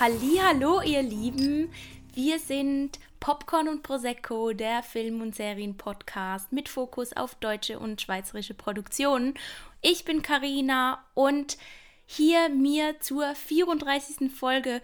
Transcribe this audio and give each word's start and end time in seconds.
Hallo, 0.00 0.80
ihr 0.80 1.02
Lieben. 1.02 1.70
Wir 2.14 2.38
sind 2.38 2.98
Popcorn 3.20 3.68
und 3.68 3.82
Prosecco, 3.82 4.54
der 4.54 4.82
Film- 4.82 5.20
und 5.20 5.34
Serien-Podcast 5.34 6.52
mit 6.52 6.70
Fokus 6.70 7.12
auf 7.12 7.34
deutsche 7.34 7.78
und 7.78 8.00
schweizerische 8.00 8.54
Produktionen. 8.54 9.34
Ich 9.82 10.06
bin 10.06 10.22
Karina 10.22 11.04
und 11.12 11.58
hier 12.06 12.48
mir 12.48 12.98
zur 13.00 13.34
34. 13.34 14.32
Folge 14.34 14.80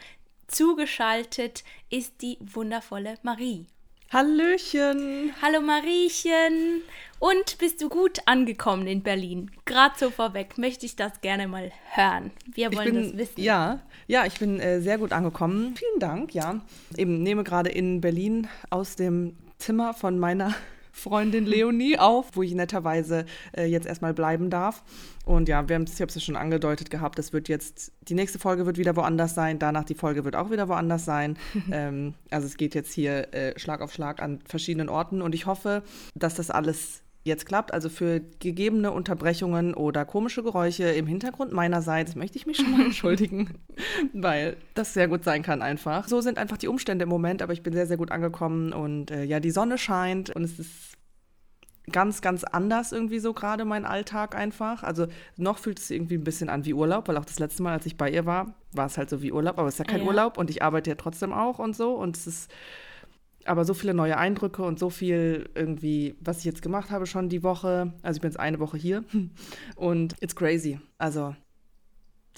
zugeschaltet 0.48 1.64
ist 1.88 2.20
die 2.20 2.37
wundervolle 2.42 3.14
Marie. 3.23 3.69
Hallöchen. 4.12 5.32
Hallo 5.43 5.61
Mariechen. 5.61 6.82
Und 7.18 7.59
bist 7.59 7.82
du 7.82 7.88
gut 7.88 8.20
angekommen 8.27 8.86
in 8.86 9.02
Berlin? 9.02 9.51
Gerade 9.65 9.96
so 9.98 10.10
vorweg 10.10 10.59
möchte 10.59 10.87
ich 10.87 10.95
das 10.95 11.20
gerne 11.23 11.48
mal 11.48 11.73
hören. 11.91 12.30
Wir 12.55 12.73
wollen 12.73 12.95
bin, 12.95 13.02
das 13.02 13.16
wissen. 13.16 13.41
Ja, 13.41 13.80
ja, 14.06 14.24
ich 14.24 14.38
bin 14.38 14.60
äh, 14.60 14.80
sehr 14.80 14.98
gut 14.98 15.10
angekommen. 15.10 15.74
Vielen 15.77 15.98
Dank, 15.98 16.34
ja. 16.34 16.60
Eben 16.96 17.24
nehme 17.24 17.42
gerade 17.42 17.70
in 17.70 18.01
Berlin 18.01 18.46
aus 18.70 18.95
dem 18.95 19.34
Zimmer 19.59 19.92
von 19.92 20.20
meiner 20.20 20.54
Freundin 20.96 21.45
Leonie 21.45 21.98
auf, 21.98 22.30
wo 22.34 22.42
ich 22.42 22.55
netterweise 22.55 23.27
äh, 23.54 23.66
jetzt 23.66 23.87
erstmal 23.87 24.14
bleiben 24.14 24.48
darf. 24.48 24.82
Und 25.27 25.46
ja, 25.48 25.68
wir 25.68 25.74
haben 25.77 25.84
ich 25.84 26.00
habe 26.00 26.09
es 26.09 26.14
ja 26.14 26.20
schon 26.23 26.37
angedeutet 26.37 26.91
gehabt, 26.91 27.18
das 27.18 27.34
wird 27.34 27.48
jetzt, 27.48 27.92
die 28.02 28.14
nächste 28.14 28.38
Folge 28.38 28.64
wird 28.64 28.78
wieder 28.78 28.96
woanders 28.96 29.34
sein, 29.34 29.59
danach 29.59 29.84
die 29.84 29.95
Folge 29.95 30.24
wird 30.24 30.37
auch 30.37 30.51
wieder 30.51 30.68
woanders 30.68 31.04
sein. 31.04 31.37
ähm, 31.70 32.14
also 32.30 32.46
es 32.46 32.56
geht 32.56 32.74
jetzt 32.74 32.92
hier 32.95 33.34
äh, 33.34 33.59
Schlag 33.59 33.82
auf 33.82 33.92
Schlag 33.92 34.23
an 34.23 34.40
verschiedenen 34.46 34.88
Orten 34.88 35.20
und 35.20 35.34
ich 35.34 35.45
hoffe, 35.45 35.82
dass 36.14 36.34
das 36.34 36.51
alles 36.51 37.02
jetzt 37.27 37.47
klappt. 37.47 37.75
Also 37.75 37.89
für 37.89 38.21
gegebene 38.39 38.93
Unterbrechungen 38.93 39.75
oder 39.75 40.05
komische 40.05 40.43
Geräusche 40.43 40.85
im 40.85 41.07
Hintergrund 41.07 41.52
meinerseits 41.52 42.15
möchte 42.15 42.38
ich 42.38 42.46
mich 42.46 42.57
schon 42.57 42.71
mal 42.71 42.80
entschuldigen, 42.87 43.55
weil 44.13 44.57
das 44.74 44.95
sehr 44.95 45.09
gut 45.09 45.24
sein 45.24 45.43
kann 45.43 45.63
einfach. 45.63 46.09
So 46.09 46.21
sind 46.21 46.38
einfach 46.38 46.57
die 46.57 46.68
Umstände 46.68 47.02
im 47.02 47.09
Moment, 47.09 47.43
aber 47.43 47.52
ich 47.52 47.63
bin 47.63 47.73
sehr, 47.73 47.87
sehr 47.87 47.96
gut 47.96 48.10
angekommen 48.10 48.73
und 48.73 49.10
äh, 49.10 49.24
ja, 49.24 49.41
die 49.41 49.51
Sonne 49.51 49.77
scheint 49.79 50.30
und 50.30 50.43
es 50.45 50.59
ist 50.59 50.96
ganz, 51.93 52.21
ganz 52.21 52.43
anders 52.43 52.91
irgendwie 52.91 53.21
so 53.21 53.33
gerade 53.33 53.65
mein 53.65 53.85
Alltag 53.85 54.35
einfach. 54.35 54.83
Also 54.83 55.07
noch 55.37 55.59
fühlt 55.59 55.79
es 55.79 55.90
irgendwie 55.90 56.16
ein 56.16 56.24
bisschen 56.24 56.49
an 56.49 56.65
wie 56.65 56.74
Urlaub, 56.74 57.07
weil 57.09 57.16
auch 57.16 57.24
das 57.24 57.38
letzte 57.38 57.63
Mal, 57.63 57.74
als 57.74 57.87
ich 57.87 57.96
bei 57.96 58.11
ihr 58.11 58.27
war, 58.27 58.55
war 58.73 58.87
es 58.87 58.99
halt 58.99 59.09
so 59.09 59.23
wie 59.23 59.30
Urlaub, 59.33 59.59
aber 59.59 59.68
es 59.68 59.74
ist 59.74 59.79
ja 59.79 59.85
kein 59.85 60.01
Ja. 60.01 60.07
Urlaub 60.07 60.37
und 60.37 60.51
ich 60.51 60.63
arbeite 60.63 60.90
ja 60.90 60.96
trotzdem 60.96 61.33
auch 61.33 61.59
und 61.61 61.77
so 61.77 61.95
und 61.95 62.16
es 62.16 62.27
ist 62.27 62.51
aber 63.49 63.65
so 63.65 63.75
viele 63.75 63.95
neue 63.95 64.19
Eindrücke 64.19 64.62
und 64.62 64.78
so 64.78 64.91
viel 64.91 65.49
irgendwie, 65.55 66.16
was 66.21 66.39
ich 66.39 66.44
jetzt 66.44 66.62
gemacht 66.62 66.91
habe 66.91 67.06
schon 67.06 67.28
die 67.28 67.43
Woche. 67.43 67.93
Also 68.03 68.19
ich 68.19 68.22
bin 68.22 68.31
jetzt 68.31 68.41
eine 68.41 68.59
Woche 68.59 68.77
hier 68.77 69.05
und 69.77 70.15
it's 70.21 70.37
crazy. 70.37 70.81
Also 70.99 71.34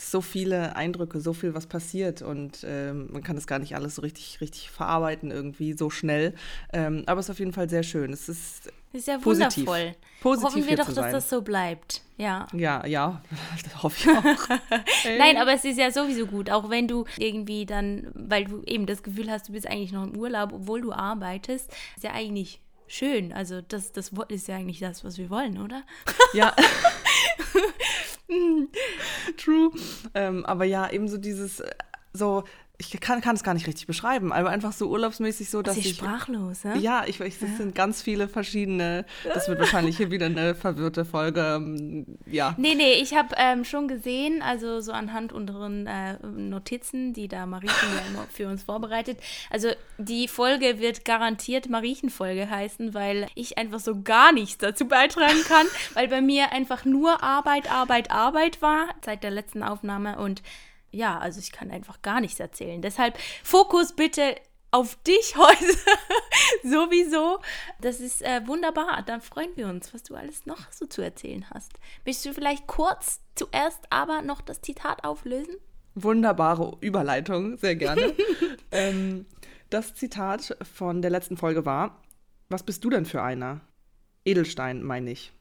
so 0.01 0.20
viele 0.20 0.77
Eindrücke, 0.77 1.20
so 1.20 1.33
viel, 1.33 1.55
was 1.55 1.67
passiert 1.67 2.23
und 2.23 2.64
ähm, 2.64 3.09
man 3.12 3.23
kann 3.23 3.36
das 3.36 3.47
gar 3.47 3.59
nicht 3.59 3.75
alles 3.75 3.97
so 3.97 4.03
richtig, 4.03 4.41
richtig 4.41 4.70
verarbeiten 4.70 5.31
irgendwie 5.31 5.73
so 5.73 5.91
schnell. 5.91 6.34
Ähm, 6.73 7.03
aber 7.06 7.20
es 7.20 7.27
ist 7.27 7.31
auf 7.31 7.39
jeden 7.41 7.53
Fall 7.53 7.69
sehr 7.69 7.83
schön. 7.83 8.12
Es 8.12 8.29
ist 8.29 8.73
Das 8.92 9.00
ist 9.00 9.08
ja 9.08 9.19
Positiv. 9.19 9.67
wundervoll. 9.67 9.94
Positiv 10.20 10.48
Hoffen 10.48 10.67
wir 10.67 10.77
doch, 10.77 10.92
dass 10.92 11.12
das 11.12 11.31
so 11.31 11.42
bleibt. 11.42 12.03
Ja. 12.17 12.47
ja, 12.53 12.84
ja, 12.86 13.22
das 13.62 13.83
hoffe 13.83 13.97
ich 13.98 14.17
auch. 14.17 14.25
Nein, 15.19 15.36
aber 15.36 15.53
es 15.53 15.64
ist 15.64 15.78
ja 15.78 15.91
sowieso 15.91 16.27
gut, 16.27 16.50
auch 16.50 16.69
wenn 16.69 16.89
du 16.89 17.05
irgendwie 17.17 17.64
dann, 17.64 18.11
weil 18.14 18.47
du 18.47 18.62
eben 18.64 18.86
das 18.86 19.03
Gefühl 19.03 19.30
hast, 19.30 19.48
du 19.48 19.53
bist 19.53 19.69
eigentlich 19.69 19.92
noch 19.92 20.05
im 20.05 20.17
Urlaub, 20.17 20.53
obwohl 20.53 20.80
du 20.80 20.92
arbeitest, 20.92 21.70
ist 21.97 22.03
ja 22.03 22.12
eigentlich 22.12 22.61
schön. 22.89 23.33
Also 23.33 23.61
das, 23.61 23.92
das 23.92 24.12
ist 24.28 24.48
ja 24.48 24.56
eigentlich 24.56 24.80
das, 24.80 25.05
was 25.05 25.19
wir 25.19 25.30
wollen, 25.30 25.62
oder? 25.62 25.84
Ja. 26.33 26.55
True. 29.36 29.70
Ähm, 30.14 30.45
aber 30.45 30.64
ja, 30.64 30.91
eben 30.91 31.08
so 31.08 31.19
dieses, 31.19 31.61
äh, 31.61 31.70
so, 32.12 32.42
ich 32.80 33.00
kann, 33.00 33.20
kann 33.20 33.34
es 33.34 33.42
gar 33.42 33.55
nicht 33.55 33.66
richtig 33.66 33.89
beschreiben, 33.89 34.33
aber 34.33 34.50
einfach 34.50 34.70
so 34.72 34.89
urlaubsmäßig 34.89 35.50
so, 35.50 35.62
dass 35.62 35.74
Sie 35.74 35.80
ich. 35.80 35.96
sprachlos, 35.96 36.62
ja? 36.62 36.77
Ja, 36.77 37.05
ich, 37.08 37.18
ich, 37.18 37.40
das 37.40 37.56
sind 37.56 37.74
ganz 37.74 38.02
viele 38.02 38.28
verschiedene. 38.28 39.05
Das 39.24 39.48
wird 39.48 39.58
wahrscheinlich 39.58 39.96
hier 39.96 40.12
wieder 40.12 40.27
eine 40.27 40.55
verwirrte 40.55 41.05
Folge. 41.05 41.56
ähm, 41.56 42.06
Ja. 42.27 42.55
Nee, 42.56 42.77
nee, 42.77 42.92
ich 42.94 43.14
habe 43.17 43.34
ähm, 43.36 43.64
schon 43.64 43.88
gesehen, 43.88 44.42
also 44.42 44.80
so 44.80 44.92
anhand 44.92 45.33
unseren 45.33 45.88
äh, 45.88 46.18
Notizen, 46.24 47.14
die 47.14 47.27
da 47.27 47.46
Mariechen 47.46 47.88
ja 47.96 48.02
immer 48.12 48.27
für 48.30 48.46
uns 48.46 48.62
vorbereitet. 48.62 49.18
Also 49.50 49.70
die 49.98 50.28
Folge 50.28 50.78
wird 50.78 51.05
garantiert 51.05 51.68
Mariechenfolge 51.68 52.48
heißen, 52.48 52.94
weil 52.94 53.27
ich 53.34 53.58
einfach 53.58 53.80
so 53.80 54.02
gar 54.02 54.30
nichts 54.33 54.58
dazu 54.58 54.86
beitragen 54.86 55.42
kann, 55.48 55.67
weil 55.94 56.06
bei 56.06 56.20
mir 56.20 56.52
einfach 56.52 56.84
nur 56.84 57.24
Arbeit, 57.24 57.72
Arbeit, 57.72 58.12
Arbeit 58.12 58.62
war 58.62 58.86
seit 59.05 59.24
der 59.24 59.33
letzten 59.33 59.64
Aufnahme 59.64 60.17
und 60.18 60.42
ja, 60.90 61.18
also 61.18 61.40
ich 61.40 61.52
kann 61.52 61.70
einfach 61.70 62.02
gar 62.02 62.20
nichts 62.20 62.40
erzählen. 62.40 62.80
Deshalb 62.82 63.18
Fokus 63.42 63.92
bitte 63.92 64.36
auf 64.70 64.96
dich 65.02 65.36
heute 65.36 65.64
sowieso. 66.62 67.38
Das 67.80 68.00
ist 68.00 68.22
äh, 68.22 68.46
wunderbar. 68.46 69.02
Dann 69.02 69.20
freuen 69.20 69.50
wir 69.56 69.68
uns, 69.68 69.92
was 69.94 70.02
du 70.02 70.14
alles 70.14 70.46
noch 70.46 70.70
so 70.70 70.86
zu 70.86 71.02
erzählen 71.02 71.48
hast. 71.50 71.72
Möchtest 72.04 72.26
du 72.26 72.34
vielleicht 72.34 72.66
kurz 72.66 73.20
zuerst 73.34 73.80
aber 73.90 74.22
noch 74.22 74.40
das 74.40 74.60
Zitat 74.60 75.04
auflösen? 75.04 75.54
Wunderbare 75.94 76.76
Überleitung, 76.80 77.56
sehr 77.56 77.76
gerne. 77.76 78.14
ähm, 78.70 79.26
das 79.70 79.94
Zitat 79.94 80.56
von 80.74 81.02
der 81.02 81.10
letzten 81.10 81.36
Folge 81.36 81.66
war: 81.66 82.02
Was 82.48 82.62
bist 82.62 82.84
du 82.84 82.90
denn 82.90 83.05
für 83.05 83.22
einer? 83.22 83.60
Edelstein, 84.24 84.82
meine 84.82 85.10
ich. 85.10 85.32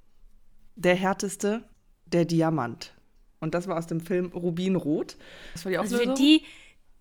Der 0.76 0.96
härteste, 0.96 1.64
der 2.06 2.26
Diamant. 2.26 2.97
Und 3.40 3.54
das 3.54 3.68
war 3.68 3.78
aus 3.78 3.88
dem 3.88 4.00
Film 4.02 4.32
Rubinrot. 4.34 5.16
Das 5.54 5.66
war 5.66 5.72
die 5.72 5.78
Also 5.78 5.98
für 5.98 6.14
die, 6.16 6.44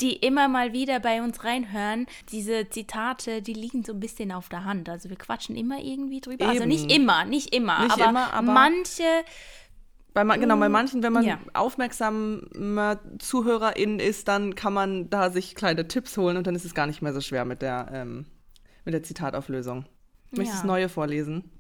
die 0.03 0.13
immer 0.15 0.49
mal 0.49 0.73
wieder 0.75 1.01
bei 1.01 1.23
uns 1.23 1.43
reinhören, 1.45 2.07
diese 2.31 2.69
Zitate, 2.69 3.41
die 3.41 3.55
liegen 3.55 3.83
so 3.85 3.93
ein 3.95 4.01
bisschen 4.01 4.31
auf 4.33 4.49
der 4.51 4.65
Hand. 4.65 4.89
Also 4.91 5.09
wir 5.09 5.17
quatschen 5.17 5.57
immer 5.57 5.79
irgendwie 5.81 6.21
drüber. 6.21 6.47
Also 6.49 6.61
Eben. 6.63 6.69
nicht 6.69 6.93
immer, 6.93 7.25
nicht 7.25 7.55
immer, 7.55 7.81
Nicht 7.85 7.93
aber, 7.93 8.11
immer, 8.11 8.33
aber- 8.35 8.53
manche 8.53 9.05
Bei, 10.13 10.25
ma- 10.25 10.37
genau, 10.37 10.57
bei 10.59 10.69
manchen, 10.69 11.03
wenn 11.03 11.13
man 11.15 11.25
Ja. 11.25 11.39
aufmerksamer 11.55 13.01
Zuhörerin 13.19 13.99
ist, 13.99 14.29
dann 14.29 14.55
kann 14.55 14.73
man 14.73 15.09
da 15.11 15.31
sich 15.31 15.55
kleine 15.55 15.89
Tipps 15.89 16.17
holen 16.17 16.37
und 16.37 16.47
dann 16.47 16.55
ist 16.55 16.65
es 16.65 16.75
gar 16.75 16.87
nicht 16.87 17.03
mehr 17.03 17.13
so 17.13 17.21
schwer 17.21 17.45
mit 17.45 17.63
der, 17.63 17.89
ähm, 17.93 18.27
mit 18.85 18.95
der 18.95 19.03
Zitatauflösung. 19.03 19.85
Möchtest 20.31 20.39
du 20.39 20.43
Ja. 20.43 20.53
das 20.53 20.65
neue 20.65 20.89
vorlesen? 20.89 21.51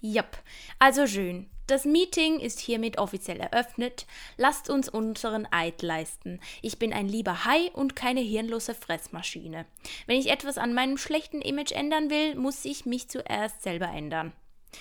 Jep, 0.00 0.38
also 0.78 1.06
schön. 1.06 1.46
Das 1.72 1.86
Meeting 1.86 2.38
ist 2.38 2.60
hiermit 2.60 2.98
offiziell 2.98 3.40
eröffnet. 3.40 4.06
Lasst 4.36 4.68
uns 4.68 4.90
unseren 4.90 5.48
Eid 5.50 5.80
leisten. 5.80 6.38
Ich 6.60 6.78
bin 6.78 6.92
ein 6.92 7.08
lieber 7.08 7.46
Hai 7.46 7.70
und 7.72 7.96
keine 7.96 8.20
hirnlose 8.20 8.74
Fressmaschine. 8.74 9.64
Wenn 10.06 10.18
ich 10.18 10.28
etwas 10.28 10.58
an 10.58 10.74
meinem 10.74 10.98
schlechten 10.98 11.40
Image 11.40 11.72
ändern 11.72 12.10
will, 12.10 12.34
muss 12.34 12.66
ich 12.66 12.84
mich 12.84 13.08
zuerst 13.08 13.62
selber 13.62 13.88
ändern. 13.88 14.34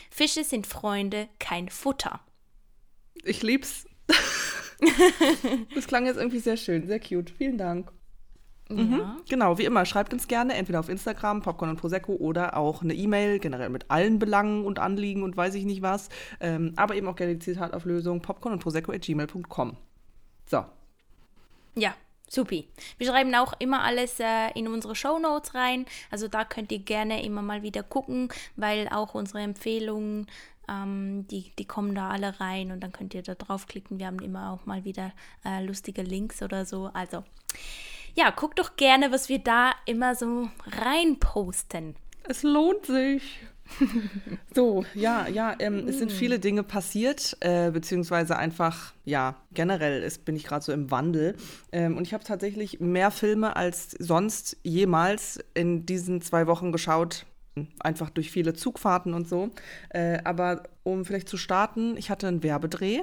Fische 0.09 0.44
sind 0.44 0.68
Freunde, 0.68 1.29
kein 1.40 1.69
Futter. 1.69 2.19
Ich 3.23 3.41
lieb's. 3.41 3.85
das 5.73 5.88
klang 5.88 6.06
jetzt 6.06 6.18
irgendwie 6.18 6.40
sehr 6.40 6.58
schön, 6.58 6.88
sehr 6.88 7.00
cute. 7.00 7.29
Vielen 7.29 7.58
Dank. 7.58 7.94
Ja. 8.78 9.18
Genau, 9.30 9.58
wie 9.58 9.66
immer, 9.66 9.86
schreibt 9.86 10.14
uns 10.14 10.28
gerne 10.28 10.54
entweder 10.54 10.80
auf 10.80 10.90
Instagram, 10.90 11.42
Popcorn 11.42 11.72
und 11.72 11.78
Prosecco 11.78 12.14
oder 12.14 12.58
auch 12.58 12.82
eine 12.82 12.94
E-Mail, 12.94 13.40
generell 13.40 13.70
mit 13.70 13.90
allen 13.90 14.20
Belangen 14.20 14.66
und 14.66 14.80
Anliegen 14.80 15.24
und 15.24 15.36
weiß 15.38 15.56
ich 15.56 15.66
nicht 15.66 15.82
was. 15.82 16.09
Ähm, 16.40 16.74
aber 16.76 16.96
eben 16.96 17.08
auch 17.08 17.16
gerne 17.16 17.34
die 17.34 17.40
Zitatauflösung 17.40 18.22
popcorn 18.22 18.54
und 18.54 18.59
prosecco 18.59 18.92
at 18.92 19.02
gmail.com. 19.02 19.78
So, 20.46 20.66
Ja, 21.76 21.94
supi. 22.30 22.68
Wir 22.98 23.08
schreiben 23.08 23.34
auch 23.36 23.54
immer 23.59 23.84
alles 23.84 24.20
äh, 24.20 24.52
in 24.56 24.68
unsere 24.68 24.96
Show 24.96 25.20
Notes 25.20 25.56
rein. 25.56 25.86
Also 26.09 26.28
da 26.28 26.44
könnt 26.44 26.72
ihr 26.72 26.80
gerne 26.80 27.24
immer 27.24 27.42
mal 27.42 27.64
wieder 27.64 27.84
gucken, 27.84 28.30
weil 28.56 28.88
auch 28.90 29.14
unsere 29.16 29.40
Empfehlungen, 29.40 30.28
ähm, 30.70 31.26
die, 31.28 31.52
die 31.58 31.66
kommen 31.66 31.96
da 31.96 32.09
alle 32.09 32.40
rein 32.40 32.72
und 32.72 32.82
dann 32.82 32.91
könnt 32.91 33.14
ihr 33.14 33.22
da 33.22 33.35
draufklicken. 33.35 34.00
Wir 34.00 34.08
haben 34.08 34.20
immer 34.20 34.52
auch 34.52 34.66
mal 34.66 34.84
wieder 34.85 35.12
äh, 35.46 35.64
lustige 35.64 36.02
Links 36.02 36.41
oder 36.41 36.66
so. 36.66 36.90
Also 36.94 37.23
ja, 38.16 38.29
guckt 38.31 38.59
doch 38.59 38.75
gerne, 38.75 39.11
was 39.11 39.29
wir 39.29 39.40
da 39.40 39.72
immer 39.85 40.16
so 40.16 40.49
reinposten. 40.66 41.96
Es 42.28 42.43
lohnt 42.43 42.85
sich. 42.85 43.40
so, 44.55 44.85
ja, 44.93 45.28
ja, 45.28 45.55
ähm, 45.59 45.87
es 45.87 45.99
sind 45.99 46.11
viele 46.11 46.40
Dinge 46.40 46.63
passiert, 46.63 47.37
äh, 47.40 47.72
beziehungsweise 47.72 48.37
einfach, 48.37 48.93
ja, 49.05 49.35
generell 49.53 50.03
ist, 50.03 50.25
bin 50.25 50.35
ich 50.35 50.43
gerade 50.43 50.63
so 50.63 50.72
im 50.72 50.91
Wandel. 50.91 51.35
Ähm, 51.72 51.97
und 51.97 52.08
ich 52.08 52.13
habe 52.13 52.23
tatsächlich 52.23 52.79
mehr 52.79 53.11
Filme 53.11 53.55
als 53.55 53.91
sonst 53.91 54.58
jemals 54.63 55.40
in 55.53 55.85
diesen 55.85 56.22
zwei 56.22 56.47
Wochen 56.47 56.72
geschaut. 56.72 57.25
Einfach 57.79 58.09
durch 58.09 58.31
viele 58.31 58.53
Zugfahrten 58.53 59.13
und 59.13 59.28
so. 59.28 59.52
Äh, 59.90 60.19
aber 60.23 60.63
um 60.84 61.03
vielleicht 61.03 61.28
zu 61.28 61.37
starten, 61.37 61.97
ich 61.97 62.09
hatte 62.09 62.28
einen 62.28 62.43
Werbedreh, 62.43 63.02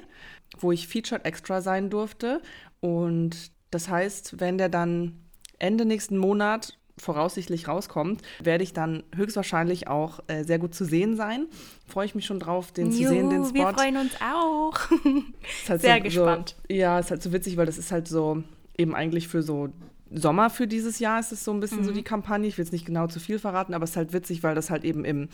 wo 0.59 0.73
ich 0.73 0.89
Featured 0.89 1.27
Extra 1.27 1.61
sein 1.61 1.91
durfte. 1.91 2.41
Und 2.81 3.51
das 3.71 3.89
heißt, 3.89 4.41
wenn 4.41 4.59
der 4.59 4.69
dann 4.69 5.19
Ende 5.59 5.85
nächsten 5.85 6.17
Monat 6.19 6.79
voraussichtlich 6.97 7.69
rauskommt, 7.69 8.23
werde 8.43 8.65
ich 8.65 8.73
dann 8.73 9.05
höchstwahrscheinlich 9.15 9.87
auch 9.87 10.19
äh, 10.27 10.43
sehr 10.43 10.59
gut 10.59 10.75
zu 10.75 10.85
sehen 10.85 11.17
sein. 11.17 11.47
Freue 11.87 12.07
ich 12.07 12.15
mich 12.17 12.27
schon 12.27 12.41
drauf, 12.41 12.73
den 12.73 12.91
zu 12.91 12.99
sehen, 12.99 13.31
den 13.31 13.43
Juhu, 13.45 13.49
Spot. 13.51 13.55
wir 13.55 13.69
freuen 13.75 13.97
uns 13.99 14.13
auch. 14.21 14.75
Halt 15.69 15.81
sehr 15.81 15.97
so, 15.99 16.03
gespannt. 16.03 16.57
So, 16.69 16.75
ja, 16.75 16.99
ist 16.99 17.11
halt 17.13 17.23
so 17.23 17.33
witzig, 17.33 17.57
weil 17.57 17.67
das 17.67 17.79
ist 17.79 17.93
halt 17.93 18.09
so 18.09 18.43
eben 18.77 18.95
eigentlich 18.97 19.29
für 19.29 19.43
so 19.43 19.69
Sommer 20.11 20.49
für 20.51 20.67
dieses 20.67 20.99
Jahr 21.01 21.21
ist 21.21 21.33
es 21.33 21.45
so 21.45 21.53
ein 21.53 21.61
bisschen 21.61 21.81
Mhm. 21.81 21.85
so 21.85 21.93
die 21.93 22.03
Kampagne. 22.03 22.49
Ich 22.49 22.57
will 22.59 22.65
jetzt 22.65 22.73
nicht 22.73 22.87
genau 22.87 23.07
zu 23.09 23.21
viel 23.21 23.39
verraten, 23.39 23.75
aber 23.75 23.85
es 23.85 23.91
ist 23.91 23.97
halt 23.97 24.13
witzig, 24.13 24.43
weil 24.43 24.55
das 24.55 24.71
halt 24.71 24.83
eben 24.85 25.05
im 25.05 25.29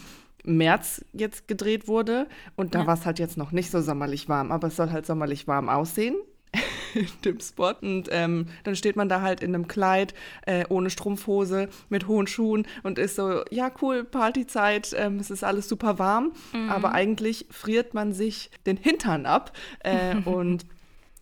März 0.44 1.04
jetzt 1.12 1.48
gedreht 1.48 1.86
wurde 1.88 2.26
und 2.56 2.74
da 2.74 2.80
Ja. 2.80 2.86
war 2.88 2.94
es 2.94 3.06
halt 3.06 3.18
jetzt 3.18 3.36
noch 3.38 3.52
nicht 3.52 3.70
so 3.70 3.80
sommerlich 3.80 4.28
warm, 4.28 4.50
aber 4.52 4.68
es 4.68 4.76
soll 4.76 4.90
halt 4.90 5.06
sommerlich 5.06 5.46
warm 5.46 5.68
aussehen. 5.68 6.16
In 6.94 7.08
dem 7.24 7.40
Spot 7.40 7.74
und 7.80 8.08
ähm, 8.10 8.46
dann 8.64 8.76
steht 8.76 8.96
man 8.96 9.08
da 9.08 9.20
halt 9.20 9.42
in 9.42 9.54
einem 9.54 9.68
Kleid 9.68 10.14
äh, 10.46 10.64
ohne 10.68 10.90
Strumpfhose 10.90 11.68
mit 11.88 12.06
hohen 12.06 12.26
Schuhen 12.26 12.66
und 12.82 12.98
ist 12.98 13.16
so 13.16 13.42
ja 13.50 13.70
cool 13.82 14.04
Partyzeit 14.04 14.94
ähm, 14.96 15.18
es 15.18 15.30
ist 15.30 15.44
alles 15.44 15.68
super 15.68 15.98
warm. 15.98 16.32
Aber 16.68 16.92
eigentlich 16.92 17.46
friert 17.50 17.94
man 17.94 18.12
sich 18.12 18.50
den 18.66 18.76
Hintern 18.76 19.26
ab 19.26 19.52
äh, 19.80 20.16
und 20.24 20.66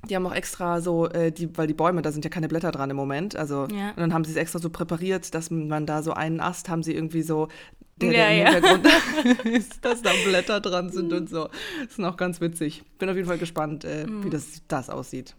die 0.09 0.17
haben 0.17 0.27
auch 0.27 0.35
extra 0.35 0.81
so, 0.81 1.09
äh, 1.09 1.31
die, 1.33 1.57
weil 1.57 1.67
die 1.67 1.75
Bäume, 1.75 2.03
da 2.03 2.11
sind 2.13 2.25
ja 2.25 2.31
keine 2.31 2.49
Blätter 2.49 2.73
dran 2.73 2.91
im 2.91 2.97
Moment. 2.97 3.37
Also, 3.37 3.67
Ja. 3.71 3.91
und 3.91 3.99
dann 3.99 4.13
haben 4.13 4.25
sie 4.25 4.33
es 4.33 4.37
extra 4.37 4.59
so 4.59 4.69
präpariert, 4.71 5.35
dass 5.35 5.51
man 5.51 5.87
da 5.87 6.03
so 6.03 6.13
einen 6.13 6.41
Ast 6.41 6.69
haben 6.69 6.83
sie 6.83 6.93
irgendwie 6.95 7.23
so, 7.23 7.49
der, 7.97 8.13
Ja, 8.13 8.17
der 8.17 8.31
im 8.31 8.39
ja. 8.39 8.53
Hintergrund 8.83 9.45
ist, 9.57 9.85
dass 9.85 10.03
da 10.03 10.11
Blätter 10.25 10.61
dran 10.61 10.91
sind 10.91 11.13
und 11.13 11.31
so. 11.31 11.49
Das 11.83 11.93
ist 11.93 11.99
noch 11.99 12.17
ganz 12.17 12.41
witzig. 12.41 12.83
Bin 12.99 13.09
auf 13.09 13.17
jeden 13.17 13.29
Fall 13.29 13.39
gespannt, 13.39 13.85
äh, 13.85 14.07
Mhm. 14.07 14.25
wie 14.25 14.31
das, 14.31 14.63
das 14.67 14.91
aussieht. 14.91 15.37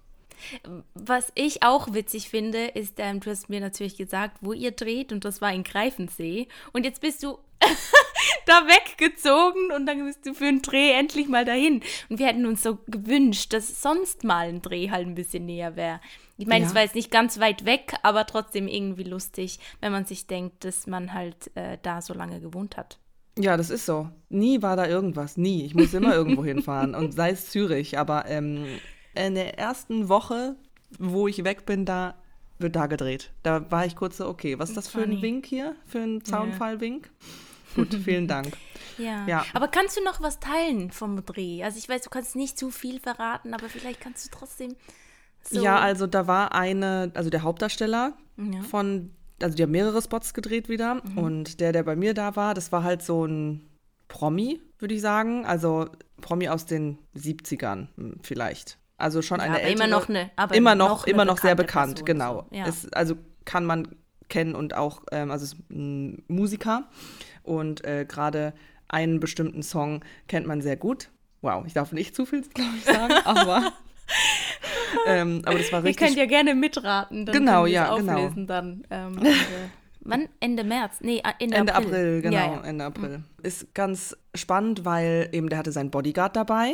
Was 0.94 1.32
ich 1.36 1.64
auch 1.64 1.94
witzig 1.94 2.30
finde, 2.30 2.66
ist, 2.68 2.96
ähm, 2.98 3.20
du 3.22 3.30
hast 3.30 3.50
mir 3.50 3.60
natürlich 3.62 3.96
gesagt, 3.98 4.38
wo 4.42 4.52
ihr 4.54 4.72
dreht 4.72 5.12
und 5.14 5.24
das 5.26 5.42
war 5.42 5.54
in 5.54 5.64
Greifensee. 5.64 6.48
Und 6.74 6.86
jetzt 6.86 7.00
bist 7.02 7.24
du 7.24 7.38
da 8.46 8.68
weggezogen 8.68 9.72
und 9.76 9.86
dann 9.86 10.06
bist 10.06 10.26
du 10.26 10.34
für 10.34 10.46
einen 10.46 10.62
Dreh 10.62 10.92
endlich 10.92 11.28
mal 11.28 11.46
dahin. 11.46 11.82
Und 12.10 12.20
wir 12.20 12.28
hätten 12.28 12.46
uns 12.46 12.64
so 12.64 12.78
gewünscht, 12.88 13.54
dass 13.54 13.82
sonst 13.82 14.24
mal 14.24 14.48
ein 14.50 14.62
Dreh 14.62 14.90
halt 14.90 15.08
ein 15.08 15.16
bisschen 15.16 15.46
näher 15.46 15.76
wäre. 15.76 16.00
Ich 16.38 16.48
meine, 16.48 16.66
es 16.66 16.72
Ja. 16.72 16.76
war 16.76 16.82
jetzt 16.84 16.96
nicht 16.96 17.12
ganz 17.12 17.40
weit 17.40 17.66
weg, 17.66 17.94
aber 18.02 18.26
trotzdem 18.26 18.68
irgendwie 18.68 19.04
lustig, 19.04 19.60
wenn 19.82 19.92
man 19.92 20.06
sich 20.06 20.26
denkt, 20.28 20.66
dass 20.66 20.88
man 20.88 21.14
halt 21.14 21.52
äh, 21.56 21.78
da 21.82 22.02
so 22.02 22.14
lange 22.14 22.40
gewohnt 22.40 22.76
hat. 22.78 23.00
Ja, 23.38 23.58
das 23.58 23.70
ist 23.70 23.86
so. 23.86 24.10
Nie 24.30 24.62
war 24.62 24.76
da 24.76 24.88
irgendwas, 24.88 25.38
nie. 25.38 25.66
Ich 25.66 25.74
muss 25.76 25.94
immer 25.94 26.14
irgendwo 26.14 26.44
hinfahren 26.46 26.96
und 26.96 27.14
sei 27.14 27.32
es 27.32 27.50
Zürich. 27.50 27.98
Aber 27.98 28.26
ähm, 28.28 28.66
in 29.16 29.36
der 29.36 29.58
ersten 29.58 30.10
Woche, 30.10 30.56
wo 31.00 31.28
ich 31.28 31.44
weg 31.44 31.66
bin, 31.66 31.86
da 31.86 32.16
wird 32.60 32.76
da 32.76 32.86
gedreht. 32.88 33.32
Da 33.42 33.70
war 33.72 33.86
ich 33.86 33.96
kurz 33.96 34.18
so, 34.18 34.28
okay, 34.28 34.58
was 34.60 34.70
ist 34.70 34.78
das 34.78 34.88
für 34.88 35.02
ein. 35.02 35.22
Wink 35.22 35.46
hier? 35.48 35.76
Für 35.86 36.00
ein 36.00 36.24
Zaunfall-Wink? 36.24 37.10
Gut, 37.76 37.94
vielen 38.06 38.28
Dank. 38.28 38.56
Ja. 38.98 39.26
Ja. 39.28 39.46
Aber 39.54 39.68
kannst 39.68 39.98
du 39.98 40.04
noch 40.04 40.22
was 40.22 40.40
teilen 40.40 40.92
vom 40.92 41.26
Dreh? 41.26 41.64
Also 41.64 41.78
ich 41.78 41.90
weiß, 41.90 42.02
du 42.04 42.10
kannst 42.10 42.36
nicht 42.36 42.58
zu 42.58 42.70
viel 42.70 43.00
verraten, 43.00 43.54
aber 43.54 43.70
vielleicht 43.70 44.00
kannst 44.02 44.26
du 44.26 44.38
trotzdem 44.38 44.76
so. 45.42 45.62
Ja, 45.62 45.80
also 45.80 46.08
da 46.08 46.28
war 46.28 46.54
eine, 46.54 47.12
also 47.16 47.30
der 47.30 47.42
Hauptdarsteller 47.44 48.14
Ja. 48.38 48.62
von, 48.64 49.12
also 49.42 49.56
die 49.58 49.64
haben 49.64 49.72
mehrere 49.72 50.02
Spots 50.02 50.34
gedreht 50.34 50.70
wieder. 50.70 50.96
Mhm. 51.04 51.18
Und 51.18 51.60
der, 51.60 51.72
der 51.72 51.84
bei 51.84 51.96
mir 51.96 52.14
da 52.14 52.36
war, 52.36 52.54
das 52.54 52.72
war 52.72 52.84
halt 52.84 53.02
so 53.02 53.26
ein 53.26 53.68
Promi, 54.08 54.62
würde 54.80 54.94
ich 54.96 55.02
sagen. 55.02 55.46
Also 55.46 55.88
Promi 56.22 56.48
aus 56.50 56.66
den 56.66 57.00
70ern 57.16 57.88
hm, 57.98 58.20
vielleicht. 58.22 58.78
Also 58.98 59.22
schon 59.22 59.40
Ja, 59.40 59.46
eine 59.46 59.56
aber 59.56 59.64
ältere. 59.64 59.86
immer 59.88 59.96
noch 59.98 60.08
eine- 60.10 60.32
aber 60.36 60.56
immer 60.56 60.76
noch 60.76 60.90
noch, 60.90 61.08
immer 61.08 61.26
noch 61.26 61.40
sehr 61.40 61.56
bekannt, 61.56 61.96
Person, 61.96 62.06
genau. 62.06 62.48
so, 62.52 62.56
ja. 62.56 62.68
es, 62.68 62.94
also 62.94 63.16
kann 63.44 63.66
man 63.66 63.88
kennen 64.30 64.56
und 64.56 64.76
auch, 64.76 65.04
ähm, 65.12 65.30
also 65.32 65.44
ist 65.44 65.58
ein 65.70 66.24
Musiker 66.28 66.88
und 67.44 67.84
äh, 67.84 68.06
gerade 68.08 68.54
einen 68.88 69.20
bestimmten 69.20 69.64
Song 69.64 70.04
kennt 70.28 70.48
man 70.48 70.62
sehr 70.62 70.78
gut. 70.78 71.10
Wow, 71.42 71.66
ich 71.66 71.74
darf 71.74 71.92
nicht 71.92 72.16
zu 72.16 72.26
viel, 72.26 72.42
glaube 72.54 72.72
ich, 72.78 72.86
sagen, 72.86 73.14
aber, 73.26 73.74
ähm, 75.08 75.42
aber 75.46 75.58
das 75.58 75.72
war 75.72 75.80
Ihr 75.82 75.86
richtig 75.86 76.08
könnt 76.08 76.18
ja 76.18 76.26
gerne 76.26 76.56
mitraten. 76.56 77.26
Dann 77.26 77.34
Genau, 77.34 77.66
ja, 77.66 77.96
genau. 77.96 78.14
auflesen 78.14 78.48
dann. 78.48 78.84
Ähm, 78.90 79.18
Ende, 79.18 79.32
wann? 80.02 80.30
Ende 80.40 80.64
März? 80.64 80.98
Nee, 81.02 81.22
Ende, 81.40 81.58
Ende 81.58 81.76
April, 81.76 81.88
April. 81.90 82.22
genau, 82.22 82.38
Ja, 82.38 82.54
ja. 82.54 82.62
Ende 82.62 82.86
April. 82.86 83.24
Ist 83.42 83.74
ganz 83.74 84.16
spannend, 84.36 84.86
weil 84.86 85.30
eben 85.32 85.50
der 85.50 85.58
hatte 85.60 85.72
seinen 85.72 85.92
Bodyguard 85.92 86.36
dabei 86.36 86.74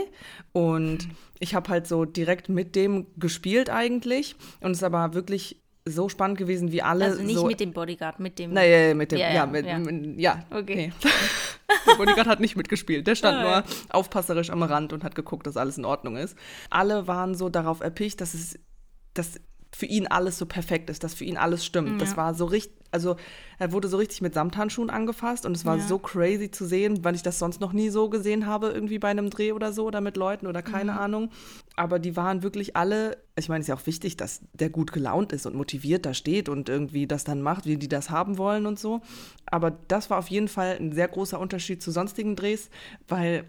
und 0.52 1.08
ich 1.40 1.56
habe 1.56 1.70
halt 1.70 1.88
so 1.88 2.06
direkt 2.06 2.50
mit 2.50 2.76
dem 2.76 3.08
gespielt 3.18 3.70
eigentlich 3.70 4.36
und 4.62 4.72
es 4.72 4.78
ist 4.80 4.84
aber 4.84 5.14
wirklich 5.14 5.62
so 5.90 6.10
spannend 6.10 6.38
gewesen, 6.38 6.72
wie 6.72 6.82
alle 6.82 7.06
Also 7.06 7.22
nicht 7.22 7.36
so 7.38 7.46
mit 7.46 7.60
dem 7.60 7.74
Bodyguard, 7.74 8.20
mit 8.20 8.40
dem. 8.40 8.54
Naja, 8.54 8.94
mit 8.94 9.12
dem, 9.12 9.20
Ja, 9.20 9.32
ja, 9.34 9.46
mit, 9.46 9.66
ja. 9.66 9.78
mit, 9.80 10.20
ja. 10.20 10.44
Okay. 10.52 10.92
Der 11.88 11.96
Bodyguard 11.96 12.28
hat 12.28 12.40
nicht 12.40 12.56
mitgespielt. 12.56 13.06
Der 13.08 13.16
stand 13.16 13.38
Ah, 13.38 13.42
nur 13.42 13.52
ja. 13.52 13.64
aufpasserisch 13.90 14.50
am 14.50 14.64
Rand 14.64 14.92
und 14.94 15.04
hat 15.04 15.14
geguckt, 15.16 15.46
dass 15.48 15.56
alles 15.58 15.78
in 15.78 15.86
Ordnung 15.86 16.18
ist. 16.18 16.36
Alle 16.70 17.08
waren 17.08 17.36
so 17.36 17.50
darauf 17.50 17.82
erpicht, 17.82 18.22
dass 18.22 18.34
es, 18.34 18.58
dass 19.14 19.40
für 19.72 19.86
ihn 19.86 20.08
alles 20.08 20.38
so 20.38 20.46
perfekt 20.46 20.90
ist, 20.90 21.04
dass 21.04 21.14
für 21.14 21.24
ihn 21.26 21.38
alles 21.38 21.64
stimmt. 21.66 22.02
Das 22.02 22.12
Ja. 22.12 22.18
war 22.18 22.34
so 22.34 22.46
richtig, 22.46 22.74
also 22.92 23.18
er 23.60 23.72
wurde 23.72 23.88
so 23.88 23.98
richtig 23.98 24.22
mit 24.22 24.34
Samthandschuhen 24.34 24.90
angefasst 24.90 25.46
und 25.46 25.56
es 25.56 25.64
war 25.66 25.78
Ja. 25.78 25.84
so 25.88 26.00
crazy 26.00 26.50
zu 26.50 26.66
sehen, 26.66 27.04
weil 27.04 27.14
ich 27.14 27.22
das 27.22 27.38
sonst 27.38 27.62
noch 27.62 27.72
nie 27.72 27.90
so 27.90 28.10
gesehen 28.10 28.48
habe, 28.48 28.70
irgendwie 28.70 28.98
bei 28.98 29.10
einem 29.10 29.30
Dreh 29.30 29.52
oder 29.52 29.72
so 29.72 29.86
oder 29.86 30.02
mit 30.02 30.18
Leuten 30.18 30.48
oder 30.48 30.64
keine 30.64 30.94
Mhm. 30.94 30.98
Ahnung. 30.98 31.32
Aber 31.76 32.00
die 32.00 32.16
waren 32.16 32.42
wirklich 32.42 32.76
alle, 32.76 33.18
ich 33.36 33.48
meine, 33.48 33.60
es 33.62 33.66
ist 33.66 33.70
ja 33.70 33.76
auch 33.76 33.86
wichtig, 33.86 34.18
dass 34.18 34.42
der 34.54 34.70
gut 34.72 34.92
gelaunt 34.92 35.34
ist 35.34 35.46
und 35.46 35.56
motiviert 35.56 36.06
da 36.06 36.14
steht 36.16 36.50
und 36.50 36.68
irgendwie 36.68 37.06
das 37.06 37.24
dann 37.24 37.42
macht, 37.44 37.66
wie 37.68 37.78
die 37.78 37.88
das 37.88 38.10
haben 38.10 38.38
wollen 38.40 38.66
und 38.66 38.80
so. 38.80 39.02
Aber 39.46 39.70
das 39.72 40.10
war 40.10 40.18
auf 40.18 40.30
jeden 40.30 40.48
Fall 40.48 40.78
ein 40.80 40.92
sehr 40.94 41.08
großer 41.08 41.40
Unterschied 41.40 41.84
zu 41.84 41.92
sonstigen 41.92 42.36
Drehs, 42.36 42.70
weil 43.08 43.46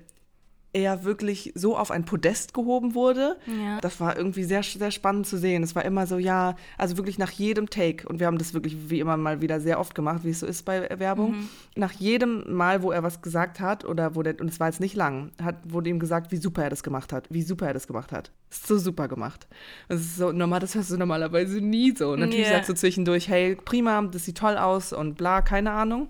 er 0.72 1.04
wirklich 1.04 1.52
so 1.56 1.76
auf 1.76 1.90
ein 1.90 2.04
Podest 2.04 2.54
gehoben 2.54 2.94
wurde. 2.94 3.36
Ja. 3.46 3.80
Das 3.80 3.98
war 4.00 4.16
irgendwie 4.16 4.44
sehr, 4.44 4.62
sehr 4.62 4.90
spannend 4.90 5.26
zu 5.26 5.36
sehen. 5.36 5.62
Es 5.62 5.74
war 5.74 5.84
immer 5.84 6.06
so, 6.06 6.18
ja, 6.18 6.54
also 6.78 6.96
wirklich 6.96 7.18
nach 7.18 7.30
jedem 7.32 7.68
Take, 7.70 8.08
und 8.08 8.20
wir 8.20 8.26
haben 8.26 8.38
das 8.38 8.54
wirklich 8.54 8.88
wie 8.90 9.00
immer 9.00 9.16
mal 9.16 9.40
wieder 9.40 9.60
sehr 9.60 9.80
oft 9.80 9.94
gemacht, 9.94 10.20
wie 10.24 10.30
es 10.30 10.40
so 10.40 10.46
ist 10.46 10.64
bei 10.64 10.88
Werbung, 10.98 11.32
Mhm. 11.32 11.48
nach 11.76 11.92
jedem 11.92 12.54
Mal, 12.54 12.82
wo 12.82 12.92
er 12.92 13.02
was 13.02 13.20
gesagt 13.22 13.58
hat, 13.60 13.84
oder 13.84 14.14
wo 14.14 14.22
der, 14.22 14.40
und 14.40 14.48
es 14.48 14.60
war 14.60 14.68
jetzt 14.68 14.80
nicht 14.80 14.94
lang, 14.94 15.32
hat, 15.42 15.56
wurde 15.64 15.90
ihm 15.90 15.98
gesagt, 15.98 16.30
wie 16.30 16.36
super 16.36 16.62
er 16.64 16.70
das 16.70 16.82
gemacht 16.82 17.12
hat, 17.12 17.26
wie 17.30 17.42
super 17.42 17.66
er 17.66 17.74
das 17.74 17.86
gemacht 17.86 18.12
hat. 18.12 18.30
Ist 18.50 18.66
so 18.66 18.78
super 18.78 19.08
gemacht. 19.08 19.48
Das 19.88 20.00
ist 20.00 20.16
so, 20.16 20.32
normal, 20.32 20.60
das 20.60 20.74
hörst 20.74 20.90
du 20.90 20.96
normalerweise 20.96 21.60
nie 21.60 21.94
so. 21.96 22.12
Und 22.12 22.20
natürlich 22.20 22.46
Ja. 22.46 22.52
sagst 22.54 22.68
du 22.68 22.74
zwischendurch, 22.74 23.28
hey, 23.28 23.56
prima, 23.56 24.02
das 24.02 24.24
sieht 24.24 24.38
toll 24.38 24.56
aus 24.56 24.92
und 24.92 25.14
bla, 25.16 25.40
keine 25.42 25.72
Ahnung. 25.72 26.08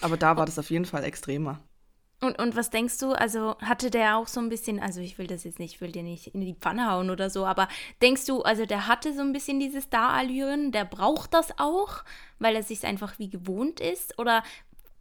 Aber 0.00 0.16
da 0.16 0.36
war 0.36 0.44
das 0.44 0.58
auf 0.58 0.70
jeden 0.70 0.84
Fall 0.84 1.04
extremer. 1.04 1.60
Und, 2.20 2.38
und 2.38 2.56
was 2.56 2.70
denkst 2.70 2.96
du, 2.98 3.12
also 3.12 3.56
hatte 3.58 3.90
der 3.90 4.16
auch 4.16 4.26
so 4.26 4.40
ein 4.40 4.48
bisschen, 4.48 4.80
also 4.80 5.00
ich 5.02 5.18
will 5.18 5.26
das 5.26 5.44
jetzt 5.44 5.58
nicht, 5.58 5.74
ich 5.74 5.80
will 5.82 5.92
dir 5.92 6.02
nicht 6.02 6.28
in 6.28 6.40
die 6.40 6.54
Pfanne 6.54 6.90
hauen 6.90 7.10
oder 7.10 7.28
so, 7.28 7.44
aber 7.44 7.68
denkst 8.00 8.24
du, 8.24 8.40
also 8.40 8.64
der 8.64 8.86
hatte 8.86 9.12
so 9.12 9.20
ein 9.20 9.34
bisschen 9.34 9.60
diese 9.60 9.82
Star-Allüren, 9.82 10.72
der 10.72 10.86
braucht 10.86 11.34
das 11.34 11.58
auch, 11.58 12.04
weil 12.38 12.56
er 12.56 12.62
sich 12.62 12.86
einfach 12.86 13.18
wie 13.18 13.28
gewohnt 13.28 13.80
ist? 13.80 14.18
Oder 14.18 14.42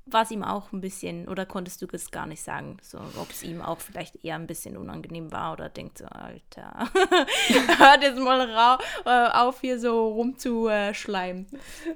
war 0.08 0.22
es 0.22 0.30
ihm 0.32 0.44
auch 0.44 0.72
ein 0.72 0.82
bisschen, 0.82 1.28
oder 1.28 1.46
konntest 1.48 1.82
du 1.82 1.88
es 1.92 2.12
gar 2.12 2.28
nicht 2.28 2.44
sagen, 2.44 2.78
so, 2.84 3.00
ob 3.20 3.32
es 3.32 3.42
ihm 3.42 3.60
auch 3.62 3.80
vielleicht 3.80 4.24
eher 4.24 4.36
ein 4.36 4.46
bisschen 4.46 4.78
unangenehm 4.78 5.32
war 5.32 5.54
oder 5.54 5.68
denkt 5.70 5.98
so, 5.98 6.06
Alter, 6.06 6.88
hört 7.78 8.04
jetzt 8.04 8.20
mal 8.20 8.42
rau, 8.42 8.78
äh, 9.06 9.30
auf 9.32 9.62
hier 9.62 9.80
so 9.80 10.10
rumzuschleimen. 10.10 11.48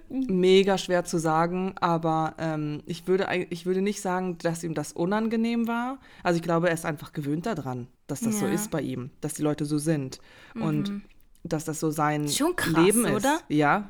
mega 0.09 0.77
schwer 0.77 1.05
zu 1.05 1.17
sagen, 1.19 1.75
aber 1.79 2.33
ähm, 2.39 2.81
ich, 2.85 3.07
würde, 3.07 3.27
ich 3.49 3.65
würde 3.65 3.81
nicht 3.81 4.01
sagen, 4.01 4.37
dass 4.39 4.63
ihm 4.63 4.73
das 4.73 4.91
unangenehm 4.93 5.67
war. 5.67 5.99
Also 6.23 6.37
ich 6.37 6.43
glaube, 6.43 6.67
er 6.69 6.73
ist 6.73 6.85
einfach 6.85 7.13
gewöhnt 7.13 7.45
daran, 7.45 7.87
dass 8.07 8.21
das 8.21 8.39
so 8.39 8.47
Ja. 8.47 8.51
ist 8.53 8.71
bei 8.71 8.81
ihm, 8.81 9.11
dass 9.21 9.35
die 9.35 9.43
Leute 9.43 9.65
so 9.65 9.77
sind 9.77 10.19
und 10.55 11.01
dass 11.43 11.65
das 11.65 11.79
so 11.79 11.89
sein 11.91 12.27
Schon 12.27 12.55
krass, 12.55 12.73
Leben 12.73 13.05
ist. 13.05 13.11
oder? 13.13 13.39
Ja. 13.49 13.89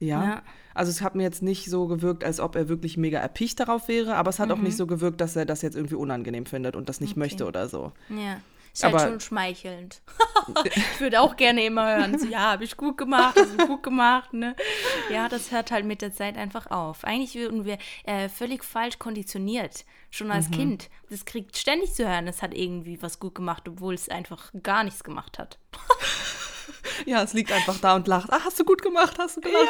Ja. 0.00 0.24
Ja. 0.24 0.42
Also 0.74 0.90
es 0.90 1.02
hat 1.02 1.14
mir 1.14 1.22
jetzt 1.24 1.42
nicht 1.42 1.70
so 1.70 1.86
gewirkt, 1.86 2.24
als 2.24 2.40
ob 2.40 2.56
er 2.56 2.68
wirklich 2.68 2.96
mega 2.96 3.18
erpicht 3.20 3.60
darauf 3.60 3.86
wäre, 3.88 4.16
aber 4.16 4.30
es 4.30 4.38
hat 4.38 4.50
auch 4.50 4.58
nicht 4.58 4.76
so 4.76 4.86
gewirkt, 4.86 5.20
dass 5.20 5.36
er 5.36 5.44
das 5.46 5.62
jetzt 5.62 5.76
irgendwie 5.76 5.96
unangenehm 5.96 6.46
findet 6.46 6.74
und 6.76 6.88
das 6.88 7.00
nicht 7.00 7.12
Okay. 7.12 7.20
möchte 7.20 7.46
oder 7.46 7.68
so. 7.68 7.92
Ja. 8.08 8.40
Ist 8.72 8.84
halt 8.84 8.94
Aber- 8.94 9.02
schon 9.08 9.18
schmeichelnd. 9.18 10.00
ich 10.64 11.00
würde 11.00 11.20
auch 11.20 11.34
gerne 11.36 11.64
immer 11.64 11.96
hören, 11.96 12.16
so, 12.20 12.26
ja, 12.26 12.52
habe 12.52 12.62
ich 12.62 12.76
gut 12.76 12.96
gemacht, 12.98 13.34
hast 13.36 13.58
du 13.60 13.66
gut 13.66 13.82
gemacht, 13.82 14.32
ne? 14.32 14.54
Ja, 15.12 15.28
das 15.28 15.50
hört 15.50 15.72
halt 15.72 15.84
mit 15.86 16.02
der 16.02 16.12
Zeit 16.12 16.36
einfach 16.36 16.70
auf. 16.70 17.02
Eigentlich 17.02 17.34
wurden 17.34 17.64
wir 17.64 17.78
äh, 18.04 18.28
völlig 18.28 18.62
falsch 18.62 19.00
konditioniert, 19.00 19.84
schon 20.10 20.28
Mhm. 20.28 20.32
als 20.34 20.50
Kind. 20.52 20.88
Das 21.10 21.24
kriegt 21.24 21.56
ständig 21.56 21.92
zu 21.94 22.08
hören, 22.08 22.28
es 22.28 22.42
hat 22.42 22.54
irgendwie 22.54 23.02
was 23.02 23.18
gut 23.18 23.34
gemacht, 23.34 23.68
obwohl 23.68 23.94
es 23.94 24.08
einfach 24.08 24.52
gar 24.62 24.84
nichts 24.84 25.02
gemacht 25.02 25.40
hat. 25.40 25.58
Ja, 27.06 27.22
es 27.22 27.32
liegt 27.32 27.50
einfach 27.52 27.78
da 27.80 27.96
und 27.96 28.06
lacht. 28.06 28.30
Ah, 28.32 28.40
hast 28.44 28.58
du 28.60 28.64
gut 28.64 28.82
gemacht, 28.82 29.16
hast 29.18 29.38
du 29.38 29.40
gemacht. 29.40 29.68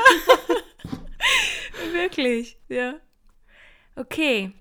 Wirklich, 1.93 2.59
ja. 2.69 2.95
Okay, 3.97 4.53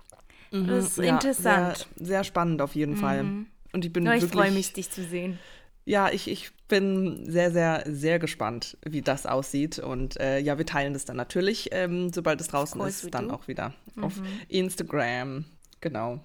das 0.50 0.86
ist 0.86 0.98
Mhm. 0.98 1.04
Ja, 1.04 1.14
interessant. 1.14 1.88
Sehr, 1.96 2.06
sehr 2.06 2.24
spannend 2.24 2.62
auf 2.62 2.74
jeden 2.74 2.96
Fall. 2.96 3.46
Und 3.72 3.84
ich 3.84 3.92
bin 3.92 4.04
Ja, 4.04 4.14
ich 4.14 4.24
freue 4.24 4.50
mich, 4.50 4.72
dich 4.72 4.90
zu 4.90 5.04
sehen. 5.04 5.38
Ja, 5.84 6.10
ich, 6.10 6.28
ich 6.28 6.50
bin 6.68 7.30
sehr, 7.30 7.50
sehr, 7.50 7.84
sehr 7.86 8.18
gespannt, 8.18 8.76
wie 8.84 9.02
das 9.02 9.26
aussieht. 9.26 9.78
Und 9.78 10.18
äh, 10.20 10.38
ja, 10.38 10.58
wir 10.58 10.66
teilen 10.66 10.92
das 10.92 11.04
dann 11.04 11.16
natürlich, 11.16 11.68
ähm, 11.72 12.12
sobald 12.12 12.40
es 12.40 12.48
draußen 12.48 12.80
ist, 12.82 13.12
dann 13.14 13.28
do. 13.28 13.34
auch 13.34 13.48
wieder 13.48 13.74
auf 14.00 14.14
Instagram. 14.48 15.44
Genau. 15.80 16.20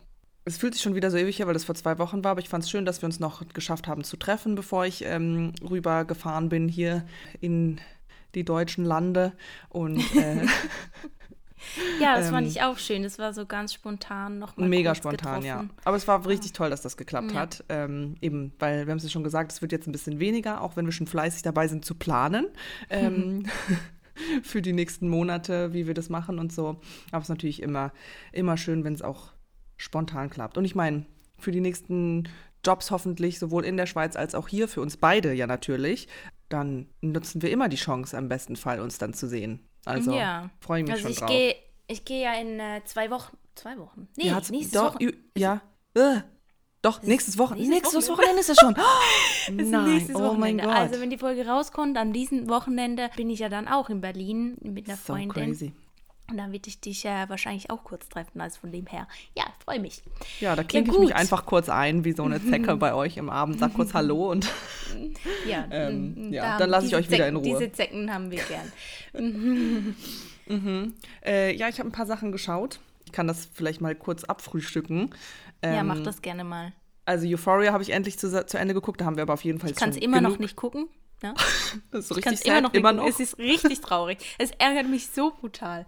Es 0.47 0.57
fühlt 0.57 0.73
sich 0.75 0.83
schon 0.83 0.95
wieder 0.95 1.09
so 1.11 1.17
ewig 1.17 1.39
her, 1.39 1.47
weil 1.47 1.53
das 1.55 1.63
vor 1.63 1.75
zwei 1.75 1.97
Wochen 1.97 2.23
war, 2.23 2.31
aber 2.31 2.39
ich 2.39 2.49
fand 2.49 2.63
es 2.63 2.69
schön, 2.69 2.85
dass 2.85 3.01
wir 3.01 3.07
uns 3.07 3.19
noch 3.19 3.43
geschafft 3.53 3.87
haben 3.87 4.03
zu 4.03 4.15
treffen, 4.15 4.53
bevor 4.55 4.85
ich 4.85 5.03
ähm, 5.03 5.53
rübergefahren 5.67 6.49
bin 6.49 6.67
hier 6.69 7.05
in 7.41 7.79
die 8.35 8.43
deutschen 8.43 8.85
Lande. 8.85 9.33
Und 9.69 9.97
äh, 10.15 10.45
Ja, 11.99 12.15
das 12.17 12.29
fand 12.29 12.45
Ähm, 12.45 12.51
ich 12.51 12.61
auch 12.61 12.77
schön. 12.77 13.01
Das 13.01 13.17
war 13.17 13.33
so 13.33 13.45
ganz 13.47 13.73
spontan 13.73 14.37
nochmal. 14.37 14.69
Mega 14.69 14.93
spontan, 14.93 15.41
getroffen. 15.41 15.45
ja. 15.45 15.65
Aber 15.83 15.97
es 15.97 16.07
war 16.07 16.23
richtig 16.27 16.53
toll, 16.53 16.69
dass 16.69 16.81
das 16.83 16.95
geklappt 16.95 17.31
Ja. 17.31 17.39
hat. 17.39 17.63
Ähm, 17.69 18.15
eben, 18.21 18.53
weil 18.59 18.85
wir 18.85 18.91
haben 18.91 18.97
es 18.99 19.03
ja 19.03 19.09
schon 19.09 19.23
gesagt, 19.23 19.51
es 19.51 19.61
wird 19.63 19.71
jetzt 19.71 19.87
ein 19.87 19.91
bisschen 19.91 20.19
weniger, 20.19 20.61
auch 20.61 20.75
wenn 20.75 20.85
wir 20.85 20.91
schon 20.91 21.07
fleißig 21.07 21.41
dabei 21.41 21.67
sind 21.67 21.83
zu 21.83 21.95
planen. 21.95 22.45
Ähm, 22.91 23.47
für 24.43 24.61
die 24.61 24.73
nächsten 24.73 25.09
Monate, 25.09 25.73
wie 25.73 25.87
wir 25.87 25.95
das 25.95 26.09
machen 26.09 26.37
und 26.37 26.53
so. 26.53 26.79
Aber 27.11 27.19
es 27.19 27.25
ist 27.25 27.29
natürlich 27.29 27.61
immer, 27.63 27.91
immer 28.31 28.57
schön, 28.57 28.83
wenn 28.83 28.93
es 28.93 29.01
auch 29.01 29.31
spontan 29.77 30.29
klappt. 30.29 30.58
Und 30.58 30.65
ich 30.65 30.75
meine, 30.75 31.05
für 31.38 31.51
die 31.51 31.62
nächsten 31.62 32.29
Jobs 32.65 32.91
hoffentlich, 32.91 33.39
sowohl 33.39 33.65
in 33.65 33.77
der 33.77 33.86
Schweiz 33.86 34.15
als 34.15 34.36
auch 34.36 34.48
hier, 34.48 34.67
für 34.67 34.82
uns 34.82 34.98
beide 34.98 35.34
ja 35.34 35.48
natürlich, 35.48 36.08
dann 36.50 36.88
nutzen 37.01 37.41
wir 37.41 37.51
immer 37.51 37.70
die 37.70 37.75
Chance, 37.77 38.17
am 38.17 38.29
besten 38.29 38.55
Fall 38.55 38.79
uns 38.79 38.98
dann 38.98 39.13
zu 39.13 39.27
sehen. 39.27 39.67
Also 39.86 40.13
ja. 40.13 40.50
freue 40.60 40.79
ich 40.82 40.86
mich 40.86 40.94
also 40.94 41.03
schon 41.03 41.12
ich 41.12 41.20
drauf. 41.20 41.29
gehe 41.29 41.55
ich 41.88 42.03
gehe 42.05 42.24
ja 42.24 42.34
in 42.34 42.60
äh, 42.60 42.82
zwei 42.86 43.10
Wochen. 43.12 43.38
Zwei 43.53 43.77
Wochen? 43.77 44.08
Nee, 44.17 44.27
Ja, 44.27 44.41
nächstes 44.50 44.72
doch, 44.72 44.96
Wochenende. 44.96 45.17
Ja. 45.38 45.62
Äh, 45.94 46.22
doch, 46.82 47.01
nächstes 47.03 47.38
Wochenende. 47.38 47.70
nächstes 47.70 48.10
Wochenende. 48.10 48.39
Ist 48.39 48.50
das 48.50 48.58
schon. 48.60 48.75
Ist 49.58 49.70
Nein, 49.70 49.94
nächstes 49.94 50.15
oh 50.15 50.34
mein. 50.34 50.58
Gott. 50.58 50.67
Also 50.67 51.00
wenn 51.00 51.10
die 51.10 51.17
Folge 51.17 51.48
rauskommt, 51.48 51.98
an 51.98 52.13
diesem 52.13 52.50
Wochenende 52.50 53.10
bin 53.15 53.29
ich 53.29 53.39
ja 53.39 53.50
dann 53.50 53.67
auch 53.67 53.89
in 53.89 54.01
Berlin 54.01 54.58
mit 54.62 54.88
einer 54.88 54.98
so 54.98 55.13
Freundin. 55.13 55.29
crazy. 55.29 55.74
Und 56.27 56.38
dann 56.38 56.51
wird 56.51 56.65
ich 56.65 56.79
dich 56.79 57.05
äh, 57.05 57.29
wahrscheinlich 57.29 57.70
auch 57.70 57.84
kurz 57.84 58.10
treffen. 58.10 58.41
Also 58.41 58.60
von 58.62 58.72
dem 58.72 58.88
her, 58.88 59.08
ja, 59.36 59.44
freue 59.63 59.79
mich. 59.79 60.01
Ja, 60.39 60.55
da 60.55 60.63
klinke 60.63 60.89
ich 60.89 60.98
gut. 60.98 61.05
mich 61.08 61.15
einfach 61.15 61.46
kurz 61.46 61.70
ein, 61.70 62.03
wie 62.03 62.13
so 62.13 62.24
eine 62.24 62.44
Zecke 62.44 62.75
bei 62.77 62.96
euch 62.96 63.17
im 63.17 63.29
Abend. 63.29 63.60
Sag 63.60 63.75
kurz 63.75 63.94
Hallo 63.94 64.32
und 64.32 64.51
Ja, 65.48 65.65
Ähm, 65.70 66.34
ja, 66.34 66.53
da 66.53 66.58
dann 66.60 66.70
lasse 66.72 66.88
ich 66.88 66.96
euch 66.96 67.12
wieder 67.12 67.27
in 67.27 67.36
Ruhe. 67.36 67.44
Diese 67.60 67.72
Zecken 67.72 68.12
haben 68.12 68.32
wir 68.32 68.41
gern. 68.44 68.72
äh, 71.24 71.55
ja, 71.55 71.70
ich 71.70 71.79
habe 71.79 71.89
ein 71.89 71.91
paar 71.91 72.05
Sachen 72.05 72.32
geschaut. 72.32 72.79
Ich 73.05 73.12
kann 73.12 73.27
das 73.27 73.48
vielleicht 73.53 73.82
mal 73.82 73.94
kurz 73.96 74.24
abfrühstücken. 74.24 75.12
Ähm, 75.62 75.75
ja, 75.75 75.84
mach 75.84 76.00
das 76.01 76.22
gerne 76.22 76.44
mal. 76.44 76.74
Also 77.05 77.27
Euphoria 77.27 77.72
habe 77.72 77.84
ich 77.84 77.91
endlich 77.91 78.17
zu, 78.17 78.46
zu 78.48 78.58
Ende 78.58 78.74
geguckt. 78.74 79.00
Da 79.00 79.05
haben 79.05 79.15
wir 79.15 79.22
aber 79.24 79.34
auf 79.34 79.44
jeden 79.44 79.60
Fall 79.60 79.70
Ich 79.70 79.75
kann 79.75 79.91
es 79.91 79.98
immer 79.98 80.22
noch 80.22 80.32
genug- 80.32 80.39
nicht 80.39 80.55
gucken. 80.55 80.88
Ja? 81.22 81.34
Das 81.91 82.05
ist 82.05 82.15
richtig 82.15 82.34
es 82.34 82.41
immer 82.41 82.55
sad, 82.55 82.63
noch 82.63 82.74
immer 82.74 82.93
noch. 82.93 83.07
Es 83.07 83.19
ist 83.19 83.38
richtig 83.38 83.81
traurig. 83.81 84.17
Es 84.38 84.51
ärgert 84.51 84.88
mich 84.88 85.07
so 85.07 85.31
brutal. 85.31 85.86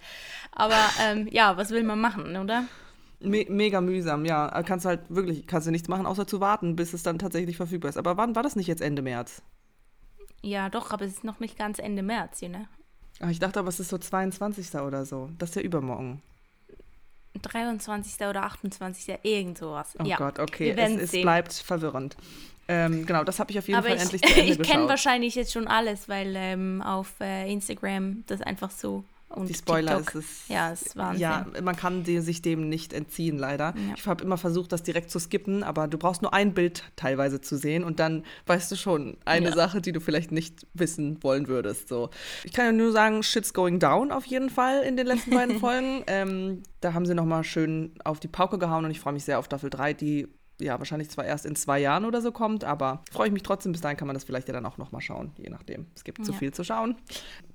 Aber 0.52 0.80
ähm, 1.02 1.28
ja, 1.32 1.56
was 1.56 1.72
will 1.72 1.84
man 1.84 2.02
machen, 2.02 2.36
oder? 2.36 2.66
Me 3.20 3.46
mega 3.50 3.82
mühsam, 3.82 4.26
ja. 4.26 4.62
Kannst 4.64 4.86
du 4.86 4.90
halt 4.90 5.02
wirklich, 5.10 5.48
kannst 5.48 5.68
du 5.68 5.72
nichts 5.72 5.88
machen, 5.88 6.06
außer 6.06 6.28
zu 6.28 6.40
warten, 6.40 6.76
bis 6.76 6.94
es 6.94 7.04
dann 7.04 7.20
tatsächlich 7.20 7.58
verfügbar 7.58 7.90
ist. 7.90 7.98
Aber 7.98 8.18
wann 8.18 8.36
war 8.36 8.44
das 8.44 8.56
nicht 8.56 8.68
jetzt 8.68 8.82
Ende 8.82 9.02
März? 9.02 9.42
Ja, 10.42 10.70
doch, 10.70 10.92
aber 10.92 11.06
es 11.06 11.14
ist 11.14 11.24
noch 11.24 11.40
nicht 11.40 11.58
ganz 11.58 11.80
Ende 11.80 12.04
März, 12.04 12.42
ne? 12.42 12.68
Ah, 13.20 13.30
ich 13.30 13.40
dachte 13.40 13.60
aber, 13.60 13.70
es 13.70 13.80
ist 13.80 13.90
so 13.90 13.98
22. 13.98 14.76
oder 14.76 15.06
so. 15.06 15.30
Das 15.38 15.50
ist 15.50 15.56
ja 15.56 15.62
übermorgen. 15.62 16.22
23. 17.42 18.28
oder 18.28 18.44
28. 18.44 19.20
irgend 19.24 19.58
sowas. 19.58 19.96
Oh 20.00 20.04
ja. 20.04 20.18
Gott, 20.18 20.40
okay. 20.40 20.72
Es, 20.72 21.14
es 21.14 21.22
bleibt 21.22 21.54
verwirrend. 21.54 22.18
Ähm, 22.68 23.06
genau, 23.06 23.24
das 23.24 23.40
habe 23.40 23.52
ich 23.52 23.60
auf 23.60 23.68
jeden 23.68 23.78
Aber 23.78 23.88
Fall 23.88 23.98
ich, 23.98 24.02
endlich 24.04 24.22
zu 24.22 24.40
Ende 24.40 24.52
ich 24.62 24.62
kenne 24.62 24.88
wahrscheinlich 24.90 25.36
jetzt 25.36 25.54
schon 25.54 25.68
alles, 25.68 26.10
weil 26.10 26.34
ähm, 26.36 26.82
auf 26.82 27.14
äh, 27.22 27.52
Instagram 27.52 28.24
das 28.28 28.42
einfach 28.42 28.72
so 28.72 29.04
und 29.30 29.50
Die 29.50 29.54
Spoiler 29.54 29.98
TikTok. 29.98 30.16
ist 30.16 30.26
es. 30.26 30.48
Ja, 30.48 30.72
ist 30.72 30.96
Wahnsinn. 30.96 31.22
Ja, 31.22 31.46
man 31.62 31.76
kann 31.76 32.04
die, 32.04 32.22
sich 32.22 32.42
dem 32.42 32.70
nicht 32.70 32.94
entziehen, 32.94 33.38
leider. 33.38 33.74
Ja. 33.76 33.94
Ich 33.98 34.08
habe 34.08 34.24
immer 34.24 34.38
versucht, 34.38 34.72
das 34.72 34.84
direkt 34.84 35.12
zu 35.12 35.20
skippen, 35.20 35.64
aber 35.64 35.88
du 35.90 35.98
brauchst 35.98 36.22
nur 36.22 36.34
ein 36.34 36.54
Bild 36.54 36.84
teilweise 36.96 37.42
zu 37.42 37.58
sehen 37.58 37.84
und 37.84 38.00
dann 38.00 38.24
weißt 38.46 38.72
du 38.72 38.78
schon 38.78 39.18
eine 39.26 39.50
Ja. 39.50 39.56
Sache, 39.56 39.82
die 39.82 39.92
du 39.92 40.00
vielleicht 40.00 40.32
nicht 40.32 40.66
wissen 40.74 41.22
wollen 41.24 41.50
würdest. 41.50 41.90
So. 41.90 42.10
Ich 42.46 42.54
kann 42.54 42.66
ja 42.68 42.72
nur 42.72 42.94
sagen, 42.94 43.22
shit's 43.22 43.54
going 43.54 43.80
down 43.80 44.12
auf 44.14 44.26
jeden 44.26 44.50
Fall 44.50 44.82
in 44.84 44.96
den 44.96 45.08
letzten 45.08 45.32
beiden 45.32 45.60
Folgen. 45.60 46.04
Ähm, 46.08 46.64
da 46.80 46.94
haben 46.94 47.06
sie 47.06 47.14
nochmal 47.14 47.44
schön 47.44 47.92
auf 48.06 48.22
die 48.22 48.30
Pauke 48.30 48.58
gehauen 48.58 48.86
und 48.86 48.92
ich 48.92 49.02
freue 49.02 49.14
mich 49.14 49.26
sehr 49.26 49.40
auf 49.40 49.46
Staffel 49.46 49.70
3, 49.70 49.94
die 49.94 50.30
ja 50.60 50.78
wahrscheinlich 50.80 51.10
zwar 51.10 51.26
erst 51.26 51.46
in 51.46 51.56
zwei 51.56 51.80
Jahren 51.80 52.06
oder 52.06 52.22
so 52.22 52.32
kommt, 52.32 52.64
aber 52.64 53.04
freue 53.12 53.28
ich 53.28 53.34
mich 53.34 53.44
trotzdem. 53.44 53.72
Bis 53.72 53.82
dahin 53.82 53.98
kann 53.98 54.08
man 54.08 54.14
das 54.16 54.24
vielleicht 54.24 54.48
ja 54.48 54.54
dann 54.54 54.66
auch 54.66 54.78
nochmal 54.78 55.02
schauen, 55.02 55.32
je 55.38 55.50
nachdem. 55.50 55.86
Es 55.96 56.04
gibt 56.04 56.26
zu 56.26 56.32
Ja. 56.32 56.38
viel 56.38 56.54
zu 56.54 56.64
schauen. 56.64 56.96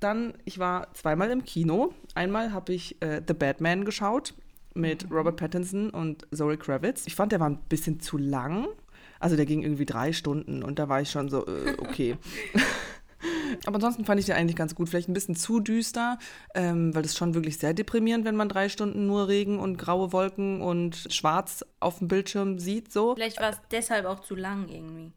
Dann, 0.00 0.34
ich 0.44 0.58
war 0.58 0.92
zweimal 0.94 1.30
im 1.30 1.44
Kino. 1.44 1.92
Einmal 2.14 2.52
habe 2.52 2.72
ich 2.72 3.00
äh, 3.02 3.20
The 3.26 3.34
Batman 3.34 3.84
geschaut 3.84 4.34
mit 4.74 5.10
Robert 5.10 5.36
Pattinson 5.36 5.90
und 5.90 6.26
Zoe 6.34 6.56
Kravitz. 6.56 7.06
Ich 7.06 7.14
fand, 7.14 7.32
der 7.32 7.40
war 7.40 7.50
ein 7.50 7.58
bisschen 7.68 8.00
zu 8.00 8.16
lang. 8.18 8.66
Also 9.20 9.36
der 9.36 9.46
ging 9.46 9.62
irgendwie 9.62 9.84
drei 9.86 10.12
Stunden 10.12 10.62
und 10.64 10.78
da 10.78 10.88
war 10.88 11.00
ich 11.00 11.10
schon 11.10 11.28
so, 11.28 11.46
äh, 11.46 11.76
okay. 11.78 12.16
Aber 13.66 13.76
ansonsten 13.76 14.04
fand 14.04 14.20
ich 14.20 14.26
den 14.26 14.34
eigentlich 14.34 14.56
ganz 14.56 14.74
gut. 14.74 14.88
Vielleicht 14.88 15.08
ein 15.08 15.14
bisschen 15.14 15.36
zu 15.36 15.60
düster, 15.60 16.18
ähm, 16.54 16.94
weil 16.94 17.02
das 17.02 17.16
schon 17.16 17.34
wirklich 17.34 17.58
sehr 17.58 17.74
deprimierend, 17.74 18.24
wenn 18.24 18.36
man 18.36 18.48
drei 18.48 18.68
Stunden 18.68 19.06
nur 19.06 19.28
Regen 19.28 19.58
und 19.58 19.76
graue 19.76 20.12
Wolken 20.12 20.60
und 20.60 21.06
schwarz 21.10 21.64
auf 21.80 21.98
dem 21.98 22.08
Bildschirm 22.08 22.58
sieht. 22.58 22.92
So. 22.92 23.14
Vielleicht 23.14 23.40
war 23.40 23.50
es 23.50 23.60
deshalb 23.70 24.06
auch 24.06 24.20
zu 24.20 24.34
lang 24.34 24.68
irgendwie. 24.68 25.12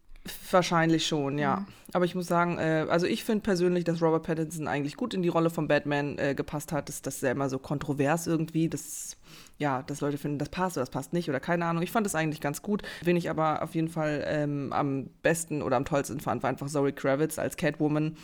Wahrscheinlich 0.49 1.05
schon, 1.05 1.37
ja. 1.37 1.67
Aber 1.93 2.05
ich 2.05 2.15
muss 2.15 2.25
sagen, 2.25 2.57
äh, 2.57 2.87
also 2.89 3.05
ich 3.05 3.23
finde 3.23 3.43
persönlich, 3.43 3.83
dass 3.83 4.01
Robert 4.01 4.23
Pattinson 4.23 4.67
eigentlich 4.67 4.97
gut 4.97 5.13
in 5.13 5.21
die 5.21 5.29
Rolle 5.29 5.51
von 5.51 5.67
Batman 5.67 6.17
äh, 6.17 6.33
gepasst 6.33 6.71
hat. 6.71 6.89
Das, 6.89 7.03
das 7.03 7.17
ist 7.17 7.21
ja 7.21 7.31
immer 7.31 7.47
so 7.47 7.59
kontrovers 7.59 8.25
irgendwie, 8.25 8.67
dass, 8.67 9.17
ja, 9.57 9.83
dass 9.83 10.01
Leute 10.01 10.17
finden, 10.17 10.37
das 10.37 10.49
passt 10.49 10.77
oder 10.77 10.83
das 10.83 10.91
passt 10.91 11.13
nicht 11.13 11.29
oder 11.29 11.39
keine 11.39 11.65
Ahnung. 11.65 11.83
Ich 11.83 11.91
fand 11.91 12.05
das 12.05 12.15
eigentlich 12.15 12.41
ganz 12.41 12.61
gut. 12.61 12.81
Wen 13.01 13.15
ich 13.15 13.29
aber 13.29 13.63
auf 13.63 13.73
jeden 13.75 13.89
Fall 13.89 14.23
ähm, 14.27 14.73
am 14.73 15.09
besten 15.21 15.61
oder 15.61 15.77
am 15.77 15.85
tollsten 15.85 16.19
fand, 16.19 16.43
war 16.43 16.49
einfach 16.49 16.67
Zoe 16.67 16.91
Kravitz 16.91 17.39
als 17.39 17.55
Catwoman. 17.57 18.17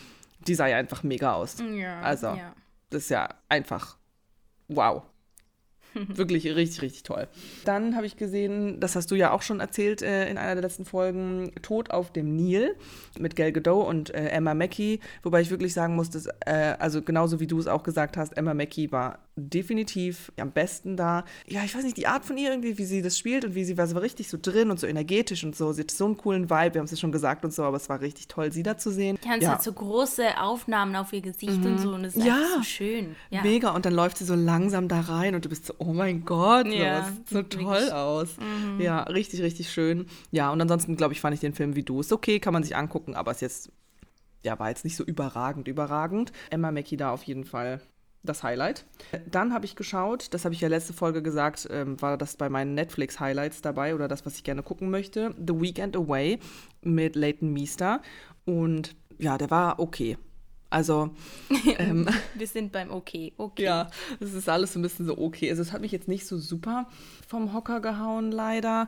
Die 0.48 0.56
sah 0.56 0.68
ja 0.68 0.78
einfach 0.78 1.04
mega 1.04 1.34
aus. 1.34 1.58
Ja. 1.74 2.02
Also. 2.02 2.28
Ja. 2.28 2.54
Das 2.90 3.04
ist 3.04 3.10
ja 3.10 3.30
einfach 3.48 3.98
wow. 4.68 5.04
Wirklich 5.94 6.46
richtig, 6.56 6.82
richtig 6.82 7.04
toll. 7.04 7.28
Dann 7.66 7.96
habe 7.96 8.06
ich 8.06 8.16
gesehen, 8.16 8.80
das 8.80 8.96
hast 8.96 9.12
du 9.12 9.16
ja 9.16 9.32
auch 9.32 9.42
schon 9.42 9.60
erzählt 9.60 10.02
äh, 10.02 10.30
in 10.30 10.38
einer 10.38 10.56
der 10.56 10.64
letzten 10.64 10.86
Folgen, 10.86 11.52
Tod 11.62 11.92
auf 11.92 12.12
dem 12.12 12.36
Nil 12.36 12.76
mit 13.20 13.36
Gal 13.36 13.52
Gadot 13.52 13.88
und 13.88 14.14
äh, 14.14 14.30
Emma 14.30 14.54
Mackey. 14.54 15.02
Wobei 15.24 15.42
ich 15.42 15.50
wirklich 15.50 15.74
sagen 15.74 15.96
muss, 15.96 16.10
dass, 16.10 16.28
äh, 16.46 16.76
also 16.80 17.02
genauso 17.02 17.40
wie 17.40 17.48
du 17.48 17.60
es 17.60 17.68
auch 17.68 17.84
gesagt 17.84 18.16
hast, 18.16 18.38
Emma 18.38 18.54
Mackey 18.54 18.92
war 18.92 19.20
definitiv 19.36 20.32
am 20.38 20.52
besten 20.52 20.98
da. 20.98 21.24
Ja, 21.48 21.64
ich 21.64 21.74
weiß 21.76 21.84
nicht, 21.84 21.98
die 21.98 22.08
Art 22.08 22.26
von 22.26 22.38
ihr 22.38 22.50
irgendwie, 22.50 22.78
wie 22.78 22.86
sie 22.86 23.02
das 23.02 23.18
spielt 23.18 23.46
und 23.46 23.56
wie 23.56 23.64
sie 23.64 23.78
war, 23.78 23.88
sie 23.88 23.96
war 23.96 24.02
richtig 24.02 24.28
so 24.30 24.38
drin 24.42 24.72
und 24.72 24.80
so 24.80 24.88
energetisch 24.88 25.44
und 25.44 25.56
so. 25.56 25.72
Sie 25.72 25.82
hat 25.82 25.92
so 25.92 26.06
einen 26.06 26.18
coolen 26.18 26.50
Vibe, 26.50 26.74
wir 26.74 26.80
haben 26.80 26.86
es 26.86 26.92
ja 26.92 26.98
schon 26.98 27.12
gesagt 27.12 27.46
und 27.46 27.54
so, 27.54 27.64
aber 27.64 27.78
es 27.78 27.88
war 27.90 28.02
richtig 28.02 28.28
toll, 28.28 28.52
sie 28.52 28.64
da 28.64 28.78
zu 28.78 28.92
sehen. 28.92 29.18
Die 29.24 29.30
haben 29.30 29.42
ja. 29.42 29.52
halt 29.52 29.64
so 29.64 29.72
große 29.74 30.38
Aufnahmen 30.40 30.96
auf 30.96 31.14
ihr 31.14 31.22
Gesicht 31.22 31.64
und 31.66 31.78
so 31.80 31.94
und 31.94 32.06
es 32.06 32.16
ist 32.16 32.26
Ja. 32.26 32.38
so 32.58 32.64
schön. 32.64 33.16
Ja. 33.30 33.42
Mega, 33.42 33.72
und 33.72 33.86
dann 33.86 33.94
läuft 33.94 34.18
sie 34.18 34.26
so 34.26 34.36
langsam 34.36 34.88
da 34.88 35.00
rein 35.02 35.34
und 35.36 35.46
du 35.46 35.50
bist 35.50 35.66
so, 35.66 35.74
oh 35.78 35.94
mein 35.94 36.26
Gott, 36.26 36.68
so, 36.68 36.74
Ja, 36.74 37.00
das 37.00 37.08
sieht 37.16 37.30
so 37.30 37.44
toll 37.44 37.90
aus. 37.92 38.30
Ja, 38.80 39.04
richtig, 39.04 39.42
richtig 39.42 39.72
schön. 39.72 40.08
Ja, 40.32 40.52
und 40.52 40.62
ansonsten, 40.62 40.98
glaube 40.98 41.14
ich, 41.14 41.22
fand 41.22 41.34
ich 41.34 41.40
den 41.40 41.54
Film 41.54 41.76
wie 41.76 41.84
du. 41.84 42.02
Ist 42.02 42.12
okay, 42.12 42.40
kann 42.40 42.54
man 42.54 42.64
sich 42.64 42.76
angucken, 42.76 43.16
aber 43.16 43.32
ist 43.32 43.42
jetzt, 43.42 43.72
ja, 44.44 44.60
war 44.60 44.70
jetzt 44.70 44.84
nicht 44.84 44.96
so 44.96 45.04
überragend, 45.04 45.68
überragend. 45.68 46.32
Emma 46.50 46.72
Mackey 46.72 46.98
da 46.98 47.12
auf 47.12 47.24
jeden 47.24 47.46
Fall 47.46 47.82
das 48.24 48.44
Highlight. 48.44 48.86
Dann 49.30 49.54
habe 49.54 49.66
ich 49.66 49.75
geschaut, 49.75 50.34
das 50.34 50.46
habe 50.46 50.54
ich 50.54 50.62
ja 50.62 50.68
letzte 50.68 50.94
Folge 50.94 51.22
gesagt, 51.22 51.68
ähm, 51.72 52.01
war 52.01 52.18
das 52.18 52.38
bei 52.38 52.50
meinen 52.50 52.75
Netflix-Highlights 52.75 53.62
dabei 53.62 53.96
oder 53.96 54.08
das, 54.08 54.25
was 54.25 54.36
ich 54.36 54.44
gerne 54.44 54.63
gucken 54.63 54.90
möchte. 54.90 55.34
The 55.38 55.60
Weekend 55.60 55.96
Away 55.96 56.40
mit 56.82 57.16
Leighton 57.16 57.51
Meester. 57.51 58.01
Und 58.46 58.96
ja, 59.18 59.38
der 59.38 59.50
war 59.50 59.80
okay. 59.80 60.18
Also, 60.70 61.10
ähm, 61.80 62.08
Wir 62.36 62.48
sind 62.48 62.72
beim 62.72 62.92
Okay. 62.92 63.34
Okay. 63.38 63.63
ja, 63.63 63.88
das 64.20 64.34
ist 64.34 64.48
alles 64.48 64.74
so 64.74 64.80
ein 64.80 64.82
bisschen 64.82 65.06
so 65.06 65.18
okay. 65.18 65.50
Also 65.50 65.62
es 65.62 65.74
hat 65.74 65.82
mich 65.82 65.92
jetzt 65.92 66.08
nicht 66.08 66.25
so 66.25 66.38
super 66.38 66.88
vom 67.28 67.54
Hocker 67.54 67.82
gehauen, 67.82 68.32
leider. 68.32 68.88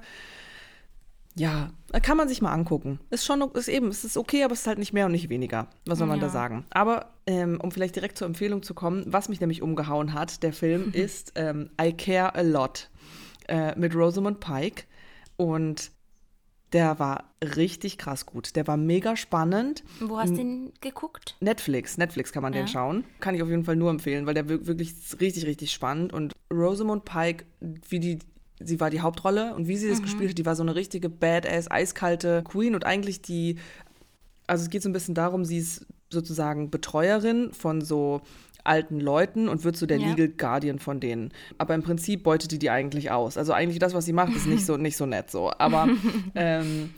Ja, 1.35 1.71
kann 2.03 2.17
man 2.17 2.27
sich 2.27 2.41
mal 2.41 2.51
angucken. 2.53 2.99
Ist 3.09 3.25
schon, 3.25 3.41
ist 3.53 3.67
eben, 3.67 3.87
es 3.87 4.03
ist 4.03 4.17
okay, 4.17 4.43
aber 4.43 4.53
es 4.53 4.61
ist 4.61 4.67
halt 4.67 4.77
nicht 4.77 4.93
mehr 4.93 5.07
und 5.07 5.11
nicht 5.13 5.29
weniger. 5.29 5.67
Was 5.85 5.97
soll 5.97 6.07
man 6.07 6.19
da 6.19 6.27
Ja. 6.27 6.31
sagen? 6.31 6.65
Aber 6.69 7.11
ähm, 7.25 7.59
um 7.61 7.71
vielleicht 7.71 7.95
direkt 7.95 8.17
zur 8.19 8.27
Empfehlung 8.27 8.61
zu 8.61 8.73
kommen, 8.75 9.03
was 9.07 9.29
mich 9.29 9.39
nämlich 9.39 9.61
umgehauen 9.63 10.13
hat, 10.13 10.43
der 10.43 10.53
Film 10.53 10.89
ist 10.93 11.31
ähm, 11.35 11.69
I 11.81 11.91
Care 11.93 12.35
a 12.35 12.41
Lot 12.41 12.89
äh, 13.47 13.77
mit 13.79 13.95
Rosamund 13.95 14.39
Pike 14.41 14.83
und 15.37 15.91
der 16.71 16.97
war 16.97 17.25
richtig 17.55 17.99
krass 17.99 18.25
gut. 18.25 18.55
Der 18.55 18.65
war 18.65 18.77
mega 18.77 19.15
spannend. 19.15 19.83
Wo 19.99 20.17
hast 20.17 20.31
du 20.31 20.37
den 20.37 20.73
geguckt? 20.81 21.35
Netflix, 21.39 21.97
Netflix 21.99 22.31
kann 22.31 22.41
man 22.41 22.51
den 22.51 22.61
Ja. 22.65 22.67
schauen. 22.67 23.03
Kann 23.19 23.35
ich 23.35 23.43
auf 23.43 23.49
jeden 23.49 23.63
Fall 23.63 23.75
nur 23.75 23.91
empfehlen, 23.91 24.25
weil 24.25 24.33
der 24.33 24.49
wir- 24.49 24.65
wirklich 24.65 24.95
richtig, 25.19 25.45
richtig 25.45 25.71
spannend. 25.71 26.13
Und 26.13 26.33
Rosamund 26.51 27.05
Pike, 27.05 27.45
wie 27.89 27.99
die, 27.99 28.19
sie 28.59 28.79
war 28.79 28.89
die 28.89 29.01
Hauptrolle 29.01 29.53
und 29.55 29.67
wie 29.67 29.77
sie 29.77 29.89
das 29.89 30.01
gespielt 30.01 30.31
hat, 30.31 30.37
die 30.37 30.45
war 30.45 30.55
so 30.55 30.63
eine 30.63 30.75
richtige 30.75 31.09
Badass, 31.09 31.69
eiskalte 31.69 32.43
Queen 32.43 32.75
und 32.75 32.85
eigentlich 32.85 33.21
die, 33.21 33.57
also 34.47 34.63
es 34.63 34.69
geht 34.69 34.83
so 34.83 34.89
ein 34.89 34.93
bisschen 34.93 35.15
darum, 35.15 35.45
sie 35.45 35.57
ist 35.57 35.85
sozusagen 36.09 36.69
Betreuerin 36.69 37.51
von 37.53 37.81
so 37.81 38.21
alten 38.63 38.99
Leuten 38.99 39.49
und 39.49 39.63
wird 39.63 39.75
so 39.75 39.85
der 39.85 39.97
Ja. 39.97 40.09
Legal 40.09 40.29
Guardian 40.29 40.79
von 40.79 40.99
denen. 40.99 41.33
Aber 41.57 41.75
im 41.75 41.83
Prinzip 41.83 42.23
beutet 42.23 42.51
die 42.51 42.59
die 42.59 42.69
eigentlich 42.69 43.11
aus. 43.11 43.37
Also 43.37 43.53
eigentlich 43.53 43.79
das, 43.79 43.93
was 43.93 44.05
sie 44.05 44.13
macht, 44.13 44.33
ist 44.35 44.47
nicht 44.47 44.65
so, 44.65 44.77
nicht 44.77 44.95
so 44.95 45.05
nett 45.05 45.29
so. 45.29 45.51
Aber 45.57 45.89
ähm, 46.35 46.91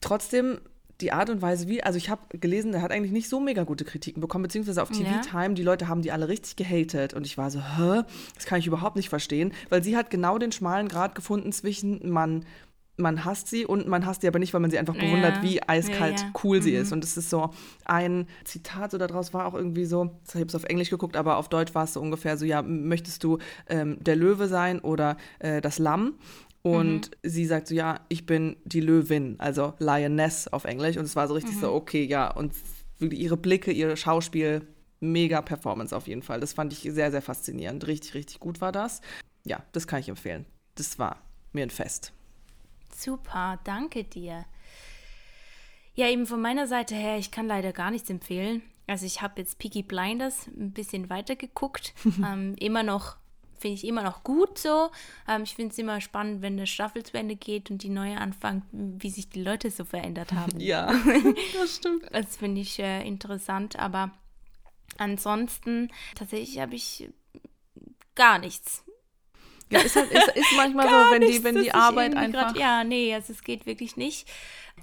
trotzdem 0.00 0.58
die 1.00 1.12
Art 1.12 1.30
und 1.30 1.42
Weise, 1.42 1.66
wie, 1.68 1.82
also 1.82 1.96
ich 1.96 2.10
habe 2.10 2.38
gelesen, 2.38 2.72
der 2.72 2.82
hat 2.82 2.92
eigentlich 2.92 3.12
nicht 3.12 3.28
so 3.28 3.40
mega 3.40 3.64
gute 3.64 3.84
Kritiken 3.84 4.20
bekommen, 4.20 4.42
beziehungsweise 4.44 4.82
auf 4.82 4.90
TV 4.90 5.10
Ja. 5.10 5.20
Time, 5.20 5.54
die 5.54 5.62
Leute 5.64 5.88
haben 5.88 6.02
die 6.02 6.12
alle 6.12 6.28
richtig 6.28 6.56
gehatet 6.56 7.14
und 7.14 7.26
ich 7.26 7.38
war 7.38 7.50
so, 7.50 7.60
hä? 7.60 8.02
Das 8.34 8.46
kann 8.46 8.58
ich 8.60 8.66
überhaupt 8.66 8.96
nicht 8.96 9.08
verstehen, 9.08 9.52
weil 9.68 9.82
sie 9.82 9.96
hat 9.96 10.10
genau 10.10 10.38
den 10.38 10.52
schmalen 10.52 10.88
Grad 10.88 11.14
gefunden 11.14 11.50
zwischen 11.52 12.08
man, 12.08 12.44
man 12.98 13.24
hasst 13.24 13.48
sie 13.48 13.64
und 13.64 13.88
man 13.88 14.04
hasst 14.04 14.20
sie 14.20 14.28
aber 14.28 14.38
nicht, 14.38 14.52
weil 14.52 14.60
man 14.60 14.70
sie 14.70 14.78
einfach 14.78 14.94
bewundert, 14.94 15.38
Ja. 15.38 15.42
wie 15.42 15.62
eiskalt 15.66 16.20
Ja, 16.20 16.26
cool 16.44 16.60
sie 16.62 16.72
ist. 16.74 16.92
Und 16.92 17.02
es 17.02 17.16
ist 17.16 17.30
so 17.30 17.50
ein 17.86 18.26
Zitat 18.44 18.90
so 18.90 18.98
daraus 18.98 19.32
war 19.32 19.46
auch 19.46 19.54
irgendwie 19.54 19.86
so, 19.86 20.10
ich 20.28 20.34
habe 20.34 20.44
es 20.46 20.54
auf 20.54 20.64
Englisch 20.64 20.90
geguckt, 20.90 21.16
aber 21.16 21.38
auf 21.38 21.48
Deutsch 21.48 21.74
war 21.74 21.84
es 21.84 21.94
so 21.94 22.00
ungefähr 22.00 22.36
so, 22.36 22.44
ja, 22.44 22.60
möchtest 22.62 23.24
du 23.24 23.38
ähm, 23.68 23.96
der 24.04 24.14
Löwe 24.14 24.46
sein 24.46 24.78
oder 24.78 25.16
äh, 25.38 25.60
das 25.62 25.78
Lamm? 25.78 26.14
Und 26.62 27.10
sie 27.24 27.44
sagt 27.44 27.66
so, 27.66 27.74
ja, 27.74 28.00
ich 28.08 28.24
bin 28.24 28.56
die 28.64 28.80
Löwin, 28.80 29.34
also 29.38 29.74
Lioness 29.78 30.46
auf 30.48 30.64
Englisch. 30.64 30.96
Und 30.96 31.04
es 31.04 31.16
war 31.16 31.26
so 31.26 31.34
richtig 31.34 31.58
so, 31.58 31.72
okay, 31.72 32.04
ja. 32.04 32.30
Und 32.30 32.54
ihre 33.00 33.36
Blicke, 33.36 33.72
ihr 33.72 33.96
Schauspiel, 33.96 34.66
mega 35.00 35.42
Performance 35.42 35.94
auf 35.94 36.06
jeden 36.06 36.22
Fall. 36.22 36.40
Das 36.40 36.52
fand 36.52 36.72
ich 36.72 36.80
sehr, 36.80 37.10
sehr 37.10 37.22
faszinierend. 37.22 37.86
Richtig, 37.86 38.14
richtig 38.14 38.38
gut 38.38 38.60
war 38.60 38.70
das. 38.70 39.00
Ja, 39.44 39.62
das 39.72 39.86
kann 39.86 40.00
ich 40.00 40.08
empfehlen. 40.08 40.46
Das 40.76 40.98
war 40.98 41.20
mir 41.52 41.64
ein 41.64 41.70
Fest. 41.70 42.12
Super, 42.94 43.58
danke 43.64 44.04
dir. 44.04 44.44
Ja, 45.94 46.08
eben 46.08 46.26
von 46.26 46.40
meiner 46.40 46.66
Seite 46.66 46.94
her, 46.94 47.18
ich 47.18 47.30
kann 47.30 47.46
leider 47.46 47.72
gar 47.72 47.90
nichts 47.90 48.08
empfehlen. 48.08 48.62
Also 48.86 49.04
ich 49.04 49.20
habe 49.20 49.40
jetzt 49.40 49.58
Peaky 49.58 49.82
Blinders 49.82 50.46
ein 50.46 50.72
bisschen 50.72 51.10
weiter 51.10 51.36
geguckt. 51.36 51.94
ähm, 52.24 52.54
immer 52.58 52.82
noch, 52.82 53.16
finde 53.62 53.76
ich 53.76 53.86
immer 53.86 54.02
noch 54.02 54.22
gut 54.22 54.58
so. 54.58 54.90
Ähm, 55.26 55.44
ich 55.44 55.54
finde 55.54 55.72
es 55.72 55.78
immer 55.78 56.00
spannend, 56.00 56.42
wenn 56.42 56.54
eine 56.54 56.66
Staffel 56.66 57.02
zu 57.02 57.16
Ende 57.16 57.36
geht 57.36 57.70
und 57.70 57.82
die 57.82 57.88
neue 57.88 58.18
anfängt, 58.18 58.64
wie 58.72 59.08
sich 59.08 59.30
die 59.30 59.42
Leute 59.42 59.70
so 59.70 59.84
verändert 59.84 60.32
haben. 60.32 60.52
Ja, 60.60 60.92
das 61.54 61.76
stimmt. 61.76 62.04
Das 62.12 62.36
finde 62.36 62.60
ich 62.60 62.78
äh, 62.78 63.06
interessant, 63.06 63.78
aber 63.78 64.10
ansonsten 64.98 65.90
tatsächlich 66.14 66.60
habe 66.60 66.74
ich 66.74 67.08
gar 68.14 68.38
nichts. 68.38 68.84
Ja, 69.72 69.80
ist, 69.80 69.96
halt, 69.96 70.10
ist, 70.10 70.28
ist 70.34 70.52
manchmal 70.56 70.88
so, 70.88 70.94
wenn 71.12 71.22
die, 71.22 71.42
wenn 71.44 71.56
die 71.62 71.72
Arbeit 71.72 72.16
einfach. 72.16 72.48
grad- 72.48 72.58
ja, 72.58 72.84
nee, 72.84 73.14
also 73.14 73.32
es 73.32 73.42
geht 73.42 73.66
wirklich 73.66 73.96
nicht. 73.96 74.28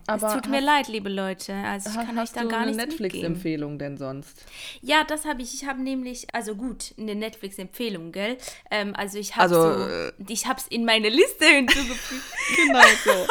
Aber 0.08 0.27
es 0.27 0.34
tut 0.34 0.48
mir 0.50 0.58
hast- 0.58 0.63
leid, 0.65 0.88
liebe 0.88 1.10
Leute. 1.10 1.53
Also 1.53 1.89
ich 1.89 1.96
kann 1.96 2.10
euch 2.15 2.22
Hast 2.22 2.36
da 2.38 2.41
du 2.41 2.48
gar 2.48 2.60
eine 2.62 2.72
nichts 2.72 2.77
mitgeben. 2.84 3.03
Netflix-Empfehlung 3.12 3.77
denn 3.79 3.98
sonst? 3.98 4.43
Ja, 4.81 5.03
das 5.03 5.25
habe 5.25 5.41
ich. 5.41 5.53
Ich 5.53 5.65
habe 5.67 5.81
nämlich, 5.81 6.34
also 6.34 6.55
gut, 6.55 6.93
eine 6.98 7.15
Netflix-Empfehlung, 7.15 8.12
gell? 8.12 8.38
Ähm, 8.72 8.96
also 8.96 9.17
ich 9.19 9.36
habe 9.36 9.43
Also, 9.55 9.77
so, 9.79 9.88
äh, 9.88 10.12
ich 10.27 10.48
habe 10.48 10.60
es 10.60 10.67
in 10.67 10.86
meine 10.86 11.10
Liste 11.10 11.46
hinzugefügt. 11.53 12.24
Genau 12.55 12.81
so. 13.03 13.27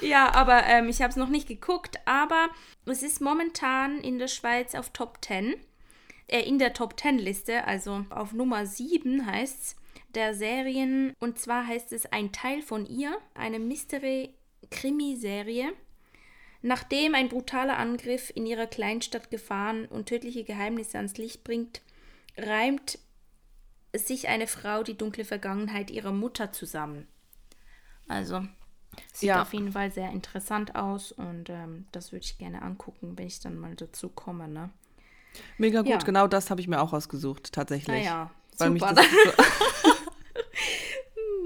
ja, 0.06 0.32
aber 0.34 0.64
ähm, 0.66 0.88
ich 0.88 1.00
habe 1.02 1.10
es 1.10 1.16
noch 1.16 1.28
nicht 1.28 1.48
geguckt. 1.48 1.96
Aber 2.04 2.48
es 2.86 3.02
ist 3.02 3.20
momentan 3.20 3.98
in 4.00 4.18
der 4.18 4.28
Schweiz 4.28 4.74
auf 4.74 4.90
Top 4.90 5.18
10. 5.22 5.54
Äh, 6.28 6.40
in 6.42 6.58
der 6.58 6.72
Top 6.72 6.98
10 6.98 7.18
Liste, 7.18 7.64
also 7.66 8.04
auf 8.10 8.32
Nummer 8.32 8.66
7 8.66 9.26
heißt 9.26 9.62
es 9.62 9.76
der 10.16 10.34
Serien. 10.34 11.12
Und 11.20 11.38
zwar 11.38 11.66
heißt 11.66 11.92
es 11.92 12.06
Ein 12.06 12.32
Teil 12.32 12.62
von 12.62 12.86
ihr, 12.86 13.16
eine 13.34 13.58
Mystery-Krimi-Serie. 13.58 15.72
Nachdem 16.62 17.14
ein 17.14 17.28
brutaler 17.30 17.78
Angriff 17.78 18.30
in 18.34 18.44
ihrer 18.46 18.66
Kleinstadt 18.66 19.30
Gefahren 19.30 19.86
und 19.86 20.06
tödliche 20.06 20.44
Geheimnisse 20.44 20.98
ans 20.98 21.16
Licht 21.16 21.42
bringt, 21.42 21.80
reimt 22.36 22.98
sich 23.96 24.28
eine 24.28 24.46
Frau 24.46 24.82
die 24.82 24.96
dunkle 24.96 25.24
Vergangenheit 25.24 25.90
ihrer 25.90 26.12
Mutter 26.12 26.52
zusammen. 26.52 27.08
Also, 28.08 28.42
sieht 29.12 29.28
Ja. 29.30 29.42
auf 29.42 29.52
jeden 29.54 29.72
Fall 29.72 29.90
sehr 29.90 30.10
interessant 30.10 30.76
aus 30.76 31.12
und 31.12 31.48
ähm, 31.48 31.86
das 31.92 32.12
würde 32.12 32.24
ich 32.24 32.36
gerne 32.38 32.60
angucken, 32.62 33.16
wenn 33.16 33.26
ich 33.26 33.40
dann 33.40 33.58
mal 33.58 33.74
dazu 33.74 34.08
komme, 34.10 34.46
ne? 34.46 34.70
Mega 35.58 35.80
gut, 35.80 35.90
Ja. 35.90 35.96
genau 35.98 36.26
das 36.26 36.50
habe 36.50 36.60
ich 36.60 36.68
mir 36.68 36.80
auch 36.80 36.92
ausgesucht, 36.92 37.52
tatsächlich. 37.52 38.04
Naja, 38.04 38.30
Weil 38.58 38.70
mich, 38.70 38.82
super. 38.82 38.94
das 38.94 39.06
so, 39.06 39.69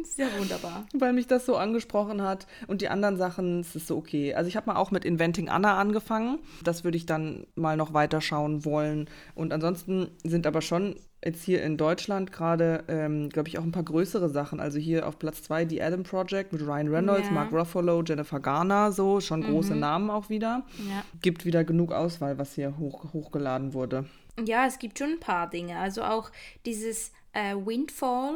Sehr 0.04 0.28
wunderbar. 0.38 0.86
weil 0.94 1.12
mich 1.12 1.26
das 1.26 1.46
so 1.46 1.56
angesprochen 1.56 2.22
hat. 2.22 2.46
Und 2.66 2.82
die 2.82 2.88
anderen 2.88 3.16
Sachen, 3.16 3.60
es 3.60 3.74
ist 3.74 3.86
so 3.86 3.96
okay. 3.96 4.34
Also 4.34 4.48
ich 4.48 4.56
habe 4.56 4.66
mal 4.70 4.76
auch 4.76 4.90
mit 4.90 5.04
Inventing 5.04 5.48
Anna 5.48 5.76
angefangen. 5.78 6.38
Das 6.62 6.84
würde 6.84 6.96
ich 6.96 7.06
dann 7.06 7.46
mal 7.54 7.76
noch 7.76 7.94
weiterschauen 7.94 8.64
wollen. 8.64 9.08
Und 9.34 9.52
ansonsten 9.52 10.08
sind 10.22 10.46
aber 10.46 10.60
schon 10.60 10.96
jetzt 11.24 11.42
hier 11.42 11.62
in 11.62 11.76
Deutschland 11.78 12.32
gerade, 12.32 12.84
ähm, 12.86 13.30
glaube 13.30 13.48
ich, 13.48 13.58
auch 13.58 13.62
ein 13.64 13.72
paar 13.72 13.82
größere 13.82 14.28
Sachen. 14.28 14.60
Also 14.60 14.78
hier 14.78 15.08
auf 15.08 15.18
Platz 15.18 15.42
zwei 15.42 15.64
die 15.64 15.82
Adam 15.82 16.02
Project 16.02 16.52
mit 16.52 16.62
Ryan 16.62 16.88
Reynolds, 16.88 17.28
Ja. 17.28 17.32
Mark 17.32 17.50
Ruffalo, 17.52 18.02
Jennifer 18.06 18.40
Garner, 18.40 18.92
so 18.92 19.20
schon 19.20 19.42
große 19.42 19.74
Namen 19.74 20.10
auch 20.10 20.28
wieder. 20.28 20.64
Ja. 20.88 21.02
Gibt 21.22 21.44
wieder 21.44 21.64
genug 21.64 21.92
Auswahl, 21.92 22.38
was 22.38 22.54
hier 22.54 22.76
hoch, 22.78 23.12
hochgeladen 23.12 23.72
wurde. 23.72 24.04
Ja, 24.44 24.66
es 24.66 24.78
gibt 24.78 24.98
schon 24.98 25.10
ein 25.12 25.20
paar 25.20 25.48
Dinge. 25.48 25.78
Also 25.78 26.02
auch 26.02 26.30
dieses 26.66 27.10
äh, 27.32 27.54
Windfall 27.56 28.34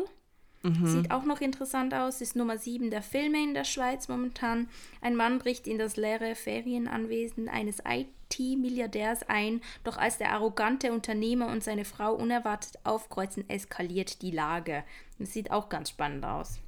sieht 0.62 1.10
auch 1.10 1.24
noch 1.24 1.40
interessant 1.40 1.94
aus. 1.94 2.20
Ist 2.20 2.36
Nummer 2.36 2.58
7 2.58 2.90
der 2.90 3.02
Filme 3.02 3.42
in 3.42 3.54
der 3.54 3.64
Schweiz 3.64 4.08
momentan. 4.08 4.68
Ein 5.00 5.14
Mann 5.14 5.38
bricht 5.38 5.66
in 5.66 5.78
das 5.78 5.96
leere 5.96 6.34
Ferienanwesen 6.34 7.48
eines 7.48 7.82
IT-Milliardärs 7.86 9.28
ein, 9.28 9.60
doch 9.84 9.96
als 9.96 10.18
der 10.18 10.32
arrogante 10.32 10.92
Unternehmer 10.92 11.48
und 11.48 11.62
seine 11.62 11.84
Frau 11.84 12.14
unerwartet 12.14 12.78
aufkreuzen, 12.84 13.48
eskaliert 13.48 14.20
die 14.22 14.32
Lage. 14.32 14.84
Das 15.18 15.32
sieht 15.32 15.50
auch 15.50 15.68
ganz 15.68 15.90
spannend 15.90 16.24
aus. 16.24 16.58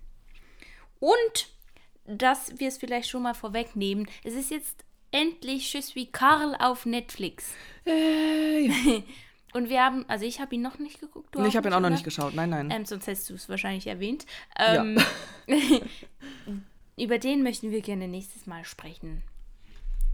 Und, 1.01 1.49
dass 2.07 2.59
wir 2.59 2.69
es 2.69 2.79
vielleicht 2.79 3.09
schon 3.09 3.23
mal 3.23 3.35
vorwegnehmen, 3.35 4.09
es 4.23 4.35
ist 4.35 4.51
jetzt 4.51 4.85
endlich 5.11 5.73
Je 5.73 5.81
suis 5.81 6.09
Karl 6.13 6.55
auf 6.61 6.87
Netflix. 6.87 7.53
Hey. 7.85 9.05
Und 9.53 9.69
wir 9.69 9.83
haben, 9.83 10.05
also 10.09 10.25
ich 10.25 10.41
habe 10.41 10.55
ihn 10.55 10.63
noch 10.63 10.79
nicht 10.79 11.01
geguckt. 11.01 11.35
Du 11.35 11.41
Nee, 11.41 11.49
ich 11.49 11.57
habe 11.57 11.69
ihn 11.69 11.75
auch 11.75 11.81
noch 11.81 11.91
nicht 11.91 12.05
geschaut. 12.05 12.35
Nein, 12.35 12.51
nein. 12.51 12.71
Ähm, 12.71 12.85
sonst 12.85 13.07
hättest 13.07 13.31
du 13.31 13.35
es 13.35 13.49
wahrscheinlich 13.49 13.87
erwähnt. 13.87 14.27
Ja. 14.59 14.83
Ähm, 14.83 14.99
über 16.97 17.19
den 17.19 17.43
möchten 17.43 17.71
wir 17.71 17.81
gerne 17.81 18.09
nächstes 18.09 18.47
Mal 18.47 18.65
sprechen. 18.65 19.23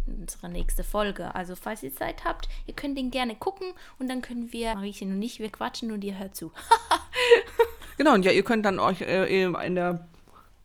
Unsere 0.07 0.49
nächste 0.49 0.85
Folge. 0.85 1.35
Also, 1.35 1.57
falls 1.57 1.83
ihr 1.83 1.93
Zeit 1.93 2.25
habt, 2.25 2.49
ihr 2.67 2.75
könnt 2.75 2.97
den 2.97 3.11
gerne 3.11 3.35
gucken 3.35 3.73
und 3.99 4.09
dann 4.09 4.23
können 4.23 4.53
wir, 4.53 4.75
Mariechen 4.75 5.13
und 5.13 5.21
ich, 5.21 5.41
wir 5.41 5.51
quatschen 5.51 5.91
und 5.91 6.05
ihr 6.05 6.19
hört 6.19 6.37
zu. 6.37 6.53
Genau, 7.99 8.13
und 8.13 8.27
ja, 8.27 8.31
ihr 8.31 8.43
könnt 8.43 8.67
dann 8.67 8.79
euch 8.79 9.01
äh, 9.01 9.43
in 9.43 9.75
der 9.75 10.07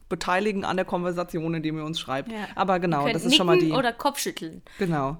beteiligen 0.09 0.65
an 0.65 0.75
der 0.75 0.85
Konversation, 0.85 1.53
indem 1.53 1.77
ihr 1.77 1.85
uns 1.85 1.99
schreibt. 1.99 2.31
Ja. 2.31 2.47
Aber 2.55 2.79
genau, 2.79 3.07
das 3.07 3.23
ist 3.23 3.35
schon 3.35 3.47
mal 3.47 3.57
die. 3.57 3.71
Oder 3.71 3.93
Kopfschütteln. 3.93 4.61
Genau. 4.77 5.17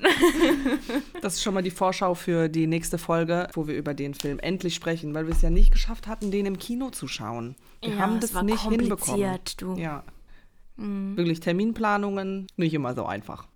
das 1.22 1.34
ist 1.34 1.42
schon 1.42 1.54
mal 1.54 1.62
die 1.62 1.70
Vorschau 1.70 2.14
für 2.14 2.48
die 2.48 2.66
nächste 2.66 2.98
Folge, 2.98 3.48
wo 3.54 3.66
wir 3.66 3.76
über 3.76 3.94
den 3.94 4.14
Film 4.14 4.38
endlich 4.38 4.74
sprechen, 4.74 5.14
weil 5.14 5.26
wir 5.26 5.34
es 5.34 5.42
ja 5.42 5.50
nicht 5.50 5.72
geschafft 5.72 6.06
hatten, 6.06 6.30
den 6.30 6.46
im 6.46 6.58
Kino 6.58 6.90
zu 6.90 7.08
schauen. 7.08 7.56
Wir 7.80 7.90
Ja, 7.94 7.98
haben 7.98 8.20
das 8.20 8.40
nicht 8.42 8.68
hinbekommen. 8.68 9.38
du. 9.60 9.72
Mhm. 9.72 9.78
Ja. 9.78 10.04
Wirklich 10.76 11.40
Terminplanungen, 11.40 12.48
nicht 12.56 12.74
immer 12.74 12.94
so 12.94 13.06
einfach. 13.06 13.46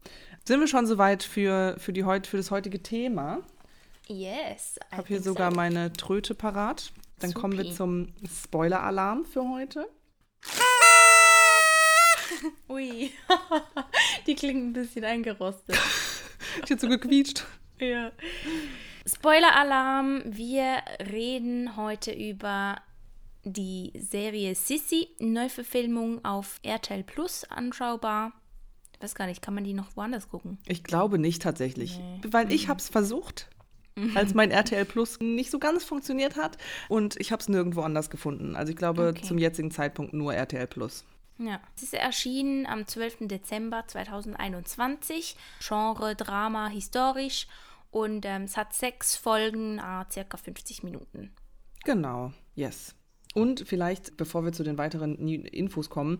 Sind 0.44 0.60
wir 0.60 0.68
schon 0.68 0.86
soweit 0.86 1.22
für, 1.24 1.74
für, 1.78 1.92
die 1.92 2.02
für 2.02 2.36
das 2.36 2.50
heutige 2.50 2.82
Thema? 2.82 3.40
Yes. 4.06 4.78
Ich 4.90 4.96
habe 4.96 5.08
hier 5.08 5.20
sogar 5.20 5.52
meine 5.52 5.92
Tröte 5.92 6.34
parat. 6.34 6.92
Dann 7.18 7.34
kommen 7.34 7.58
wir 7.58 7.64
Supi. 7.64 7.76
zum 7.76 8.08
Spoiler-Alarm 8.44 9.24
für 9.24 9.42
heute. 9.48 9.88
Ui. 12.68 13.10
Die 14.26 14.34
klingen 14.34 14.68
ein 14.68 14.72
bisschen 14.72 15.04
eingerostet. 15.04 15.76
Ich 16.64 16.70
hätte 16.70 16.80
so 16.80 16.88
gequietscht. 16.88 17.44
Ja. 17.80 18.10
Spoiler-Alarm, 19.06 20.22
wir 20.26 20.78
reden 21.12 21.76
heute 21.76 22.12
über 22.12 22.76
die 23.44 23.92
Serie 23.96 24.54
Sissy, 24.54 25.08
Neuverfilmung 25.18 26.24
auf 26.24 26.60
RTL 26.62 27.02
Plus 27.04 27.44
anschaubar. 27.44 28.32
Ich 28.94 29.02
weiß 29.02 29.14
gar 29.14 29.26
nicht, 29.26 29.40
kann 29.42 29.54
man 29.54 29.64
die 29.64 29.72
noch 29.74 29.96
woanders 29.96 30.28
gucken? 30.28 30.58
Ich 30.66 30.84
glaube 30.84 31.18
nicht 31.18 31.40
tatsächlich. 31.42 32.00
Weil 32.26 32.52
ich 32.52 32.68
habe 32.68 32.80
es 32.80 32.88
versucht, 32.88 33.48
als 34.14 34.34
mein 34.34 34.50
RTL 34.50 34.84
Plus 34.84 35.18
nicht 35.20 35.50
so 35.50 35.58
ganz 35.58 35.84
funktioniert 35.84 36.36
hat. 36.36 36.58
Und 36.88 37.16
ich 37.18 37.32
habe 37.32 37.40
es 37.40 37.48
nirgendwo 37.48 37.80
anders 37.82 38.10
gefunden. 38.10 38.56
Also 38.56 38.70
ich 38.70 38.76
glaube 38.76 39.08
Okay. 39.08 39.22
zum 39.22 39.38
jetzigen 39.38 39.70
Zeitpunkt 39.70 40.12
nur 40.12 40.34
RTL 40.34 40.66
Plus. 40.66 41.04
Ja. 41.38 41.60
Es 41.76 41.84
ist 41.84 41.94
erschienen 41.94 42.66
am 42.66 42.86
12. 42.86 43.28
Dezember 43.28 43.84
2021. 43.86 45.36
Genre 45.60 46.14
Drama 46.14 46.68
historisch. 46.68 47.46
Und 47.90 48.26
ähm, 48.26 48.42
es 48.42 48.56
hat 48.56 48.74
sechs 48.74 49.16
Folgen, 49.16 49.80
ah, 49.80 50.06
circa 50.10 50.36
50 50.36 50.82
Minuten. 50.82 51.32
Genau, 51.84 52.32
yes. 52.54 52.94
Und 53.34 53.64
vielleicht, 53.66 54.16
bevor 54.16 54.44
wir 54.44 54.52
zu 54.52 54.64
den 54.64 54.78
weiteren 54.78 55.16
Infos 55.16 55.88
kommen, 55.88 56.18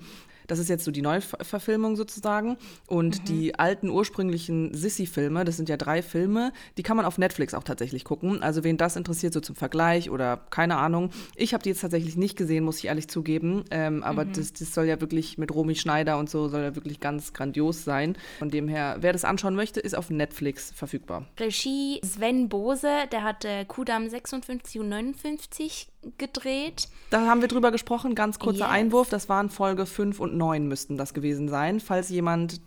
Das 0.48 0.58
ist 0.58 0.68
jetzt 0.68 0.84
so 0.84 0.90
die 0.90 1.02
Neuverfilmung 1.02 1.94
sozusagen. 1.94 2.56
Und 2.86 3.20
mhm. 3.20 3.24
die 3.26 3.54
alten 3.54 3.88
ursprünglichen 3.88 4.74
Sissy-Filme, 4.74 5.44
das 5.44 5.56
sind 5.56 5.68
ja 5.68 5.76
drei 5.76 6.02
Filme, 6.02 6.52
die 6.76 6.82
kann 6.82 6.96
man 6.96 7.06
auf 7.06 7.18
Netflix 7.18 7.54
auch 7.54 7.62
tatsächlich 7.62 8.04
gucken. 8.04 8.42
Also 8.42 8.64
wen 8.64 8.76
das 8.76 8.96
interessiert, 8.96 9.32
so 9.32 9.40
zum 9.40 9.54
Vergleich 9.54 10.10
oder 10.10 10.38
keine 10.50 10.76
Ahnung. 10.76 11.10
Ich 11.36 11.54
habe 11.54 11.62
die 11.62 11.68
jetzt 11.68 11.82
tatsächlich 11.82 12.16
nicht 12.16 12.36
gesehen, 12.36 12.64
muss 12.64 12.78
ich 12.78 12.86
ehrlich 12.86 13.08
zugeben. 13.08 13.64
Ähm, 13.70 14.02
aber 14.02 14.24
mhm. 14.24 14.32
das, 14.32 14.52
das 14.52 14.74
soll 14.74 14.86
ja 14.86 15.00
wirklich 15.00 15.38
mit 15.38 15.54
Romy 15.54 15.76
Schneider 15.76 16.18
und 16.18 16.28
so, 16.28 16.48
soll 16.48 16.62
ja 16.62 16.74
wirklich 16.74 16.98
ganz 16.98 17.32
grandios 17.32 17.84
sein. 17.84 18.16
Von 18.38 18.50
dem 18.50 18.66
her, 18.66 18.96
wer 19.00 19.12
das 19.12 19.24
anschauen 19.24 19.54
möchte, 19.54 19.80
ist 19.80 19.96
auf 19.96 20.10
Netflix 20.10 20.72
verfügbar. 20.74 21.26
Regie 21.38 22.00
Sven 22.04 22.48
Bose, 22.48 22.88
der 23.12 23.22
hatte 23.22 23.64
Kudam 23.66 24.08
56 24.08 24.80
und 24.80 24.88
59 24.88 25.88
gedreht. 26.16 26.88
Da 27.10 27.26
haben 27.26 27.40
wir 27.40 27.48
drüber 27.48 27.70
gesprochen, 27.70 28.14
ganz 28.14 28.38
kurzer 28.38 28.66
yes. 28.66 28.70
Einwurf. 28.70 29.08
Das 29.08 29.28
waren 29.28 29.50
Folge 29.50 29.86
5 29.86 30.20
und 30.20 30.36
9 30.36 30.66
müssten 30.66 30.96
das 30.96 31.14
gewesen 31.14 31.48
sein, 31.48 31.80
falls 31.80 32.08
jemand 32.08 32.60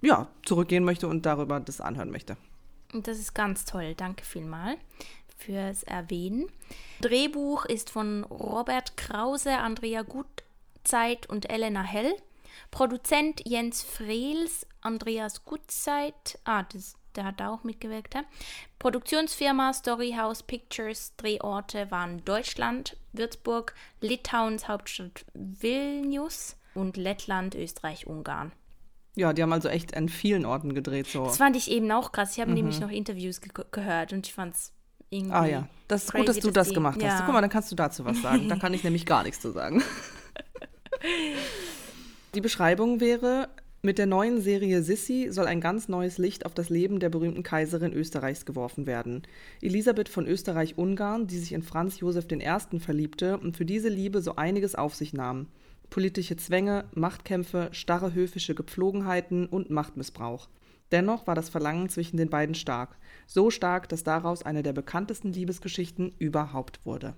ja, 0.00 0.28
zurückgehen 0.44 0.84
möchte 0.84 1.08
und 1.08 1.26
darüber 1.26 1.60
das 1.60 1.80
anhören 1.80 2.10
möchte. 2.10 2.36
Das 2.92 3.18
ist 3.18 3.34
ganz 3.34 3.64
toll. 3.64 3.94
Danke 3.94 4.24
vielmals 4.24 4.78
fürs 5.36 5.82
Erwähnen. 5.82 6.46
Drehbuch 7.00 7.64
ist 7.66 7.90
von 7.90 8.24
Robert 8.24 8.96
Krause, 8.96 9.58
Andrea 9.58 10.02
Gutzeit 10.02 11.28
und 11.28 11.50
Elena 11.50 11.82
Hell. 11.82 12.14
Produzent 12.70 13.46
Jens 13.46 13.82
Frehls, 13.82 14.66
Andreas 14.80 15.44
Gutzeit. 15.44 16.38
Ah, 16.44 16.64
das 16.64 16.95
der 17.16 17.24
hat 17.24 17.40
da 17.40 17.50
auch 17.50 17.64
mitgewirkt. 17.64 18.14
Ja? 18.14 18.24
Produktionsfirma 18.78 19.72
Storyhouse 19.72 20.42
Pictures, 20.42 21.14
Drehorte 21.16 21.90
waren 21.90 22.24
Deutschland, 22.24 22.96
Würzburg, 23.12 23.74
Litauens 24.00 24.68
Hauptstadt 24.68 25.24
Vilnius 25.34 26.56
und 26.74 26.96
Lettland, 26.96 27.54
Österreich, 27.54 28.06
Ungarn. 28.06 28.52
Ja, 29.14 29.32
die 29.32 29.42
haben 29.42 29.52
also 29.52 29.68
echt 29.68 29.96
an 29.96 30.10
vielen 30.10 30.44
Orten 30.44 30.74
gedreht. 30.74 31.06
So. 31.06 31.24
Das 31.24 31.38
fand 31.38 31.56
ich 31.56 31.70
eben 31.70 31.90
auch 31.90 32.12
krass. 32.12 32.32
Ich 32.34 32.40
habe 32.40 32.50
mhm. 32.50 32.56
nämlich 32.56 32.80
noch 32.80 32.90
Interviews 32.90 33.40
ge 33.40 33.50
gehört 33.70 34.12
und 34.12 34.26
ich 34.26 34.34
fand 34.34 34.54
es 34.54 34.72
irgendwie. 35.08 35.34
Ah 35.34 35.46
ja, 35.46 35.68
das 35.88 36.04
ist 36.04 36.12
gut, 36.12 36.28
dass 36.28 36.38
du 36.38 36.50
das 36.50 36.68
gemacht 36.74 36.96
hast. 37.02 37.20
Ja. 37.20 37.22
Guck 37.24 37.32
mal, 37.32 37.40
dann 37.40 37.50
kannst 37.50 37.72
du 37.72 37.76
dazu 37.76 38.04
was 38.04 38.20
sagen. 38.20 38.48
da 38.48 38.56
kann 38.60 38.74
ich 38.74 38.84
nämlich 38.84 39.06
gar 39.06 39.22
nichts 39.22 39.40
zu 39.40 39.52
sagen. 39.52 39.82
Die 42.34 42.40
Beschreibung 42.42 43.00
wäre, 43.00 43.48
mit 43.86 43.98
der 43.98 44.06
neuen 44.06 44.40
Serie 44.40 44.82
Sissi 44.82 45.28
soll 45.30 45.46
ein 45.46 45.60
ganz 45.60 45.86
neues 45.86 46.18
Licht 46.18 46.44
auf 46.44 46.54
das 46.54 46.70
Leben 46.70 46.98
der 46.98 47.08
berühmten 47.08 47.44
Kaiserin 47.44 47.92
Österreichs 47.92 48.44
geworfen 48.44 48.84
werden. 48.84 49.22
Elisabeth 49.62 50.08
von 50.08 50.26
Österreich-Ungarn, 50.26 51.28
die 51.28 51.38
sich 51.38 51.52
in 51.52 51.62
Franz 51.62 52.00
Josef 52.00 52.26
I. 52.32 52.80
verliebte 52.80 53.38
und 53.38 53.56
für 53.56 53.64
diese 53.64 53.88
Liebe 53.88 54.22
so 54.22 54.34
einiges 54.34 54.74
auf 54.74 54.96
sich 54.96 55.12
nahm. 55.12 55.46
Politische 55.88 56.36
Zwänge, 56.36 56.86
Machtkämpfe, 56.96 57.68
starre 57.70 58.12
höfische 58.12 58.56
Gepflogenheiten 58.56 59.46
und 59.46 59.70
Machtmissbrauch. 59.70 60.48
Dennoch 60.90 61.28
war 61.28 61.36
das 61.36 61.48
Verlangen 61.48 61.88
zwischen 61.88 62.16
den 62.16 62.28
beiden 62.28 62.56
stark. 62.56 62.98
So 63.28 63.50
stark, 63.50 63.88
dass 63.88 64.02
daraus 64.02 64.42
eine 64.42 64.64
der 64.64 64.72
bekanntesten 64.72 65.32
Liebesgeschichten 65.32 66.12
überhaupt 66.18 66.84
wurde. 66.84 67.14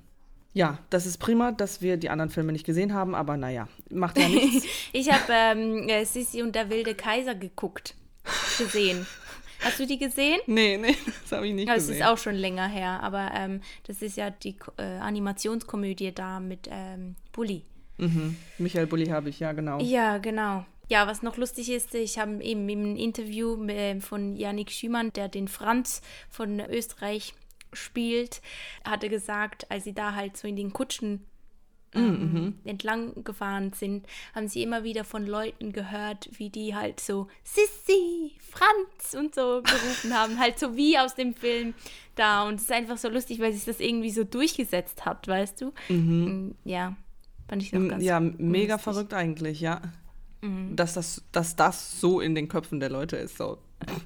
Ja, 0.54 0.78
das 0.90 1.06
ist 1.06 1.18
prima, 1.18 1.52
dass 1.52 1.82
wir 1.82 1.96
die 1.96 2.10
anderen 2.10 2.30
Filme 2.30 2.52
nicht 2.52 2.64
gesehen 2.64 2.94
haben, 2.94 3.14
aber 3.14 3.36
naja, 3.36 3.68
macht 3.90 4.18
ja 4.18 4.28
nichts. 4.28 4.66
ich 4.92 5.12
habe 5.12 5.32
ähm, 5.32 5.88
äh, 5.88 6.04
Sissi 6.04 6.42
und 6.42 6.54
der 6.54 6.70
wilde 6.70 6.94
Kaiser 6.94 7.34
geguckt, 7.34 7.94
gesehen. 8.56 9.06
Hast 9.60 9.78
du 9.80 9.86
die 9.86 9.98
gesehen? 9.98 10.40
Nee, 10.46 10.76
nee, 10.78 10.96
das 11.22 11.32
habe 11.32 11.46
ich 11.46 11.54
nicht 11.54 11.68
ja, 11.68 11.74
gesehen. 11.74 11.98
Das 11.98 11.98
ist 11.98 12.06
auch 12.06 12.18
schon 12.18 12.34
länger 12.34 12.68
her, 12.68 13.00
aber 13.02 13.30
ähm, 13.34 13.60
das 13.86 14.02
ist 14.02 14.16
ja 14.16 14.30
die 14.30 14.56
äh, 14.78 14.82
Animationskomödie 14.82 16.12
da 16.12 16.40
mit 16.40 16.68
ähm, 16.70 17.16
Bulli. 17.32 17.64
Mhm. 17.98 18.36
Michael 18.58 18.86
Bulli 18.86 19.06
habe 19.06 19.28
ich, 19.28 19.40
ja, 19.40 19.52
genau. 19.52 19.80
Ja, 19.80 20.18
genau. 20.18 20.64
Ja, 20.88 21.06
was 21.06 21.22
noch 21.22 21.36
lustig 21.36 21.70
ist, 21.70 21.94
ich 21.94 22.18
habe 22.18 22.42
eben 22.42 22.68
im 22.68 22.96
Interview 22.96 23.62
äh, 23.66 24.00
von 24.00 24.36
Yannick 24.36 24.70
Schümann, 24.70 25.12
der 25.12 25.28
den 25.28 25.48
Franz 25.48 26.00
von 26.30 26.60
Österreich 26.60 27.34
spielt, 27.72 28.40
hatte 28.84 29.08
gesagt, 29.08 29.70
als 29.70 29.84
sie 29.84 29.94
da 29.94 30.14
halt 30.14 30.36
so 30.36 30.48
in 30.48 30.56
den 30.56 30.72
Kutschen 30.72 31.24
mm, 31.94 31.98
ähm, 31.98 32.32
mhm. 32.32 32.54
entlang 32.64 33.24
gefahren 33.24 33.72
sind, 33.72 34.06
haben 34.34 34.48
sie 34.48 34.62
immer 34.62 34.84
wieder 34.84 35.04
von 35.04 35.26
Leuten 35.26 35.72
gehört, 35.72 36.28
wie 36.38 36.50
die 36.50 36.74
halt 36.74 37.00
so 37.00 37.28
Sissi, 37.44 38.32
Franz 38.40 39.14
und 39.14 39.34
so 39.34 39.62
gerufen 39.62 40.14
haben, 40.14 40.38
halt 40.38 40.58
so 40.58 40.76
wie 40.76 40.98
aus 40.98 41.14
dem 41.14 41.34
Film 41.34 41.74
da. 42.14 42.46
Und 42.46 42.54
es 42.56 42.62
ist 42.62 42.72
einfach 42.72 42.98
so 42.98 43.08
lustig, 43.08 43.40
weil 43.40 43.52
sich 43.52 43.64
das 43.64 43.80
irgendwie 43.80 44.10
so 44.10 44.24
durchgesetzt 44.24 45.04
hat, 45.04 45.26
weißt 45.28 45.60
du? 45.60 45.72
Mhm. 45.88 46.48
Mm, 46.48 46.54
ja, 46.64 46.96
fand 47.48 47.62
ich 47.62 47.72
noch 47.72 47.86
ganz 47.88 48.02
Ja, 48.04 48.20
mega 48.20 48.74
lustig. 48.74 48.84
verrückt 48.84 49.14
eigentlich, 49.14 49.60
ja. 49.60 49.80
Mhm. 50.40 50.76
Dass, 50.76 50.94
das, 50.94 51.24
dass 51.32 51.56
das 51.56 52.00
so 52.00 52.20
in 52.20 52.34
den 52.34 52.48
Köpfen 52.48 52.80
der 52.80 52.90
Leute 52.90 53.16
ist. 53.16 53.36
So. 53.38 53.58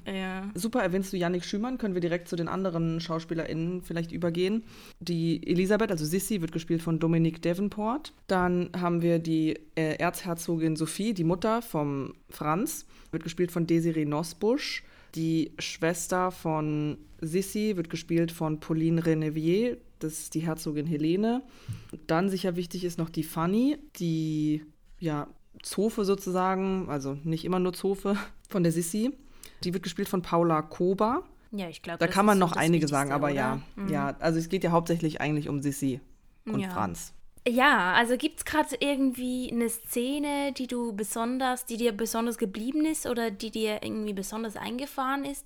Ja. 0.05 0.49
Super, 0.53 0.81
erwähnst 0.81 1.11
du 1.13 1.17
Yannick 1.17 1.45
Schümann, 1.45 1.77
können 1.77 1.93
wir 1.93 2.01
direkt 2.01 2.27
zu 2.27 2.35
den 2.35 2.47
anderen 2.47 2.99
SchauspielerInnen 2.99 3.81
vielleicht 3.81 4.11
übergehen. 4.11 4.63
Die 4.99 5.45
Elisabeth, 5.47 5.91
also 5.91 6.05
Sissy, 6.05 6.41
wird 6.41 6.51
gespielt 6.51 6.81
von 6.81 6.99
Dominique 6.99 7.41
Davenport. 7.41 8.13
Dann 8.27 8.69
haben 8.79 9.01
wir 9.01 9.19
die 9.19 9.59
äh, 9.75 9.95
Erzherzogin 9.95 10.75
Sophie, 10.75 11.13
die 11.13 11.23
Mutter 11.23 11.61
vom 11.61 12.13
Franz, 12.29 12.85
wird 13.11 13.23
gespielt 13.23 13.51
von 13.51 13.65
Desiree 13.65 14.05
Nosbusch. 14.05 14.83
Die 15.15 15.51
Schwester 15.59 16.31
von 16.31 16.97
Sissy 17.21 17.75
wird 17.75 17.89
gespielt 17.89 18.31
von 18.31 18.59
Pauline 18.59 19.05
Renevier, 19.05 19.77
das 19.99 20.13
ist 20.13 20.35
die 20.35 20.41
Herzogin 20.41 20.85
Helene. 20.85 21.43
Dann 22.07 22.29
sicher 22.29 22.55
wichtig 22.55 22.83
ist 22.83 22.97
noch 22.97 23.09
die 23.09 23.23
Fanny, 23.23 23.77
die 23.97 24.63
ja 24.99 25.27
Zofe 25.61 26.03
sozusagen, 26.03 26.89
also 26.89 27.17
nicht 27.23 27.45
immer 27.45 27.59
nur 27.59 27.73
Zofe 27.73 28.17
von 28.49 28.63
der 28.63 28.71
Sissi. 28.71 29.11
Die 29.63 29.73
wird 29.73 29.83
gespielt 29.83 30.09
von 30.09 30.21
Paula 30.21 30.61
Koba. 30.61 31.23
Ja, 31.51 31.69
ich 31.69 31.81
glaube, 31.81 31.99
da 31.99 32.07
kann 32.07 32.25
man 32.25 32.39
noch 32.39 32.53
einige 32.53 32.87
sagen, 32.87 33.11
aber 33.11 33.27
oder? 33.27 33.35
ja, 33.35 33.61
mhm. 33.75 33.89
ja, 33.89 34.15
also 34.19 34.39
es 34.39 34.49
geht 34.49 34.63
ja 34.63 34.71
hauptsächlich 34.71 35.21
eigentlich 35.21 35.49
um 35.49 35.61
Sissi 35.61 36.01
und 36.45 36.59
ja. 36.59 36.69
Franz. 36.69 37.13
Ja, 37.47 37.93
also 37.93 38.17
gibt 38.17 38.39
es 38.39 38.45
gerade 38.45 38.75
irgendwie 38.79 39.51
eine 39.51 39.69
Szene, 39.69 40.53
die 40.53 40.65
du 40.65 40.93
besonders, 40.93 41.65
die 41.65 41.77
dir 41.77 41.91
besonders 41.91 42.37
geblieben 42.37 42.85
ist 42.85 43.05
oder 43.05 43.31
die 43.31 43.51
dir 43.51 43.83
irgendwie 43.83 44.13
besonders 44.13 44.55
eingefahren 44.55 45.25
ist, 45.25 45.45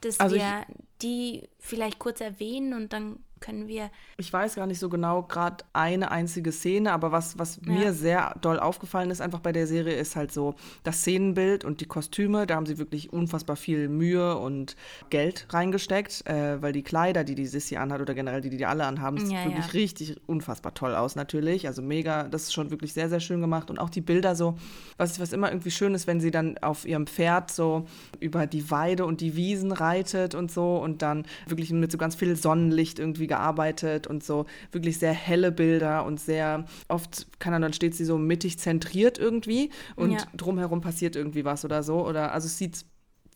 dass 0.00 0.18
also 0.18 0.36
wir 0.36 0.64
ich, 0.68 0.74
die 1.02 1.48
vielleicht 1.58 1.98
kurz 1.98 2.20
erwähnen 2.20 2.72
und 2.72 2.92
dann 2.92 3.18
können 3.40 3.68
wir. 3.68 3.90
Ich 4.16 4.32
weiß 4.32 4.54
gar 4.54 4.66
nicht 4.66 4.78
so 4.78 4.88
genau 4.88 5.22
gerade 5.22 5.64
eine 5.72 6.10
einzige 6.10 6.52
Szene, 6.52 6.92
aber 6.92 7.12
was, 7.12 7.38
was 7.38 7.60
ja. 7.64 7.72
mir 7.72 7.92
sehr 7.92 8.34
doll 8.40 8.58
aufgefallen 8.58 9.10
ist, 9.10 9.20
einfach 9.20 9.40
bei 9.40 9.52
der 9.52 9.66
Serie, 9.66 9.94
ist 9.94 10.16
halt 10.16 10.32
so 10.32 10.54
das 10.82 10.98
Szenenbild 10.98 11.64
und 11.64 11.80
die 11.80 11.86
Kostüme. 11.86 12.46
Da 12.46 12.56
haben 12.56 12.66
sie 12.66 12.78
wirklich 12.78 13.12
unfassbar 13.12 13.56
viel 13.56 13.88
Mühe 13.88 14.36
und 14.36 14.76
Geld 15.10 15.46
reingesteckt, 15.50 16.26
äh, 16.26 16.60
weil 16.60 16.72
die 16.72 16.82
Kleider, 16.82 17.24
die 17.24 17.34
die 17.34 17.46
Sissy 17.46 17.76
anhat 17.76 18.00
oder 18.00 18.14
generell 18.14 18.40
die, 18.40 18.50
die 18.50 18.66
alle 18.66 18.84
anhaben, 18.84 19.18
sieht 19.18 19.32
ja, 19.32 19.44
wirklich 19.44 19.66
ja. 19.66 19.72
richtig 19.72 20.16
unfassbar 20.26 20.74
toll 20.74 20.94
aus, 20.94 21.16
natürlich. 21.16 21.66
Also 21.66 21.82
mega, 21.82 22.24
das 22.24 22.44
ist 22.44 22.52
schon 22.52 22.70
wirklich 22.70 22.92
sehr, 22.92 23.08
sehr 23.08 23.20
schön 23.20 23.40
gemacht. 23.40 23.70
Und 23.70 23.78
auch 23.78 23.90
die 23.90 24.00
Bilder 24.00 24.34
so, 24.34 24.56
was, 24.96 25.20
was 25.20 25.32
immer 25.32 25.50
irgendwie 25.50 25.70
schön 25.70 25.94
ist, 25.94 26.06
wenn 26.06 26.20
sie 26.20 26.30
dann 26.30 26.58
auf 26.58 26.86
ihrem 26.86 27.06
Pferd 27.06 27.50
so 27.50 27.86
über 28.20 28.46
die 28.46 28.70
Weide 28.70 29.06
und 29.06 29.20
die 29.20 29.36
Wiesen 29.36 29.72
reitet 29.72 30.34
und 30.34 30.50
so 30.50 30.76
und 30.76 31.02
dann 31.02 31.24
wirklich 31.46 31.70
mit 31.70 31.92
so 31.92 31.98
ganz 31.98 32.14
viel 32.14 32.34
Sonnenlicht 32.36 32.98
irgendwie 32.98 33.27
gearbeitet 33.28 34.06
und 34.06 34.24
so 34.24 34.46
wirklich 34.72 34.98
sehr 34.98 35.12
helle 35.12 35.52
Bilder 35.52 36.04
und 36.04 36.18
sehr 36.20 36.64
oft 36.88 37.26
kann 37.38 37.52
dann, 37.52 37.62
dann 37.62 37.72
steht 37.72 37.94
sie 37.94 38.04
so 38.04 38.18
mittig 38.18 38.58
zentriert 38.58 39.18
irgendwie 39.18 39.70
und 39.96 40.12
ja. 40.12 40.18
drumherum 40.36 40.80
passiert 40.80 41.14
irgendwie 41.14 41.44
was 41.44 41.64
oder 41.64 41.82
so. 41.82 42.06
Oder 42.06 42.32
also 42.32 42.46
es 42.46 42.58
sieht 42.58 42.84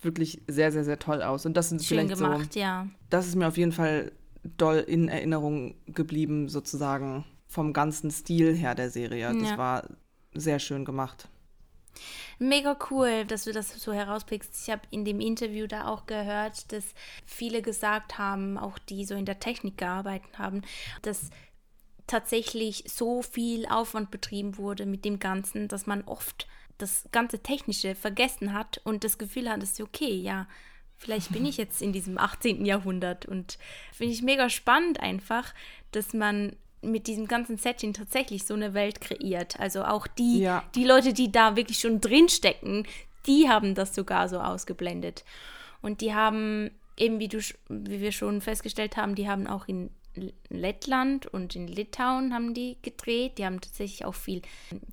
wirklich 0.00 0.42
sehr, 0.48 0.72
sehr, 0.72 0.85
sehr 0.85 0.98
toll 0.98 1.22
aus. 1.22 1.46
Und 1.46 1.57
das 1.57 1.68
sind 1.68 1.83
Schön 1.83 2.09
vielleicht 2.09 2.20
gemacht, 2.20 2.52
so, 2.55 2.61
ja. 2.61 2.88
Das 3.11 3.26
ist 3.26 3.37
mir 3.37 3.46
auf 3.46 3.57
jeden 3.57 3.72
Fall 3.72 4.12
doll 4.57 4.78
in 4.78 5.09
Erinnerung 5.09 5.74
geblieben, 5.87 6.48
sozusagen 6.48 7.24
vom 7.46 7.72
ganzen 7.72 8.11
Stil 8.11 8.55
her 8.57 8.74
der 8.74 8.90
Serie. 8.90 9.33
Das 9.33 9.50
ja. 9.50 9.59
war 9.59 9.85
sehr 10.35 10.59
schön 10.59 10.85
gemacht. 10.85 11.28
Mega 12.38 12.76
cool, 12.90 13.24
dass 13.24 13.44
du 13.44 13.52
das 13.52 13.70
so 13.81 13.92
herauspickst. 13.92 14.62
Ich 14.62 14.70
habe 14.70 14.83
in 14.90 15.05
dem 15.05 15.20
Interview 15.20 15.66
da 15.66 15.87
auch 15.87 16.07
gehört, 16.07 16.72
dass 16.72 16.85
viele 17.24 17.62
gesagt 17.62 18.18
haben, 18.18 18.59
auch 18.59 18.78
die 18.78 19.05
so 19.05 19.14
in 19.14 19.26
der 19.26 19.40
Technik 19.40 19.78
gearbeitet 19.78 20.38
haben, 20.38 20.62
dass 21.02 21.31
tatsächlich 22.07 22.85
so 22.87 23.22
viel 23.22 23.66
Aufwand 23.66 24.11
betrieben 24.11 24.59
wurde 24.59 24.87
mit 24.87 25.05
dem 25.05 25.18
Ganzen, 25.18 25.68
dass 25.68 25.87
man 25.87 26.02
oft 26.05 26.46
das 26.78 27.09
ganze 27.12 27.38
Technische 27.38 27.94
vergessen 27.94 28.52
hat 28.52 28.81
und 28.85 29.05
das 29.05 29.18
Gefühl 29.18 29.48
hat, 29.48 29.62
dass 29.62 29.81
okay, 29.81 30.14
ja, 30.14 30.48
vielleicht 30.96 31.33
bin 31.33 31.46
ich 31.46 31.57
jetzt 31.59 31.81
in 31.81 31.92
diesem 31.92 32.18
18. 32.18 32.64
Jahrhundert 32.64 33.26
und 33.26 33.59
finde 33.92 34.12
ich 34.12 34.22
mega 34.22 34.48
spannend 34.50 35.00
einfach, 35.00 35.55
dass 35.92 36.12
man 36.12 36.57
mit 36.82 37.06
diesem 37.06 37.26
ganzen 37.26 37.56
Setting 37.56 37.92
tatsächlich 37.92 38.44
so 38.44 38.54
eine 38.54 38.74
Welt 38.74 39.00
kreiert. 39.00 39.58
Also 39.58 39.84
auch 39.84 40.06
die, 40.06 40.40
ja. 40.40 40.64
die 40.74 40.84
Leute, 40.84 41.12
die 41.12 41.32
da 41.32 41.56
wirklich 41.56 41.78
schon 41.78 42.00
drinstecken, 42.00 42.86
die 43.26 43.48
haben 43.48 43.74
das 43.74 43.94
sogar 43.94 44.28
so 44.28 44.40
ausgeblendet. 44.40 45.24
Und 45.80 46.00
die 46.00 46.14
haben 46.14 46.70
eben, 46.96 47.18
wie, 47.18 47.28
du, 47.28 47.38
wie 47.68 48.00
wir 48.00 48.12
schon 48.12 48.40
festgestellt 48.40 48.96
haben, 48.96 49.14
die 49.14 49.28
haben 49.28 49.46
auch 49.46 49.68
in 49.68 49.90
Lettland 50.50 51.26
und 51.26 51.56
in 51.56 51.66
Litauen 51.66 52.34
haben 52.34 52.52
die 52.52 52.76
gedreht. 52.82 53.38
Die 53.38 53.46
haben 53.46 53.60
tatsächlich 53.60 54.04
auch 54.04 54.14
viel, 54.14 54.42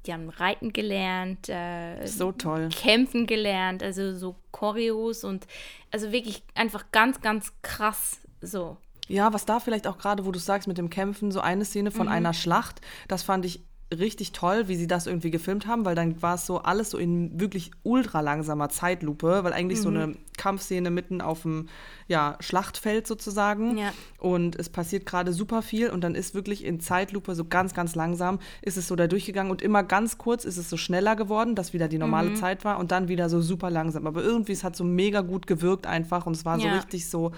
die 0.05 0.13
haben 0.13 0.29
Reiten 0.29 0.71
gelernt, 0.71 1.49
äh, 1.49 2.05
so 2.05 2.31
toll. 2.31 2.69
Kämpfen 2.69 3.27
gelernt, 3.27 3.83
also 3.83 4.15
so 4.15 4.35
Choreos 4.51 5.23
und 5.23 5.45
also 5.91 6.11
wirklich 6.11 6.41
einfach 6.55 6.85
ganz, 6.91 7.19
ganz 7.21 7.51
krass 7.61 8.19
so. 8.41 8.77
Ja, 9.09 9.33
was 9.33 9.45
da 9.45 9.59
vielleicht 9.59 9.87
auch 9.87 9.97
gerade, 9.97 10.25
wo 10.25 10.31
du 10.31 10.39
sagst 10.39 10.67
mit 10.67 10.77
dem 10.77 10.89
Kämpfen, 10.89 11.31
so 11.31 11.41
eine 11.41 11.65
Szene 11.65 11.91
von 11.91 12.05
mhm. 12.05 12.13
einer 12.13 12.33
Schlacht, 12.33 12.79
das 13.07 13.23
fand 13.23 13.43
ich 13.43 13.65
richtig 13.97 14.33
toll, 14.33 14.67
wie 14.67 14.75
sie 14.75 14.85
das 14.85 15.07
irgendwie 15.07 15.31
gefilmt 15.31 15.65
haben, 15.65 15.83
weil 15.83 15.95
dann 15.95 16.21
war 16.21 16.35
es 16.35 16.45
so 16.45 16.59
alles 16.59 16.91
so 16.91 16.99
in 16.99 17.39
wirklich 17.39 17.71
ultra 17.81 18.21
langsamer 18.21 18.69
Zeitlupe, 18.69 19.43
weil 19.43 19.51
eigentlich 19.51 19.79
mhm. 19.79 19.83
so 19.83 19.89
eine 19.89 20.15
Kampfszene 20.37 20.91
mitten 20.91 21.21
auf 21.21 21.41
dem 21.41 21.69
ja, 22.07 22.37
Schlachtfeld 22.39 23.07
sozusagen 23.07 23.77
ja. 23.77 23.91
und 24.19 24.55
es 24.57 24.69
passiert 24.69 25.07
gerade 25.07 25.33
super 25.33 25.63
viel 25.63 25.89
und 25.89 26.01
dann 26.03 26.13
ist 26.13 26.35
wirklich 26.35 26.63
in 26.63 26.79
Zeitlupe 26.79 27.33
so 27.33 27.45
ganz, 27.45 27.73
ganz 27.73 27.95
langsam 27.95 28.37
ist 28.61 28.77
es 28.77 28.87
so 28.87 28.95
da 28.95 29.07
durchgegangen 29.07 29.51
und 29.51 29.63
immer 29.63 29.81
ganz 29.83 30.19
kurz 30.19 30.45
ist 30.45 30.57
es 30.57 30.69
so 30.69 30.77
schneller 30.77 31.15
geworden, 31.15 31.55
dass 31.55 31.73
wieder 31.73 31.87
die 31.87 31.97
normale 31.97 32.29
mhm. 32.29 32.35
Zeit 32.35 32.63
war 32.65 32.77
und 32.77 32.91
dann 32.91 33.07
wieder 33.07 33.27
so 33.27 33.41
super 33.41 33.71
langsam. 33.71 34.05
Aber 34.05 34.21
irgendwie 34.21 34.51
es 34.51 34.63
hat 34.63 34.75
so 34.75 34.83
mega 34.83 35.21
gut 35.21 35.47
gewirkt 35.47 35.87
einfach 35.87 36.27
und 36.27 36.35
es 36.35 36.45
war 36.45 36.59
ja. 36.59 36.69
so 36.69 36.75
richtig 36.75 37.09
so 37.09 37.31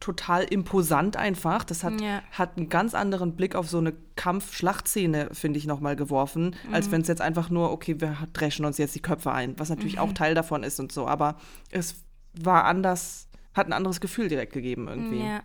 total 0.00 0.44
imposant 0.44 1.16
einfach. 1.16 1.62
Das 1.62 1.84
hat, 1.84 2.00
ja. 2.00 2.22
hat 2.32 2.56
einen 2.56 2.68
ganz 2.68 2.94
anderen 2.94 3.36
Blick 3.36 3.54
auf 3.54 3.68
so 3.68 3.78
eine 3.78 3.92
Kampf-Schlachtszene, 4.16 5.28
finde 5.32 5.58
ich, 5.58 5.66
nochmal 5.66 5.94
geworfen, 5.94 6.56
mhm. 6.66 6.74
als 6.74 6.90
wenn 6.90 7.02
es 7.02 7.08
jetzt 7.08 7.20
einfach 7.20 7.50
nur, 7.50 7.70
okay, 7.70 8.00
wir 8.00 8.16
dreschen 8.32 8.64
uns 8.64 8.78
jetzt 8.78 8.94
die 8.94 9.02
Köpfe 9.02 9.32
ein, 9.32 9.58
was 9.58 9.68
natürlich 9.68 9.96
mhm. 9.96 10.00
auch 10.00 10.12
Teil 10.12 10.34
davon 10.34 10.62
ist 10.62 10.80
und 10.80 10.90
so. 10.90 11.06
Aber 11.06 11.36
es 11.70 12.02
war 12.34 12.64
anders, 12.64 13.28
hat 13.54 13.66
ein 13.66 13.72
anderes 13.72 14.00
Gefühl 14.00 14.28
direkt 14.28 14.52
gegeben 14.52 14.88
irgendwie. 14.88 15.20
Ja. 15.20 15.42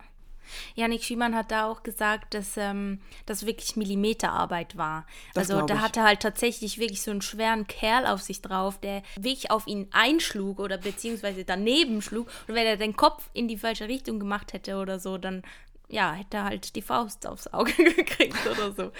Janik 0.74 1.02
Schiemann 1.02 1.34
hat 1.34 1.50
da 1.50 1.66
auch 1.66 1.82
gesagt, 1.82 2.34
dass 2.34 2.56
ähm, 2.56 3.00
das 3.26 3.46
wirklich 3.46 3.76
Millimeterarbeit 3.76 4.76
war. 4.76 5.06
Das 5.34 5.50
also 5.50 5.66
da 5.66 5.80
hatte 5.80 6.02
halt 6.02 6.20
tatsächlich 6.20 6.78
wirklich 6.78 7.02
so 7.02 7.10
einen 7.10 7.22
schweren 7.22 7.66
Kerl 7.66 8.06
auf 8.06 8.22
sich 8.22 8.42
drauf, 8.42 8.78
der 8.78 9.02
wirklich 9.16 9.50
auf 9.50 9.66
ihn 9.66 9.88
einschlug 9.92 10.58
oder 10.58 10.78
beziehungsweise 10.78 11.44
daneben 11.44 12.02
schlug. 12.02 12.28
Und 12.48 12.54
wenn 12.54 12.66
er 12.66 12.76
den 12.76 12.96
Kopf 12.96 13.28
in 13.32 13.48
die 13.48 13.58
falsche 13.58 13.88
Richtung 13.88 14.18
gemacht 14.18 14.52
hätte 14.52 14.76
oder 14.76 14.98
so, 14.98 15.18
dann 15.18 15.42
ja, 15.88 16.12
hätte 16.12 16.38
er 16.38 16.44
halt 16.44 16.74
die 16.74 16.82
Faust 16.82 17.26
aufs 17.26 17.46
Auge 17.48 17.72
gekriegt 17.96 18.46
oder 18.46 18.72
so. 18.72 18.92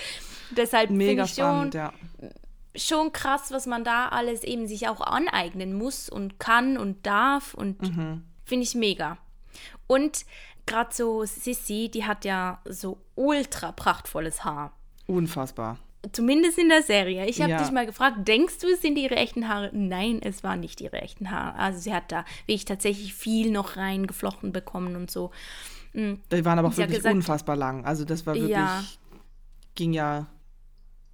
Deshalb 0.51 0.91
mega 0.91 1.25
ich 1.25 1.33
spannend, 1.33 1.75
schon, 1.75 1.81
ja. 1.81 1.93
Schon 2.75 3.13
krass, 3.13 3.51
was 3.51 3.67
man 3.67 3.85
da 3.85 4.09
alles 4.09 4.45
eben 4.45 4.69
sich 4.69 4.87
auch 4.89 5.01
aneignen 5.01 5.73
muss 5.73 6.09
und 6.11 6.39
kann 6.39 6.77
und 6.77 7.07
darf 7.07 7.55
und 7.55 7.81
mhm. 7.81 8.25
finde 8.45 8.65
ich 8.65 8.75
mega. 8.75 9.17
Und 9.87 10.27
gerade 10.67 10.93
so 10.93 11.25
Sissy, 11.25 11.89
die 11.93 12.05
hat 12.05 12.25
ja 12.25 12.61
so 12.65 12.99
ultra 13.15 13.73
prachtvolles 13.73 14.45
Haar. 14.45 14.73
Unfassbar. 15.07 15.79
Zumindest 16.13 16.59
in 16.59 16.69
der 16.69 16.83
Serie. 16.83 17.27
Ich 17.27 17.41
habe 17.41 17.51
ja. 17.51 17.59
dich 17.59 17.73
mal 17.73 17.87
gefragt, 17.87 18.29
denkst 18.29 18.59
du, 18.59 18.69
es 18.69 18.83
sind 18.83 18.97
ihre 18.97 19.17
echten 19.17 19.49
Haare? 19.49 19.71
Nein, 19.73 20.21
es 20.23 20.45
waren 20.45 20.61
nicht 20.61 20.81
ihre 20.81 21.01
echten 21.01 21.31
Haare. 21.31 21.59
Also 21.59 21.81
sie 21.81 21.93
hat 21.93 22.13
da 22.13 22.25
wirklich 22.47 22.65
tatsächlich 22.65 23.15
viel 23.15 23.51
noch 23.51 23.77
reingeflochten 23.77 24.53
bekommen 24.53 24.95
und 24.95 25.11
so. 25.11 25.31
Mhm. 25.95 26.21
Die 26.31 26.45
waren 26.45 26.59
aber 26.59 26.69
auch 26.69 26.77
wirklich 26.77 26.99
gesagt, 26.99 27.15
unfassbar 27.15 27.57
lang. 27.57 27.85
Also 27.85 28.05
das 28.05 28.27
war 28.27 28.35
wirklich, 28.35 28.51
ja. 28.51 28.85
ging 29.75 29.93
ja 29.93 30.27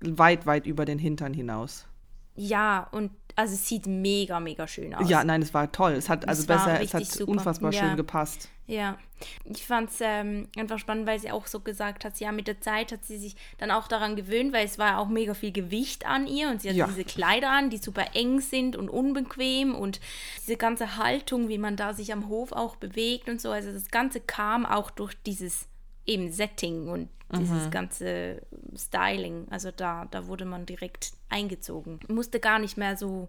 weit, 0.01 0.47
weit 0.47 0.67
über 0.67 0.85
den 0.85 0.99
Hintern 0.99 1.33
hinaus. 1.33 1.87
Ja, 2.35 2.88
und 2.93 3.12
also 3.37 3.55
es 3.55 3.66
sieht 3.66 3.87
mega, 3.87 4.40
mega 4.40 4.66
schön 4.66 4.95
aus. 4.95 5.09
Ja, 5.09 5.25
nein, 5.25 5.42
es 5.42 5.53
war 5.55 5.71
toll. 5.73 5.92
Es 5.92 6.09
hat 6.09 6.29
also 6.29 6.47
besser, 6.47 6.81
es 6.81 6.95
hat 6.95 7.05
super. 7.07 7.33
unfassbar 7.33 7.73
ja. 7.73 7.81
schön 7.81 7.97
gepasst. 7.97 8.49
Ja, 8.66 8.97
ich 9.45 9.66
fand 9.66 9.90
es 9.90 9.99
ähm, 10.01 10.49
einfach 10.57 10.79
spannend, 10.79 11.07
weil 11.07 11.18
sie 11.18 11.31
auch 11.31 11.47
so 11.47 11.61
gesagt 11.61 12.05
hat, 12.05 12.18
ja, 12.21 12.33
mit 12.33 12.47
der 12.47 12.61
Zeit 12.61 12.92
hat 12.92 13.05
sie 13.05 13.18
sich 13.18 13.37
dann 13.59 13.71
auch 13.71 13.88
daran 13.88 14.16
gewöhnt, 14.16 14.53
weil 14.53 14.64
es 14.64 14.79
war 14.79 14.99
auch 14.99 15.09
mega 15.09 15.35
viel 15.35 15.53
Gewicht 15.53 16.07
an 16.07 16.27
ihr 16.27 16.49
und 16.49 16.62
sie 16.62 16.71
hat 16.71 16.77
ja. 16.77 16.87
diese 16.87 17.05
Kleider 17.05 17.51
an, 17.51 17.71
die 17.71 17.79
super 17.79 18.14
eng 18.14 18.40
sind 18.40 18.77
und 18.77 18.88
unbequem 18.88 19.75
und 19.75 20.01
diese 20.42 20.57
ganze 20.57 20.97
Haltung, 20.97 21.49
wie 21.49 21.59
man 21.59 21.77
da 21.77 21.92
sich 21.92 22.12
am 22.12 22.29
Hof 22.29 22.53
auch 22.53 22.77
bewegt 22.77 23.29
und 23.29 23.40
so. 23.40 23.51
Also 23.51 23.73
das 23.73 23.88
Ganze 23.90 24.21
kam 24.21 24.64
auch 24.64 24.90
durch 24.90 25.14
dieses 25.27 25.66
eben 26.07 26.31
Setting 26.31 26.88
und 26.88 27.09
dieses 27.33 27.67
mhm. 27.67 27.71
ganze 27.71 28.43
Styling. 28.77 29.47
Also 29.51 29.71
da, 29.71 30.07
da 30.11 30.27
wurde 30.27 30.45
man 30.45 30.67
direkt 30.67 31.12
eingezogen. 31.29 32.01
Musste 32.09 32.41
gar 32.41 32.59
nicht 32.59 32.77
mehr 32.77 32.97
so, 32.97 33.29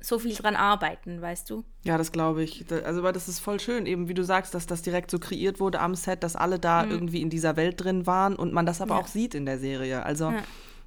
so 0.00 0.18
viel 0.18 0.34
dran 0.34 0.54
arbeiten, 0.54 1.20
weißt 1.20 1.50
du? 1.50 1.64
Ja, 1.82 1.98
das 1.98 2.12
glaube 2.12 2.42
ich. 2.44 2.64
Also, 2.84 3.02
weil 3.02 3.12
das 3.12 3.28
ist 3.28 3.40
voll 3.40 3.58
schön, 3.58 3.86
eben 3.86 4.08
wie 4.08 4.14
du 4.14 4.24
sagst, 4.24 4.54
dass 4.54 4.66
das 4.66 4.82
direkt 4.82 5.10
so 5.10 5.18
kreiert 5.18 5.58
wurde 5.58 5.80
am 5.80 5.94
Set, 5.94 6.22
dass 6.22 6.36
alle 6.36 6.58
da 6.58 6.84
mhm. 6.84 6.92
irgendwie 6.92 7.22
in 7.22 7.30
dieser 7.30 7.56
Welt 7.56 7.82
drin 7.82 8.06
waren 8.06 8.36
und 8.36 8.52
man 8.52 8.66
das 8.66 8.80
aber 8.80 8.94
ja. 8.94 9.00
auch 9.00 9.08
sieht 9.08 9.34
in 9.34 9.46
der 9.46 9.58
Serie. 9.58 10.04
Also, 10.04 10.30
ja. 10.30 10.42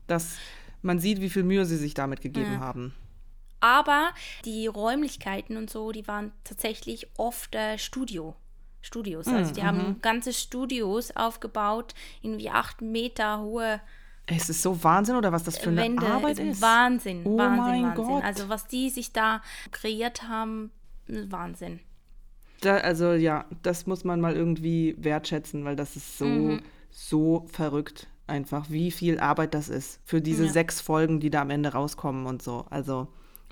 dass 0.08 0.38
man 0.82 1.00
sieht, 1.00 1.22
wie 1.22 1.30
viel 1.30 1.44
Mühe 1.44 1.66
sie 1.66 1.78
sich 1.78 1.94
damit 1.94 2.22
gegeben 2.22 2.54
ja. 2.54 2.60
haben. 2.60 2.94
Aber 3.60 4.10
die 4.44 4.66
Räumlichkeiten 4.66 5.56
und 5.56 5.70
so, 5.70 5.92
die 5.92 6.08
waren 6.08 6.32
tatsächlich 6.44 7.08
oft 7.18 7.54
äh, 7.54 7.78
Studio. 7.78 8.36
Studios. 8.82 9.26
Hm, 9.26 9.36
also 9.36 9.54
die 9.54 9.62
mhm. 9.62 9.66
haben 9.66 10.02
ganze 10.02 10.34
Studios 10.34 11.16
aufgebaut, 11.16 11.94
irgendwie 12.22 12.50
acht 12.50 12.82
Meter 12.82 13.42
hohe. 13.42 13.82
Es 14.28 14.50
ist 14.50 14.62
so 14.62 14.84
Wahnsinn, 14.84 15.16
oder 15.16 15.32
was 15.32 15.44
das 15.44 15.58
für 15.58 15.70
eine 15.70 15.82
Wände. 15.82 16.06
Arbeit 16.06 16.40
ist? 16.40 16.62
Wahnsinn, 16.62 17.22
oh 17.26 17.38
Wahnsinn, 17.38 17.58
mein 17.58 17.84
Wahnsinn. 17.84 18.06
Gott. 18.06 18.24
Also 18.24 18.50
was 18.50 18.68
die 18.68 18.90
sich 18.90 19.12
da 19.12 19.42
kreiert 19.72 20.24
haben, 20.24 20.72
Wahnsinn. 21.08 21.80
Da, 22.62 22.78
also 22.78 23.14
ja, 23.14 23.46
das 23.64 23.88
muss 23.88 24.04
man 24.04 24.22
mal 24.22 24.36
irgendwie 24.36 24.96
wertschätzen, 25.00 25.66
weil 25.66 25.76
das 25.76 25.96
ist 25.96 26.18
so, 26.18 26.26
mhm. 26.26 26.62
so 26.92 27.46
verrückt 27.52 28.08
einfach, 28.28 28.70
wie 28.70 28.92
viel 28.92 29.20
Arbeit 29.20 29.54
das 29.54 29.68
ist 29.68 30.00
für 30.06 30.22
diese 30.22 30.46
ja. 30.46 30.52
sechs 30.52 30.80
Folgen, 30.80 31.20
die 31.20 31.30
da 31.30 31.42
am 31.42 31.50
Ende 31.50 31.74
rauskommen 31.74 32.28
und 32.28 32.42
so. 32.42 32.66
Also 32.70 33.08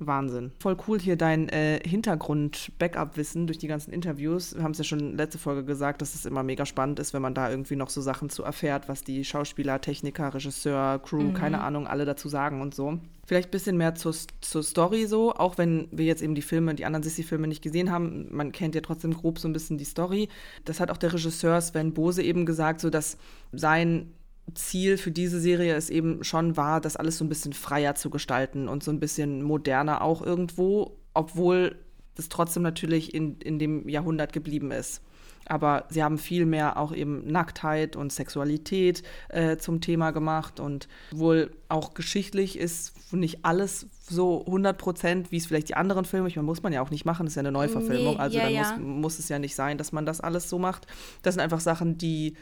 Wahnsinn. 0.08 0.52
Voll 0.60 0.78
cool 0.88 1.00
hier 1.00 1.16
dein 1.16 1.50
äh, 1.50 1.80
Hintergrund-Backup-Wissen 1.88 3.48
durch 3.48 3.58
die 3.58 3.68
ganzen 3.68 3.92
Interviews. 3.92 4.56
Wir 4.56 4.64
haben 4.64 4.72
es 4.72 4.78
ja 4.78 4.84
schon 4.84 5.16
letzte 5.18 5.38
Folge 5.38 5.64
gesagt, 5.64 6.02
dass 6.02 6.16
es 6.16 6.26
immer 6.26 6.44
mega 6.44 6.66
spannend 6.66 7.00
ist, 7.00 7.14
wenn 7.14 7.22
man 7.22 7.34
da 7.34 7.50
irgendwie 7.50 7.76
noch 7.76 7.90
so 7.90 8.02
Sachen 8.02 8.30
zu 8.30 8.44
erfährt, 8.44 8.90
was 8.90 9.04
die 9.04 9.24
Schauspieler, 9.24 9.82
Techniker, 9.82 10.34
Regisseur, 10.34 11.00
Crew, 11.00 11.22
mhm. 11.22 11.34
keine 11.34 11.62
Ahnung, 11.62 11.88
alle 11.88 12.06
dazu 12.06 12.30
sagen 12.30 12.62
und 12.62 12.76
so. 12.76 13.00
Vielleicht 13.26 13.50
ein 13.50 13.52
bisschen 13.52 13.78
mehr 13.78 13.94
zur, 13.94 14.16
zur 14.42 14.64
Story 14.64 15.06
so, 15.06 15.34
auch 15.36 15.60
wenn 15.60 15.88
wir 15.92 16.06
jetzt 16.06 16.24
eben 16.24 16.34
die 16.34 16.42
Filme, 16.42 16.74
die 16.74 16.86
anderen 16.86 17.04
Sissy-Filme 17.04 17.48
nicht 17.48 17.62
gesehen 17.62 17.92
haben. 17.92 18.28
Man 18.32 18.52
kennt 18.52 18.74
ja 18.74 18.82
trotzdem 18.82 19.14
grob 19.14 19.38
so 19.38 19.48
ein 19.48 19.54
bisschen 19.54 19.78
die 19.78 19.86
Story. 19.86 20.30
Das 20.66 20.80
hat 20.80 20.90
auch 20.90 20.98
der 20.98 21.14
Regisseur 21.14 21.62
Sven 21.62 21.94
Bose 21.94 22.24
eben 22.24 22.48
gesagt, 22.48 22.82
so 22.82 22.90
dass 22.90 23.18
sein 23.52 24.12
Ziel 24.56 24.98
für 24.98 25.12
diese 25.12 25.40
Serie 25.40 25.76
ist 25.76 25.90
eben 25.90 26.24
schon 26.24 26.58
war, 26.58 26.82
das 26.82 26.96
alles 26.96 27.18
so 27.18 27.26
ein 27.26 27.30
bisschen 27.30 27.54
freier 27.54 27.96
zu 27.96 28.10
gestalten 28.10 28.68
und 28.68 28.84
so 28.84 28.92
ein 28.92 29.00
bisschen 29.00 29.42
moderner 29.44 30.02
auch 30.02 30.22
irgendwo, 30.22 30.98
obwohl 31.14 31.76
das 32.16 32.30
trotzdem 32.30 32.64
natürlich 32.64 33.14
in, 33.14 33.38
in 33.40 33.60
dem 33.60 33.88
Jahrhundert 33.88 34.34
geblieben 34.34 34.72
ist. 34.72 35.02
Aber 35.46 35.86
sie 35.90 36.04
haben 36.04 36.20
viel 36.20 36.46
mehr 36.46 36.78
auch 36.78 36.94
eben 36.94 37.26
Nacktheit 37.26 37.96
und 37.96 38.14
Sexualität 38.14 39.02
äh, 39.30 39.58
zum 39.58 39.82
Thema 39.82 40.12
gemacht 40.12 40.60
und 40.60 40.88
wohl 41.12 41.52
auch 41.70 41.96
geschichtlich 41.96 42.58
ist 42.58 42.94
nicht 43.14 43.46
alles 43.46 43.88
so 44.08 44.46
100 44.46 44.78
Prozent, 44.78 45.32
wie 45.32 45.38
es 45.38 45.48
vielleicht 45.48 45.70
die 45.70 45.76
anderen 45.76 46.06
Filme, 46.06 46.28
ich 46.28 46.36
meine, 46.36 46.46
muss 46.46 46.62
man 46.62 46.72
ja 46.72 46.82
auch 46.82 46.92
nicht 46.92 47.06
machen, 47.06 47.26
das 47.26 47.32
ist 47.32 47.36
ja 47.38 47.40
eine 47.40 47.52
Neuverfilmung, 47.52 48.16
nee, 48.16 48.20
also 48.20 48.38
ja, 48.38 48.44
dann 48.44 48.54
ja. 48.54 48.78
Muss, 48.78 48.80
muss 48.80 49.20
es 49.20 49.30
ja 49.30 49.40
nicht 49.40 49.56
sein, 49.56 49.80
dass 49.80 49.92
man 49.92 50.06
das 50.06 50.22
alles 50.22 50.50
so 50.50 50.60
macht. 50.60 50.86
Das 51.24 51.34
sind 51.34 51.42
einfach 51.42 51.62
Sachen, 51.62 51.98
die 51.98 52.36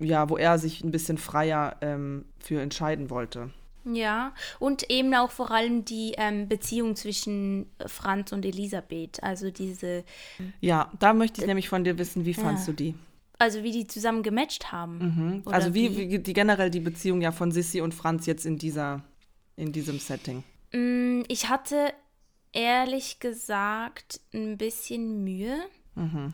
ja, 0.00 0.28
wo 0.28 0.36
er 0.36 0.58
sich 0.58 0.82
ein 0.82 0.90
bisschen 0.90 1.18
freier 1.18 1.76
ähm, 1.80 2.24
für 2.38 2.60
entscheiden 2.60 3.10
wollte. 3.10 3.50
Ja, 3.84 4.34
und 4.58 4.90
eben 4.90 5.14
auch 5.14 5.30
vor 5.30 5.50
allem 5.50 5.84
die 5.84 6.14
ähm, 6.18 6.48
Beziehung 6.48 6.96
zwischen 6.96 7.66
Franz 7.86 8.32
und 8.32 8.44
Elisabeth, 8.44 9.22
also 9.22 9.50
diese. 9.50 10.04
Ja, 10.60 10.90
da 10.98 11.14
möchte 11.14 11.40
ich 11.40 11.46
nämlich 11.46 11.68
von 11.68 11.84
dir 11.84 11.96
wissen, 11.96 12.26
wie 12.26 12.34
fandst 12.34 12.66
ja. 12.66 12.72
du 12.72 12.76
die? 12.76 12.94
Also 13.38 13.62
wie 13.62 13.72
die 13.72 13.86
zusammen 13.86 14.22
gematcht 14.22 14.70
haben. 14.70 14.98
Mhm. 14.98 15.42
Also 15.46 15.72
wie, 15.72 15.96
wie, 15.96 16.18
die 16.18 16.32
generell 16.34 16.70
die 16.70 16.80
Beziehung 16.80 17.22
ja 17.22 17.32
von 17.32 17.52
Sissy 17.52 17.80
und 17.80 17.94
Franz 17.94 18.26
jetzt 18.26 18.44
in 18.44 18.58
dieser, 18.58 19.02
in 19.56 19.72
diesem 19.72 19.98
Setting. 19.98 20.44
Mm, 20.72 21.22
ich 21.26 21.48
hatte 21.48 21.94
ehrlich 22.52 23.18
gesagt 23.18 24.20
ein 24.34 24.58
bisschen 24.58 25.24
Mühe 25.24 25.56
Mhm. 25.94 26.32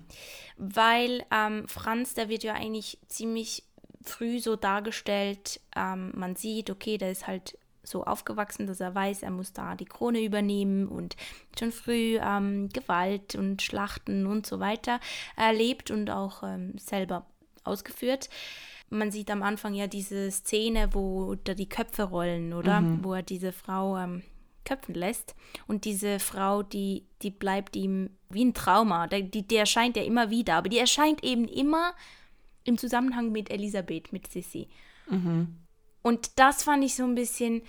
Weil 0.56 1.24
ähm, 1.32 1.66
Franz, 1.68 2.14
der 2.14 2.28
wird 2.28 2.42
ja 2.42 2.54
eigentlich 2.54 2.98
ziemlich 3.08 3.64
früh 4.02 4.38
so 4.38 4.56
dargestellt, 4.56 5.60
ähm, 5.74 6.12
man 6.14 6.36
sieht, 6.36 6.70
okay, 6.70 6.98
der 6.98 7.10
ist 7.10 7.26
halt 7.26 7.58
so 7.82 8.04
aufgewachsen, 8.04 8.66
dass 8.66 8.80
er 8.80 8.94
weiß, 8.94 9.22
er 9.22 9.30
muss 9.30 9.52
da 9.52 9.74
die 9.74 9.84
Krone 9.84 10.20
übernehmen 10.20 10.88
und 10.88 11.16
schon 11.58 11.72
früh 11.72 12.18
ähm, 12.20 12.68
Gewalt 12.70 13.34
und 13.34 13.62
Schlachten 13.62 14.26
und 14.26 14.46
so 14.46 14.60
weiter 14.60 15.00
erlebt 15.36 15.90
und 15.90 16.10
auch 16.10 16.42
ähm, 16.42 16.76
selber 16.78 17.26
ausgeführt. 17.64 18.28
Man 18.88 19.10
sieht 19.10 19.30
am 19.30 19.42
Anfang 19.42 19.74
ja 19.74 19.86
diese 19.86 20.30
Szene, 20.30 20.90
wo 20.92 21.34
da 21.34 21.54
die 21.54 21.68
Köpfe 21.68 22.04
rollen, 22.04 22.52
oder? 22.52 22.80
Mhm. 22.80 23.04
Wo 23.04 23.14
er 23.14 23.22
diese 23.22 23.52
Frau 23.52 23.96
ähm, 23.98 24.22
köpfen 24.66 24.94
lässt. 24.94 25.34
Und 25.66 25.86
diese 25.86 26.18
Frau, 26.18 26.62
die, 26.62 27.06
die 27.22 27.30
bleibt 27.30 27.74
ihm 27.76 28.10
wie 28.28 28.44
ein 28.44 28.52
Trauma. 28.52 29.06
Die, 29.06 29.46
die 29.46 29.56
erscheint 29.56 29.96
ja 29.96 30.02
immer 30.02 30.28
wieder, 30.28 30.56
aber 30.56 30.68
die 30.68 30.78
erscheint 30.78 31.24
eben 31.24 31.48
immer 31.48 31.94
im 32.64 32.76
Zusammenhang 32.76 33.32
mit 33.32 33.50
Elisabeth, 33.50 34.12
mit 34.12 34.30
Sissi. 34.30 34.68
Und 36.02 36.38
das 36.38 36.64
fand 36.64 36.84
ich 36.84 36.94
so 36.94 37.04
ein 37.04 37.14
bisschen, 37.14 37.62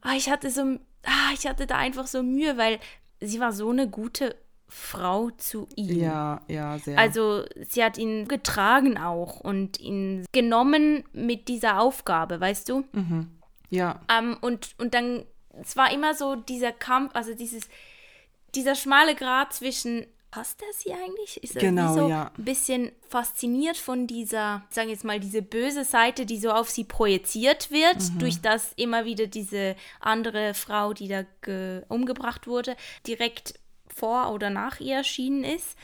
ah, 0.00 0.14
ich 0.16 0.30
hatte 0.30 0.50
so, 0.50 0.62
ah, 1.02 1.30
ich 1.34 1.46
hatte 1.46 1.66
da 1.66 1.76
einfach 1.76 2.06
so 2.06 2.22
Mühe, 2.22 2.56
weil 2.56 2.78
sie 3.20 3.40
war 3.40 3.52
so 3.52 3.70
eine 3.70 3.88
gute 3.88 4.36
Frau 4.68 5.30
zu 5.30 5.68
ihm. 5.76 6.00
Ja, 6.00 6.40
ja, 6.48 6.78
sehr. 6.78 6.98
Also 6.98 7.44
sie 7.68 7.84
hat 7.84 7.98
ihn 7.98 8.26
getragen 8.26 8.96
auch 8.96 9.40
und 9.40 9.78
ihn 9.78 10.24
genommen 10.32 11.04
mit 11.12 11.48
dieser 11.48 11.78
Aufgabe, 11.80 12.40
weißt 12.40 12.70
du? 12.70 12.84
ja, 13.68 14.00
Ähm, 14.10 14.36
und, 14.40 14.74
und 14.78 14.94
dann, 14.94 15.24
es 15.60 15.76
war 15.76 15.92
immer 15.92 16.14
so 16.14 16.36
dieser 16.36 16.72
Kampf, 16.72 17.14
also 17.14 17.34
dieses, 17.34 17.68
dieser 18.54 18.74
schmale 18.74 19.14
Grat 19.14 19.52
zwischen, 19.52 20.06
hasst 20.34 20.62
er 20.62 20.72
sie 20.72 20.92
eigentlich? 20.92 21.42
Ist 21.42 21.56
er 21.56 21.60
Genau, 21.62 21.94
so 21.94 22.08
ja. 22.08 22.30
ein 22.36 22.44
bisschen 22.44 22.92
fasziniert 23.08 23.76
von 23.76 24.06
dieser, 24.06 24.62
sagen 24.70 24.88
wir 24.88 24.94
jetzt 24.94 25.04
mal, 25.04 25.20
diese 25.20 25.42
böse 25.42 25.84
Seite, 25.84 26.24
die 26.26 26.38
so 26.38 26.50
auf 26.52 26.70
sie 26.70 26.84
projiziert 26.84 27.70
wird, 27.70 27.98
Mhm. 28.14 28.18
durch 28.18 28.40
das 28.40 28.72
immer 28.76 29.04
wieder 29.04 29.26
diese 29.26 29.76
andere 30.00 30.54
Frau, 30.54 30.92
die 30.94 31.08
da 31.08 31.24
ge 31.42 31.82
umgebracht 31.88 32.46
wurde, 32.46 32.76
direkt 33.06 33.54
vor 33.94 34.32
oder 34.32 34.48
nach 34.48 34.80
ihr 34.80 34.96
erschienen 34.96 35.44
ist. 35.44 35.76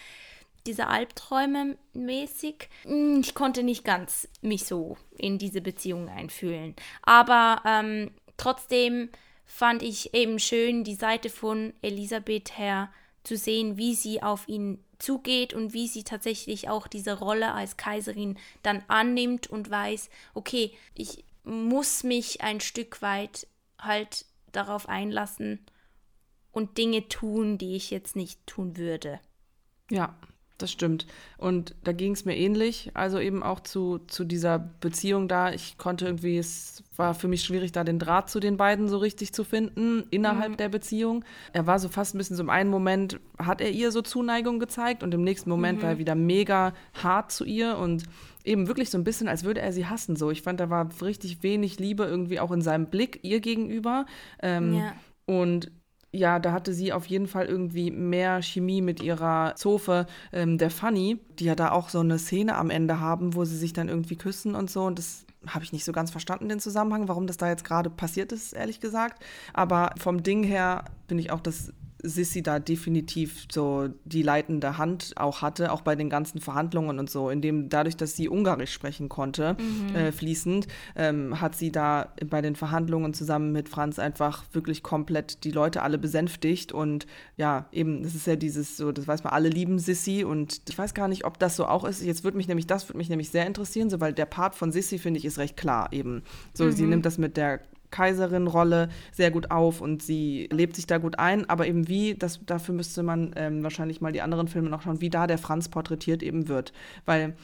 Diese 0.67 0.87
Albträume 0.87 1.77
mäßig. 1.95 2.69
Hm, 2.85 3.21
Ich 3.21 3.35
konnte 3.35 3.63
nicht 3.63 3.85
ganz 3.85 4.29
mich 4.43 4.65
so 4.65 4.97
in 5.17 5.39
diese 5.39 5.61
Beziehung 5.61 6.09
einfühlen. 6.09 6.75
Aber 7.03 7.63
ähm, 7.67 8.11
trotzdem 8.37 9.11
fand 9.49 9.83
ich 9.83 10.15
eben 10.15 10.39
schön, 10.39 10.85
die 10.85 10.95
Seite 10.95 11.31
von 11.31 11.73
Elisabeth 11.83 12.57
her 12.57 12.93
zu 13.25 13.37
sehen, 13.37 13.77
wie 13.77 13.95
sie 13.95 14.23
auf 14.23 14.47
ihn 14.47 14.85
zugeht 14.99 15.55
und 15.55 15.73
wie 15.73 15.89
sie 15.89 16.05
tatsächlich 16.05 16.69
auch 16.69 16.87
diese 16.87 17.19
Rolle 17.19 17.53
als 17.55 17.77
Kaiserin 17.77 18.39
dann 18.63 18.85
annimmt 18.89 19.49
und 19.49 19.71
weiß, 19.71 20.11
okay, 20.35 20.73
ich 20.95 21.25
muss 21.45 22.05
mich 22.05 22.43
ein 22.43 22.61
Stück 22.61 23.01
weit 23.01 23.47
halt 23.79 24.27
darauf 24.53 24.89
einlassen 24.89 25.65
und 26.53 26.77
Dinge 26.79 27.09
tun, 27.09 27.59
die 27.59 27.75
ich 27.75 27.91
jetzt 27.91 28.17
nicht 28.17 28.47
tun 28.47 28.77
würde. 28.77 29.19
Ja, 29.91 30.19
das 30.59 30.73
stimmt. 30.73 31.07
Und 31.37 31.75
da 31.85 31.93
ging 31.93 32.13
es 32.13 32.25
mir 32.25 32.37
ähnlich. 32.37 32.91
Also 32.95 33.19
eben 33.19 33.43
auch 33.43 33.61
zu, 33.61 33.99
zu 34.09 34.25
dieser 34.25 34.59
Beziehung 34.59 35.29
da. 35.29 35.53
Ich 35.53 35.79
konnte 35.79 36.05
irgendwie, 36.05 36.37
es 36.37 36.83
war 36.97 37.15
für 37.15 37.29
mich 37.29 37.43
schwierig, 37.43 37.73
da 37.73 37.85
den 37.85 37.99
Draht 37.99 38.29
zu 38.29 38.41
den 38.41 38.57
beiden 38.57 38.89
so 38.89 38.99
richtig 38.99 39.33
zu 39.33 39.45
finden 39.45 40.05
innerhalb 40.11 40.57
der 40.57 40.69
Beziehung. 40.69 41.25
Er 41.53 41.67
war 41.67 41.79
so 41.79 41.89
fast 41.89 42.15
ein 42.15 42.19
bisschen 42.19 42.37
so 42.37 42.43
im 42.43 42.51
einen 42.51 42.71
Moment, 42.71 43.21
hat 43.39 43.61
er 43.61 43.71
ihr 43.71 43.93
so 43.93 44.03
Zuneigung 44.03 44.59
gezeigt 44.59 45.03
und 45.03 45.15
im 45.15 45.23
nächsten 45.23 45.49
Moment 45.49 45.81
war 45.83 45.91
er 45.91 45.99
wieder 45.99 46.15
mega 46.17 46.75
hart 47.03 47.31
zu 47.31 47.45
ihr 47.45 47.79
und 47.79 48.03
eben 48.45 48.67
wirklich 48.67 48.91
so 48.91 48.99
ein 48.99 49.05
bisschen, 49.05 49.29
als 49.29 49.45
würde 49.45 49.61
er 49.61 49.73
sie 49.73 49.87
hassen. 49.87 50.17
So, 50.17 50.31
ich 50.31 50.43
fand, 50.43 50.59
da 50.59 50.71
war 50.71 50.89
richtig 51.03 51.43
wenig 51.43 51.79
Liebe 51.79 52.05
irgendwie 52.05 52.41
auch 52.41 52.51
in 52.51 52.63
seinem 52.63 52.87
Blick 52.87 53.21
ihr 53.23 53.41
gegenüber. 53.41 54.07
Ähm, 54.43 54.75
Ja. 54.75 54.93
und 55.27 55.71
ja, 56.13 56.39
da 56.39 56.53
hatte 56.53 56.73
sie 56.73 56.93
auf 56.93 57.07
jeden 57.07 57.27
Fall 57.27 57.47
irgendwie 57.47 57.91
mehr 57.91 58.43
Chemie 58.43 58.81
mit 58.81 59.03
ihrer 59.03 59.55
Zofe, 59.57 60.07
ähm, 60.33 60.57
der 60.59 60.71
Fanny, 60.71 61.19
die 61.39 61.45
ja 61.45 61.55
da 61.55 61.73
auch 61.73 61.91
so 61.91 62.01
eine 62.01 62.19
Szene 62.19 62.57
am 62.57 62.71
Ende 62.71 63.01
haben, 63.01 63.35
wo 63.35 63.45
sie 63.45 63.57
sich 63.57 63.73
dann 63.73 63.89
irgendwie 63.89 64.17
küssen 64.17 64.55
und 64.55 64.71
so. 64.71 64.85
Und 64.85 64.99
das 64.99 65.27
habe 65.47 65.65
ich 65.65 65.73
nicht 65.73 65.85
so 65.85 65.93
ganz 65.93 66.11
verstanden, 66.11 66.49
den 66.49 66.61
Zusammenhang, 66.61 67.09
warum 67.09 67.27
das 67.27 67.37
da 67.37 67.49
jetzt 67.49 67.65
gerade 67.65 67.91
passiert 67.91 68.33
ist, 68.33 68.55
ehrlich 68.55 68.81
gesagt. 68.81 69.23
Aber 69.53 69.93
vom 69.99 70.23
Ding 70.23 70.43
her 70.43 70.85
finde 71.07 71.23
ich 71.23 71.31
auch, 71.31 71.41
dass 71.41 71.73
Sissy 72.03 72.43
da 72.43 72.59
definitiv 72.59 73.47
so 73.51 73.89
die 74.05 74.23
leitende 74.23 74.79
Hand 74.79 75.15
auch 75.17 75.43
hatte, 75.43 75.73
auch 75.73 75.83
bei 75.83 75.97
den 75.97 76.09
ganzen 76.09 76.41
Verhandlungen 76.41 76.99
und 76.99 77.11
so, 77.11 77.31
indem 77.31 77.69
dadurch, 77.69 77.97
dass 77.97 78.15
sie 78.15 78.29
Ungarisch 78.29 78.73
sprechen 78.73 79.09
konnte, 79.09 79.57
äh, 79.95 80.13
fließend, 80.13 80.69
ähm, 80.97 81.41
hat 81.41 81.57
sie 81.57 81.73
da 81.73 82.13
bei 82.29 82.41
den 82.41 82.57
Verhandlungen 82.57 83.15
zusammen 83.15 83.53
mit 83.53 83.69
Franz 83.69 83.99
einfach 83.99 84.45
wirklich 84.53 84.83
komplett 84.83 85.45
die 85.45 85.51
Leute 85.51 85.83
alle 85.83 85.99
besänftigt 85.99 86.73
und 86.73 87.07
ja, 87.37 87.67
eben, 87.73 88.03
das 88.03 88.15
ist 88.15 88.27
ja 88.27 88.37
dieses 88.37 88.77
so, 88.77 88.93
das 88.93 89.09
weiß 89.09 89.25
man, 89.25 89.33
alle 89.33 89.49
lieben 89.49 89.79
Sissy 89.79 90.25
und 90.25 90.63
ich 90.69 90.79
weiß 90.79 90.95
gar 90.95 91.09
nicht, 91.09 91.25
ob 91.25 91.39
das 91.39 91.57
so 91.57 91.67
auch 91.67 91.85
ist. 91.85 92.03
Jetzt 92.03 92.25
würde 92.25 92.37
mich 92.37 92.49
nämlich, 92.49 92.67
das 92.67 92.89
würde 92.89 92.99
mich 92.99 93.09
nämlich 93.09 93.31
sehr 93.31 93.47
interessieren, 93.47 93.91
so, 93.91 94.01
weil 94.01 94.13
der 94.13 94.27
Part 94.27 94.55
von 94.55 94.73
Sissy, 94.73 94.99
finde 94.99 95.19
ich, 95.19 95.25
ist 95.25 95.39
recht 95.39 95.57
klar 95.57 95.89
eben. 95.93 96.23
So, 96.55 96.71
sie 96.71 96.87
nimmt 96.87 97.07
das 97.07 97.19
mit 97.19 97.37
der 97.37 97.61
Kaiserin-Rolle 97.91 98.89
sehr 99.13 99.31
gut 99.31 99.51
auf 99.51 99.81
und 99.81 100.03
sie 100.03 100.49
lebt 100.53 100.77
sich 100.77 100.87
da 100.87 100.99
gut 100.99 101.19
ein, 101.19 101.49
aber 101.49 101.67
eben 101.67 101.89
wie, 101.89 102.15
das, 102.15 102.41
dafür 102.45 102.75
müsste 102.75 103.03
man 103.03 103.33
ähm, 103.37 103.63
wahrscheinlich 103.63 104.01
mal 104.01 104.13
die 104.13 104.23
anderen 104.23 104.49
Filme 104.49 104.71
noch 104.71 104.83
schauen, 104.83 105.01
wie 105.01 105.11
da 105.11 105.27
der 105.27 105.39
Franz 105.39 105.69
porträtiert 105.69 106.23
eben 106.23 106.49
wird. 106.49 106.73
Weil 107.05 107.35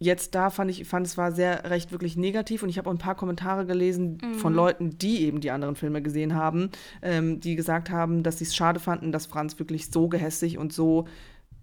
jetzt 0.00 0.34
da 0.34 0.48
fand 0.50 0.70
ich, 0.70 0.86
fand 0.86 1.06
es 1.06 1.18
war 1.18 1.30
sehr 1.30 1.70
recht 1.70 1.92
wirklich 1.92 2.16
negativ 2.16 2.62
und 2.62 2.70
ich 2.70 2.78
habe 2.78 2.88
auch 2.88 2.94
ein 2.94 2.98
paar 2.98 3.14
Kommentare 3.14 3.66
gelesen 3.66 4.18
von 4.38 4.54
Leuten, 4.54 4.96
die 4.98 5.24
eben 5.24 5.40
die 5.40 5.50
anderen 5.50 5.76
Filme 5.76 6.00
gesehen 6.00 6.34
haben, 6.34 6.70
ähm, 7.02 7.40
die 7.40 7.54
gesagt 7.54 7.90
haben, 7.90 8.22
dass 8.22 8.38
sie 8.38 8.44
es 8.44 8.56
schade 8.56 8.80
fanden, 8.80 9.12
dass 9.12 9.26
Franz 9.26 9.58
wirklich 9.58 9.90
so 9.90 10.08
gehässig 10.08 10.56
und 10.56 10.72
so 10.72 11.06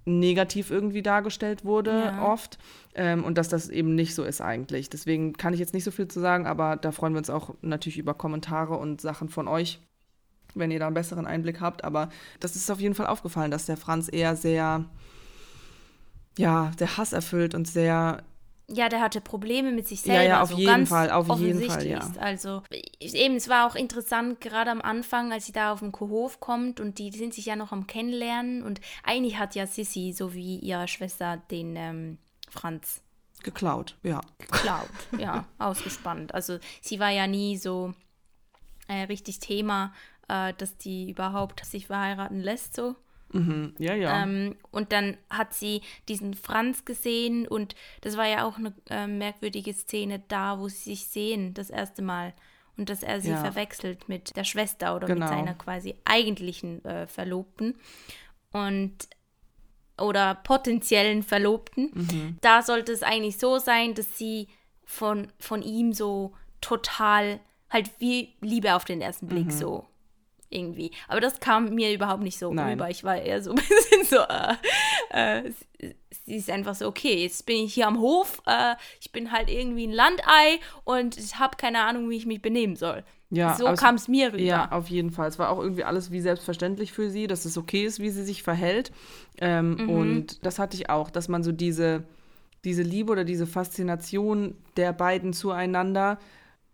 negativ 0.07 0.71
irgendwie 0.71 1.01
dargestellt 1.03 1.65
wurde 1.65 1.91
Ja. 2.05 2.23
oft 2.25 2.57
ähm, 2.95 3.23
und 3.23 3.37
dass 3.37 3.49
das 3.49 3.69
eben 3.69 3.93
nicht 3.93 4.15
so 4.15 4.23
ist 4.23 4.41
eigentlich. 4.41 4.89
Deswegen 4.89 5.33
kann 5.33 5.53
ich 5.53 5.59
jetzt 5.59 5.73
nicht 5.73 5.83
so 5.83 5.91
viel 5.91 6.07
zu 6.07 6.19
sagen, 6.19 6.47
aber 6.47 6.77
da 6.77 6.91
freuen 6.91 7.13
wir 7.13 7.19
uns 7.19 7.29
auch 7.29 7.53
natürlich 7.61 7.97
über 7.97 8.13
Kommentare 8.13 8.75
und 8.77 9.01
Sachen 9.01 9.27
von 9.29 9.47
euch, 9.47 9.79
wenn 10.55 10.71
ihr 10.71 10.79
da 10.79 10.87
einen 10.87 10.93
besseren 10.93 11.27
Einblick 11.27 11.59
habt. 11.59 11.83
Aber 11.83 12.09
das 12.39 12.55
ist 12.55 12.71
auf 12.71 12.79
jeden 12.79 12.95
Fall 12.95 13.07
aufgefallen, 13.07 13.51
dass 13.51 13.65
der 13.65 13.77
Franz 13.77 14.09
eher 14.11 14.35
sehr, 14.35 14.85
ja, 16.37 16.71
sehr 16.77 16.97
hasserfüllt 16.97 17.53
und 17.53 17.67
sehr 17.67 18.23
Ja, 18.69 18.89
der 18.89 18.99
hatte 18.99 19.21
Probleme 19.21 19.71
mit 19.71 19.87
sich 19.87 20.03
Ja, 20.03 20.15
selber. 20.15 20.23
ja, 20.23 20.41
auf 20.41 20.49
so 20.49 20.57
jeden 20.57 20.67
ganz 20.67 20.89
Fall, 20.89 21.09
auf 21.09 21.39
jeden 21.39 21.61
Fall, 21.61 21.87
ja. 21.87 22.11
Also 22.19 22.63
eben, 22.99 23.35
es 23.37 23.47
war 23.47 23.65
auch 23.65 23.75
interessant, 23.75 24.41
gerade 24.41 24.71
am 24.71 24.81
Anfang, 24.81 25.31
als 25.31 25.45
sie 25.45 25.53
da 25.53 25.71
auf 25.71 25.79
den 25.79 25.93
Hof 25.93 26.41
kommt 26.41 26.81
und 26.81 26.99
die 26.99 27.11
sind 27.11 27.33
sich 27.33 27.45
ja 27.45 27.55
noch 27.55 27.71
am 27.71 27.87
Kennenlernen 27.87 28.63
und 28.63 28.81
eigentlich 29.03 29.37
hat 29.37 29.55
ja 29.55 29.67
Sissy, 29.67 30.11
so 30.11 30.33
wie 30.33 30.57
ihre 30.59 30.89
Schwester, 30.89 31.37
den 31.49 31.77
ähm, 31.77 32.17
Franz 32.49 33.01
geklaut, 33.41 33.95
ja. 34.03 34.19
geklaut, 34.37 34.89
ja, 35.17 35.45
ausgespannt. 35.59 36.33
Also 36.33 36.59
sie 36.81 36.99
war 36.99 37.11
ja 37.11 37.25
nie 37.25 37.55
so 37.57 37.93
äh, 38.89 39.03
richtig 39.03 39.39
Thema, 39.39 39.93
äh, 40.27 40.53
dass 40.57 40.77
die 40.77 41.11
überhaupt 41.11 41.63
sich 41.65 41.87
verheiraten 41.87 42.41
lässt, 42.41 42.75
so. 42.75 42.95
Mhm. 43.31 43.73
Ja, 43.77 43.93
ja. 43.95 44.23
Ähm, 44.23 44.55
und 44.71 44.91
dann 44.91 45.17
hat 45.29 45.53
sie 45.53 45.81
diesen 46.07 46.33
Franz 46.33 46.85
gesehen 46.85 47.47
und 47.47 47.75
das 48.01 48.15
war 48.17 48.27
ja 48.27 48.45
auch 48.45 48.57
eine 48.57 48.73
äh, 48.89 49.07
merkwürdige 49.07 49.73
Szene 49.73 50.21
da, 50.27 50.59
wo 50.59 50.67
sie 50.69 50.91
sich 50.91 51.07
sehen, 51.07 51.53
das 51.53 51.69
erste 51.69 52.01
Mal. 52.01 52.33
Und 52.77 52.89
dass 52.89 53.01
er 53.03 53.19
sie 53.21 53.29
Ja. 53.31 53.37
verwechselt 53.43 54.07
mit 54.07 54.35
der 54.37 54.43
Schwester 54.43 54.95
oder 54.95 55.07
Genau. 55.07 55.25
mit 55.25 55.29
seiner 55.29 55.53
quasi 55.55 55.95
eigentlichen 56.05 56.85
äh, 56.85 57.07
Verlobten. 57.07 57.75
Und 58.51 58.93
oder 59.99 60.35
potenziellen 60.35 61.23
Verlobten. 61.23 61.89
Mhm. 61.93 62.37
Da 62.41 62.61
sollte 62.61 62.91
es 62.91 63.01
eigentlich 63.01 63.37
so 63.39 63.57
sein, 63.57 63.95
dass 63.95 64.17
sie 64.17 64.47
von, 64.85 65.27
von 65.39 65.63
ihm 65.63 65.91
so 65.91 66.33
total, 66.61 67.39
halt 67.69 67.89
wie 67.99 68.35
Liebe 68.41 68.75
auf 68.75 68.85
den 68.85 69.01
ersten 69.01 69.27
Blick 69.27 69.51
so 69.51 69.85
irgendwie. 70.49 70.91
Aber 71.07 71.19
das 71.21 71.39
kam 71.39 71.73
mir 71.75 71.93
überhaupt 71.93 72.23
nicht 72.23 72.37
so 72.39 72.53
Nein. 72.53 72.71
rüber. 72.73 72.89
Ich 72.89 73.03
war 73.03 73.17
eher 73.21 73.41
so 73.41 73.51
ein 73.51 73.55
bisschen 73.67 74.03
so, 74.05 74.17
äh, 74.17 75.43
äh, 75.43 75.51
sie- 76.25 76.35
ist 76.35 76.49
einfach 76.49 76.75
so, 76.75 76.87
okay, 76.87 77.23
jetzt 77.23 77.45
bin 77.45 77.57
ich 77.57 77.73
hier 77.73 77.87
am 77.87 77.99
Hof, 77.99 78.41
äh, 78.45 78.75
ich 79.01 79.11
bin 79.11 79.31
halt 79.31 79.49
irgendwie 79.49 79.87
ein 79.87 79.91
Landei 79.93 80.59
und 80.83 81.17
ich 81.17 81.37
habe 81.39 81.55
keine 81.57 81.83
Ahnung, 81.83 82.09
wie 82.09 82.17
ich 82.17 82.25
mich 82.25 82.41
benehmen 82.41 82.75
soll. 82.75 83.03
Ja, 83.29 83.55
so 83.55 83.65
kam 83.73 83.95
es 83.95 84.07
mir 84.07 84.27
rüber. 84.31 84.41
Ja, 84.41 84.71
auf 84.71 84.87
jeden 84.87 85.11
Fall. 85.11 85.27
Es 85.27 85.37
war 85.37 85.49
auch 85.49 85.59
irgendwie 85.59 85.83
alles 85.83 86.11
wie 86.11 86.21
selbstverständlich 86.21 86.93
für 86.93 87.09
sie, 87.09 87.27
dass 87.27 87.43
es 87.43 87.57
okay 87.57 87.83
ist, 87.83 87.99
wie 87.99 88.09
sie 88.09 88.23
sich 88.23 88.41
verhält. 88.41 88.91
Ähm, 89.39 89.75
Mhm. 89.75 89.89
Und 89.89 90.45
das 90.45 90.59
hatte 90.59 90.77
ich 90.77 90.89
auch, 90.89 91.09
dass 91.09 91.27
man 91.27 91.43
so 91.43 91.51
diese, 91.51 92.03
diese 92.63 92.83
Liebe 92.83 93.11
oder 93.11 93.25
diese 93.25 93.45
Faszination 93.45 94.55
der 94.77 94.93
beiden 94.93 95.33
zueinander, 95.33 96.19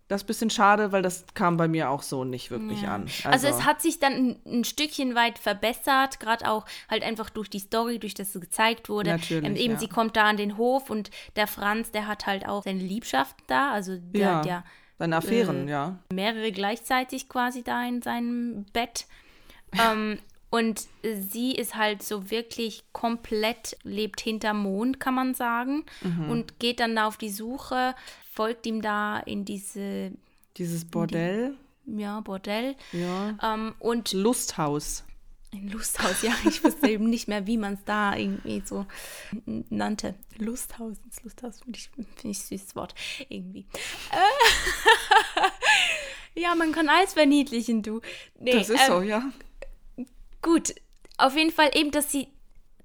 das 0.08 0.22
ist 0.22 0.26
ein 0.26 0.28
bisschen 0.28 0.50
schade, 0.50 0.92
weil 0.92 1.02
das 1.02 1.26
kam 1.34 1.58
bei 1.58 1.68
mir 1.68 1.90
auch 1.90 2.02
so 2.02 2.24
nicht 2.24 2.52
wirklich 2.52 2.88
an. 2.88 3.08
Also, 3.24 3.48
es 3.48 3.66
hat 3.66 3.82
sich 3.82 4.00
dann 4.00 4.14
ein, 4.14 4.40
ein 4.46 4.64
Stückchen 4.64 5.16
weit 5.16 5.40
verbessert, 5.40 6.20
gerade 6.20 6.50
auch 6.50 6.66
halt 6.90 7.04
einfach 7.04 7.30
durch 7.30 7.50
die 7.50 7.60
Story, 7.60 8.00
durch 8.00 8.14
das 8.14 8.36
es 8.36 8.42
gezeigt 8.42 8.90
wurde. 8.90 9.12
Natürlich, 9.12 9.46
ähm, 9.46 9.56
eben 9.56 9.74
ja. 9.74 9.80
sie 9.80 9.88
kommt 9.88 10.16
da 10.18 10.26
an 10.26 10.38
den 10.38 10.58
Hof 10.58 10.90
und 10.90 11.10
der 11.36 11.48
Franz, 11.48 11.92
der 11.92 12.08
hat 12.08 12.26
halt 12.26 12.48
auch 12.48 12.64
seine 12.64 12.80
Liebschaften 12.80 13.44
da, 13.48 13.72
also 13.72 13.98
der 13.98 14.22
ja, 14.22 14.36
hat 14.36 14.46
ja 14.46 14.64
seine 15.00 15.18
Affären, 15.18 15.68
äh, 15.68 15.72
ja. 15.72 16.00
mehrere 16.14 16.52
gleichzeitig 16.52 17.30
quasi 17.30 17.64
da 17.64 17.84
in 17.86 18.02
seinem 18.02 18.66
Bett. 18.74 19.06
ähm, 19.74 20.20
und 20.54 20.86
sie 21.02 21.56
ist 21.56 21.74
halt 21.74 22.04
so 22.04 22.30
wirklich 22.30 22.84
komplett, 22.92 23.76
lebt 23.82 24.22
hinterm 24.22 24.62
Mond, 24.62 25.00
kann 25.00 25.16
man 25.16 25.34
sagen, 25.34 25.84
Mhm. 26.02 26.30
und 26.30 26.60
geht 26.60 26.80
dann 26.80 26.96
da 26.96 27.08
auf 27.08 27.18
die 27.18 27.32
Suche, 27.32 27.96
folgt 28.32 28.68
ihm 28.68 28.84
da 28.84 29.18
in 29.20 29.46
diese, 29.46 30.12
Dieses 30.58 30.86
Bordell, 30.86 31.56
ja, 31.88 32.20
Bordell. 32.20 32.76
ja. 32.92 33.36
Ähm, 33.42 33.74
und 33.80 34.14
Lusthaus. 34.14 35.04
Ein 35.52 35.70
Lusthaus, 35.70 36.22
ja. 36.22 36.34
Ich 36.48 36.64
wusste 36.64 36.88
eben 36.88 37.10
nicht 37.10 37.28
mehr, 37.28 37.48
wie 37.48 37.58
man 37.58 37.74
es 37.74 37.84
da 37.86 38.16
irgendwie 38.16 38.62
so 38.64 38.86
nannte. 39.72 40.14
Lusthaus, 40.38 40.98
das 41.08 41.24
Lusthaus 41.24 41.62
finde 41.62 41.80
ich, 41.80 41.90
find 41.90 42.26
ich 42.26 42.40
süßes 42.44 42.76
Wort 42.76 42.94
irgendwie. 43.30 43.66
Äh, 44.12 45.50
ja, 46.42 46.56
man 46.56 46.72
kann 46.72 46.90
alles 46.90 47.14
verniedlichen, 47.14 47.84
du. 47.84 48.02
Nee, 48.40 48.54
das 48.54 48.70
ist 48.70 48.82
ähm, 48.82 48.88
so, 48.88 49.02
ja. 49.02 49.32
Gut, 50.44 50.76
auf 51.18 51.36
jeden 51.36 51.52
Fall 51.52 51.72
eben, 51.74 51.90
dass 51.90 52.12
sie, 52.12 52.28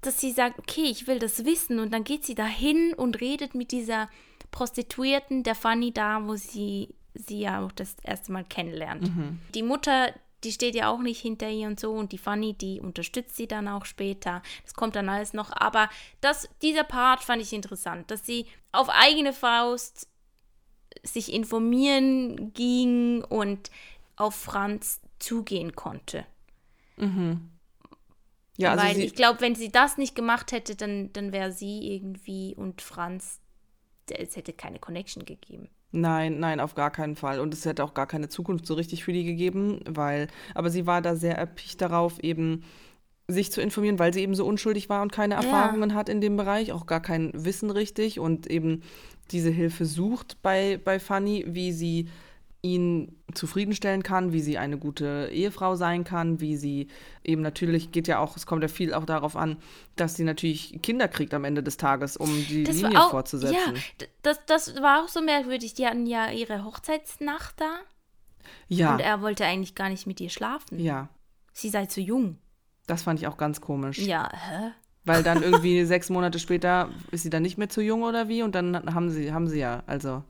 dass 0.00 0.18
sie 0.20 0.32
sagt, 0.32 0.58
okay, 0.58 0.84
ich 0.84 1.06
will 1.06 1.18
das 1.18 1.44
wissen 1.44 1.78
und 1.78 1.92
dann 1.92 2.04
geht 2.04 2.24
sie 2.24 2.34
dahin 2.34 2.94
und 2.94 3.20
redet 3.20 3.54
mit 3.54 3.72
dieser 3.72 4.08
Prostituierten, 4.50 5.42
der 5.42 5.54
Fanny 5.54 5.92
da, 5.92 6.26
wo 6.26 6.36
sie 6.36 6.94
sie 7.18 7.40
ja 7.40 7.64
auch 7.64 7.72
das 7.72 7.96
erste 8.02 8.32
Mal 8.32 8.44
kennenlernt. 8.44 9.14
Mhm. 9.14 9.40
Die 9.54 9.62
Mutter, 9.62 10.12
die 10.44 10.52
steht 10.52 10.74
ja 10.74 10.88
auch 10.88 11.00
nicht 11.00 11.20
hinter 11.20 11.48
ihr 11.50 11.66
und 11.66 11.80
so 11.80 11.92
und 11.92 12.12
die 12.12 12.18
Fanny, 12.18 12.54
die 12.54 12.80
unterstützt 12.80 13.36
sie 13.36 13.48
dann 13.48 13.68
auch 13.68 13.84
später. 13.84 14.42
Das 14.64 14.74
kommt 14.74 14.96
dann 14.96 15.08
alles 15.08 15.32
noch, 15.32 15.50
aber 15.52 15.90
das, 16.20 16.48
dieser 16.62 16.84
Part 16.84 17.22
fand 17.22 17.42
ich 17.42 17.52
interessant, 17.52 18.10
dass 18.10 18.24
sie 18.24 18.46
auf 18.72 18.88
eigene 18.88 19.32
Faust 19.32 20.08
sich 21.02 21.32
informieren 21.32 22.52
ging 22.54 23.24
und 23.24 23.70
auf 24.16 24.34
Franz 24.34 25.00
zugehen 25.18 25.74
konnte. 25.74 26.24
Mhm. 26.98 27.50
Ja, 28.56 28.72
also 28.72 28.84
Weil 28.84 29.00
ich 29.00 29.14
glaube, 29.14 29.40
wenn 29.40 29.54
sie 29.54 29.70
das 29.70 29.98
nicht 29.98 30.14
gemacht 30.14 30.50
hätte, 30.50 30.74
dann, 30.74 31.12
dann 31.12 31.32
wäre 31.32 31.52
sie 31.52 31.94
irgendwie 31.94 32.54
und 32.56 32.82
Franz, 32.82 33.40
es 34.10 34.36
hätte 34.36 34.52
keine 34.52 34.78
Connection 34.80 35.24
gegeben. 35.24 35.68
Nein, 35.90 36.38
nein, 36.38 36.60
auf 36.60 36.74
gar 36.74 36.90
keinen 36.90 37.16
Fall. 37.16 37.40
Und 37.40 37.54
es 37.54 37.64
hätte 37.64 37.84
auch 37.84 37.94
gar 37.94 38.06
keine 38.06 38.28
Zukunft 38.28 38.66
so 38.66 38.74
richtig 38.74 39.04
für 39.04 39.12
die 39.12 39.24
gegeben, 39.24 39.80
weil, 39.88 40.26
aber 40.54 40.70
sie 40.70 40.86
war 40.86 41.00
da 41.00 41.14
sehr 41.14 41.36
erpicht 41.38 41.80
darauf, 41.80 42.18
eben 42.18 42.64
sich 43.28 43.52
zu 43.52 43.60
informieren, 43.60 43.98
weil 43.98 44.12
sie 44.12 44.22
eben 44.22 44.34
so 44.34 44.46
unschuldig 44.46 44.88
war 44.88 45.02
und 45.02 45.12
keine 45.12 45.34
Erfahrungen 45.34 45.90
ja. 45.90 45.96
hat 45.96 46.08
in 46.08 46.20
dem 46.20 46.36
Bereich, 46.36 46.72
auch 46.72 46.86
gar 46.86 47.00
kein 47.00 47.30
Wissen 47.34 47.70
richtig 47.70 48.18
und 48.18 48.46
eben 48.50 48.82
diese 49.30 49.50
Hilfe 49.50 49.84
sucht 49.84 50.40
bei, 50.42 50.80
bei 50.82 50.98
Fanny, 50.98 51.44
wie 51.46 51.72
sie 51.72 52.08
ihn 52.60 53.16
zufriedenstellen 53.34 54.02
kann, 54.02 54.32
wie 54.32 54.40
sie 54.40 54.58
eine 54.58 54.78
gute 54.78 55.28
Ehefrau 55.32 55.76
sein 55.76 56.02
kann, 56.02 56.40
wie 56.40 56.56
sie 56.56 56.88
eben 57.22 57.40
natürlich 57.40 57.92
geht 57.92 58.08
ja 58.08 58.18
auch, 58.18 58.36
es 58.36 58.46
kommt 58.46 58.62
ja 58.62 58.68
viel 58.68 58.92
auch 58.94 59.04
darauf 59.04 59.36
an, 59.36 59.58
dass 59.94 60.16
sie 60.16 60.24
natürlich 60.24 60.80
Kinder 60.82 61.06
kriegt 61.06 61.34
am 61.34 61.44
Ende 61.44 61.62
des 61.62 61.76
Tages, 61.76 62.16
um 62.16 62.28
die 62.48 62.64
das 62.64 62.76
Linie 62.76 63.00
auch, 63.00 63.10
fortzusetzen. 63.10 63.74
Ja, 63.76 64.06
das, 64.22 64.40
das 64.46 64.82
war 64.82 65.04
auch 65.04 65.08
so 65.08 65.22
merkwürdig. 65.22 65.74
Die 65.74 65.86
hatten 65.86 66.06
ja 66.06 66.30
ihre 66.30 66.64
Hochzeitsnacht 66.64 67.60
da. 67.60 67.78
Ja. 68.66 68.94
Und 68.94 69.00
er 69.00 69.22
wollte 69.22 69.44
eigentlich 69.44 69.74
gar 69.74 69.88
nicht 69.88 70.06
mit 70.06 70.20
ihr 70.20 70.30
schlafen. 70.30 70.80
Ja. 70.80 71.08
Sie 71.52 71.68
sei 71.68 71.86
zu 71.86 72.00
jung. 72.00 72.38
Das 72.86 73.02
fand 73.02 73.20
ich 73.20 73.26
auch 73.28 73.36
ganz 73.36 73.60
komisch. 73.60 73.98
Ja, 73.98 74.30
hä? 74.32 74.72
Weil 75.04 75.22
dann 75.22 75.42
irgendwie 75.44 75.84
sechs 75.84 76.10
Monate 76.10 76.40
später 76.40 76.88
ist 77.12 77.22
sie 77.22 77.30
dann 77.30 77.42
nicht 77.42 77.58
mehr 77.58 77.68
zu 77.68 77.82
jung 77.82 78.02
oder 78.02 78.28
wie? 78.28 78.42
Und 78.42 78.54
dann 78.54 78.94
haben 78.94 79.10
sie, 79.10 79.32
haben 79.32 79.46
sie 79.46 79.60
ja, 79.60 79.84
also. 79.86 80.24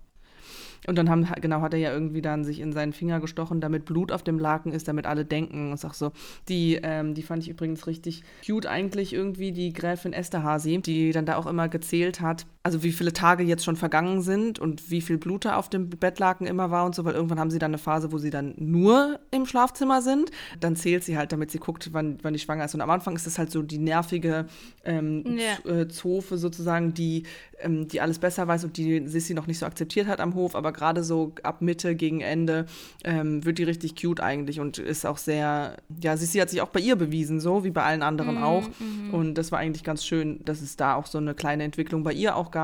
Und 0.86 0.96
dann 0.96 1.10
haben, 1.10 1.26
genau, 1.40 1.60
hat 1.60 1.74
er 1.74 1.80
ja 1.80 1.92
irgendwie 1.92 2.22
dann 2.22 2.44
sich 2.44 2.60
in 2.60 2.72
seinen 2.72 2.92
Finger 2.92 3.20
gestochen, 3.20 3.60
damit 3.60 3.84
Blut 3.84 4.12
auf 4.12 4.22
dem 4.22 4.38
Laken 4.38 4.72
ist, 4.72 4.88
damit 4.88 5.06
alle 5.06 5.24
denken. 5.24 5.70
Und 5.70 5.78
sag 5.78 5.94
so, 5.94 6.12
die, 6.48 6.78
ähm, 6.82 7.14
die 7.14 7.22
fand 7.22 7.42
ich 7.42 7.48
übrigens 7.48 7.86
richtig 7.86 8.22
cute 8.46 8.66
eigentlich 8.66 9.12
irgendwie, 9.12 9.52
die 9.52 9.72
Gräfin 9.72 10.12
Esterhazy, 10.12 10.78
die 10.78 11.12
dann 11.12 11.26
da 11.26 11.36
auch 11.36 11.46
immer 11.46 11.68
gezählt 11.68 12.20
hat, 12.20 12.46
also 12.68 12.82
wie 12.82 12.92
viele 12.92 13.14
Tage 13.14 13.44
jetzt 13.44 13.64
schon 13.64 13.76
vergangen 13.76 14.20
sind 14.20 14.58
und 14.58 14.90
wie 14.90 15.00
viel 15.00 15.16
Blut 15.16 15.46
da 15.46 15.56
auf 15.56 15.70
dem 15.70 15.88
Bettlaken 15.88 16.46
immer 16.46 16.70
war 16.70 16.84
und 16.84 16.94
so, 16.94 17.02
weil 17.06 17.14
irgendwann 17.14 17.40
haben 17.40 17.50
sie 17.50 17.58
dann 17.58 17.70
eine 17.70 17.78
Phase, 17.78 18.12
wo 18.12 18.18
sie 18.18 18.28
dann 18.28 18.52
nur 18.58 19.20
im 19.30 19.46
Schlafzimmer 19.46 20.02
sind. 20.02 20.30
Dann 20.60 20.76
zählt 20.76 21.02
sie 21.02 21.16
halt, 21.16 21.32
damit 21.32 21.50
sie 21.50 21.60
guckt, 21.60 21.88
wann, 21.94 22.18
wann 22.20 22.34
die 22.34 22.38
schwanger 22.38 22.66
ist. 22.66 22.74
Und 22.74 22.82
am 22.82 22.90
Anfang 22.90 23.16
ist 23.16 23.26
es 23.26 23.38
halt 23.38 23.50
so 23.50 23.62
die 23.62 23.78
nervige 23.78 24.44
ähm, 24.84 25.24
ja. 25.38 25.72
Äh, 25.72 25.88
Zofe 25.88 26.36
sozusagen, 26.36 26.92
die, 26.92 27.22
ähm, 27.60 27.88
die 27.88 28.02
alles 28.02 28.18
besser 28.18 28.46
weiß 28.46 28.64
und 28.64 28.76
die 28.76 29.08
Sissy 29.08 29.32
noch 29.32 29.46
nicht 29.46 29.60
so 29.60 29.64
akzeptiert 29.64 30.06
hat 30.06 30.20
am 30.20 30.34
Hof, 30.34 30.54
aber 30.54 30.72
gerade 30.72 31.02
so 31.02 31.32
ab 31.44 31.62
Mitte 31.62 31.96
gegen 31.96 32.20
Ende 32.20 32.66
ähm, 33.02 33.46
wird 33.46 33.56
die 33.56 33.64
richtig 33.64 33.98
cute 33.98 34.20
eigentlich 34.20 34.60
und 34.60 34.76
ist 34.76 35.06
auch 35.06 35.16
sehr, 35.16 35.78
ja, 36.02 36.18
Sissy 36.18 36.36
hat 36.36 36.50
sich 36.50 36.60
auch 36.60 36.68
bei 36.68 36.80
ihr 36.80 36.96
bewiesen, 36.96 37.40
so 37.40 37.64
wie 37.64 37.70
bei 37.70 37.82
allen 37.82 38.02
anderen 38.02 38.36
mhm, 38.36 38.42
auch. 38.42 38.68
Mhm. 38.78 39.14
Und 39.14 39.34
das 39.36 39.52
war 39.52 39.58
eigentlich 39.58 39.84
ganz 39.84 40.04
schön, 40.04 40.44
dass 40.44 40.60
es 40.60 40.76
da 40.76 40.96
auch 40.96 41.06
so 41.06 41.16
eine 41.16 41.32
kleine 41.32 41.64
Entwicklung 41.64 42.02
bei 42.02 42.12
ihr 42.12 42.36
auch 42.36 42.50
gab. 42.50 42.57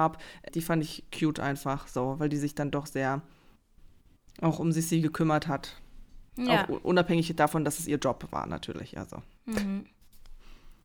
Die 0.55 0.63
fand 0.63 0.83
ich 0.83 1.05
cute 1.17 1.41
einfach 1.41 1.89
so, 1.89 2.17
weil 2.19 2.29
die 2.29 2.37
sich 2.37 2.55
dann 2.55 2.71
doch 2.71 2.87
sehr 2.87 3.23
auch 4.41 4.59
um 4.59 4.73
Sissy 4.73 5.01
gekümmert 5.01 5.49
hat. 5.49 5.81
Ja. 6.37 6.65
Auch 6.65 6.85
unabhängig 6.85 7.35
davon, 7.37 7.65
dass 7.65 7.79
es 7.79 7.87
ihr 7.87 7.99
Job 7.99 8.27
war, 8.31 8.47
natürlich. 8.47 8.99
Also. 8.99 9.23
Mhm. 9.47 9.87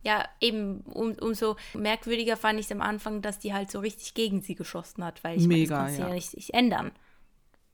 Ja, 0.03 0.25
eben 0.39 0.81
um, 0.81 1.13
umso 1.13 1.57
merkwürdiger 1.73 2.37
fand 2.37 2.59
ich 2.59 2.67
es 2.67 2.71
am 2.71 2.81
Anfang, 2.81 3.21
dass 3.21 3.39
die 3.39 3.53
halt 3.53 3.69
so 3.69 3.79
richtig 3.79 4.13
gegen 4.13 4.41
sie 4.41 4.55
geschossen 4.55 5.03
hat, 5.03 5.23
weil 5.23 5.37
ich 5.37 5.47
Mega, 5.47 5.77
meine, 5.77 5.89
das 5.89 5.97
ja. 5.97 6.07
ja 6.07 6.13
nicht 6.13 6.29
sich 6.29 6.53
ändern. 6.53 6.91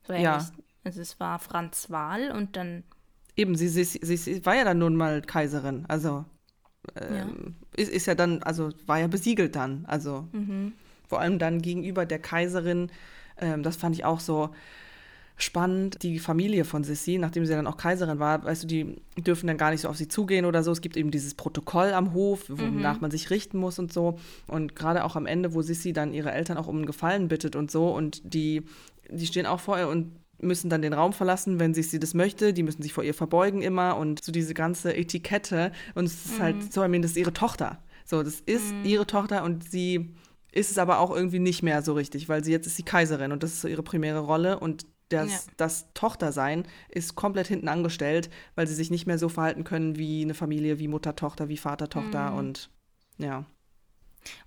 So 0.08 0.14
ja. 0.14 0.38
Nicht, 0.38 0.54
also 0.84 1.02
es 1.02 1.20
war 1.20 1.40
Franz 1.40 1.90
Wahl 1.92 2.32
und 2.32 2.56
dann. 2.56 2.84
Eben, 3.36 3.56
sie, 3.56 3.68
sie, 3.68 3.84
sie, 3.84 4.18
sie 4.18 4.46
war 4.46 4.56
ja 4.56 4.64
dann 4.64 4.80
nun 4.80 4.96
mal 4.96 5.22
Kaiserin. 5.22 5.86
Also 5.88 6.26
ähm, 6.96 7.56
ja. 7.78 7.82
Ist, 7.84 7.92
ist 7.92 8.06
ja 8.06 8.16
dann, 8.16 8.42
also 8.44 8.70
war 8.86 9.00
ja 9.00 9.08
besiegelt 9.08 9.56
dann. 9.56 9.86
Also 9.86 10.28
mhm. 10.32 10.74
Vor 11.08 11.20
allem 11.20 11.40
dann 11.40 11.62
gegenüber 11.62 12.06
der 12.06 12.20
Kaiserin, 12.20 12.90
ähm, 13.40 13.64
das 13.64 13.76
fand 13.76 13.96
ich 13.96 14.06
auch 14.06 14.20
so 14.20 14.50
spannend. 15.38 16.02
Die 16.04 16.20
Familie 16.20 16.64
von 16.64 16.84
Sissi, 16.84 17.18
nachdem 17.18 17.46
sie 17.46 17.54
dann 17.54 17.68
auch 17.68 17.76
Kaiserin 17.76 18.20
war, 18.20 18.44
weißt 18.46 18.64
du, 18.64 18.68
die 18.68 19.02
dürfen 19.18 19.48
dann 19.48 19.58
gar 19.58 19.72
nicht 19.72 19.82
so 19.82 19.90
auf 19.90 19.98
sie 19.98 20.08
zugehen 20.08 20.46
oder 20.46 20.64
so. 20.64 20.72
Es 20.72 20.80
gibt 20.82 20.96
eben 20.96 21.12
dieses 21.12 21.34
Protokoll 21.34 21.92
am 21.94 22.14
Hof, 22.14 22.46
wonach 22.48 22.96
mhm. 22.96 23.02
man 23.02 23.12
sich 23.12 23.30
richten 23.30 23.58
muss 23.58 23.78
und 23.78 23.92
so. 23.92 24.18
Und 24.48 24.76
gerade 24.76 25.04
auch 25.04 25.16
am 25.16 25.26
Ende, 25.26 25.54
wo 25.54 25.62
Sissi 25.62 25.92
dann 25.92 26.14
ihre 26.14 26.32
Eltern 26.32 26.58
auch 26.58 26.68
um 26.68 26.78
einen 26.78 26.86
Gefallen 26.86 27.28
bittet 27.28 27.56
und 27.56 27.70
so 27.70 27.90
und 27.90 28.22
die 28.24 28.64
die 29.10 29.26
stehen 29.26 29.46
auch 29.46 29.60
vor 29.60 29.78
ihr 29.78 29.88
und 29.88 30.12
müssen 30.40 30.70
dann 30.70 30.82
den 30.82 30.94
Raum 30.94 31.14
verlassen, 31.14 31.60
wenn 31.60 31.74
sie, 31.74 31.84
sie 31.84 32.00
das 32.00 32.14
möchte. 32.14 32.54
Die 32.54 32.64
müssen 32.64 32.82
sich 32.82 32.94
vor 32.94 33.04
ihr 33.04 33.14
verbeugen 33.14 33.62
immer 33.62 33.98
und 33.98 34.24
so 34.24 34.32
diese 34.32 34.54
ganze 34.54 34.96
Etikette. 34.96 35.72
Und 35.94 36.06
es 36.06 36.26
ist 36.26 36.40
halt 36.40 36.58
mhm. 36.58 36.62
halt 36.62 36.74
so, 36.74 36.84
I 36.84 36.90
mean, 36.90 37.02
das 37.02 37.12
ist 37.12 37.18
ihre 37.18 37.34
Tochter. 37.34 37.80
So, 38.06 38.22
das 38.22 38.42
ist 38.42 38.74
mhm. 38.74 38.86
ihre 38.86 39.08
Tochter 39.08 39.44
und 39.44 39.70
sie 39.70 40.14
ist 40.56 40.72
es 40.72 40.78
aber 40.78 41.00
auch 41.00 41.14
irgendwie 41.14 41.40
nicht 41.40 41.62
mehr 41.62 41.82
so 41.82 41.94
richtig, 41.94 42.30
weil 42.30 42.44
sie 42.44 42.52
jetzt 42.52 42.66
ist 42.66 42.78
sie 42.78 42.84
Kaiserin 42.84 43.32
und 43.32 43.44
das 43.44 43.54
ist 43.54 43.62
so 43.62 43.68
ihre 43.68 43.84
primäre 43.84 44.20
Rolle 44.20 44.58
und 44.58 44.88
das, 45.10 45.30
ja. 45.30 45.40
das 45.58 45.94
Tochtersein 45.94 46.66
ist 46.90 47.16
komplett 47.16 47.48
hinten 47.48 47.68
angestellt, 47.68 48.30
weil 48.56 48.66
sie 48.66 48.74
sich 48.74 48.90
nicht 48.90 49.06
mehr 49.06 49.20
so 49.20 49.30
verhalten 49.30 49.64
können 49.64 49.98
wie 49.98 50.24
eine 50.24 50.34
Familie, 50.34 50.80
wie 50.80 50.88
Mutter, 50.88 51.16
Tochter, 51.16 51.50
wie 51.50 51.58
Vater, 51.58 51.90
Tochter 51.90 52.32
mhm. 52.32 52.38
und 52.38 52.70
ja. 53.18 53.46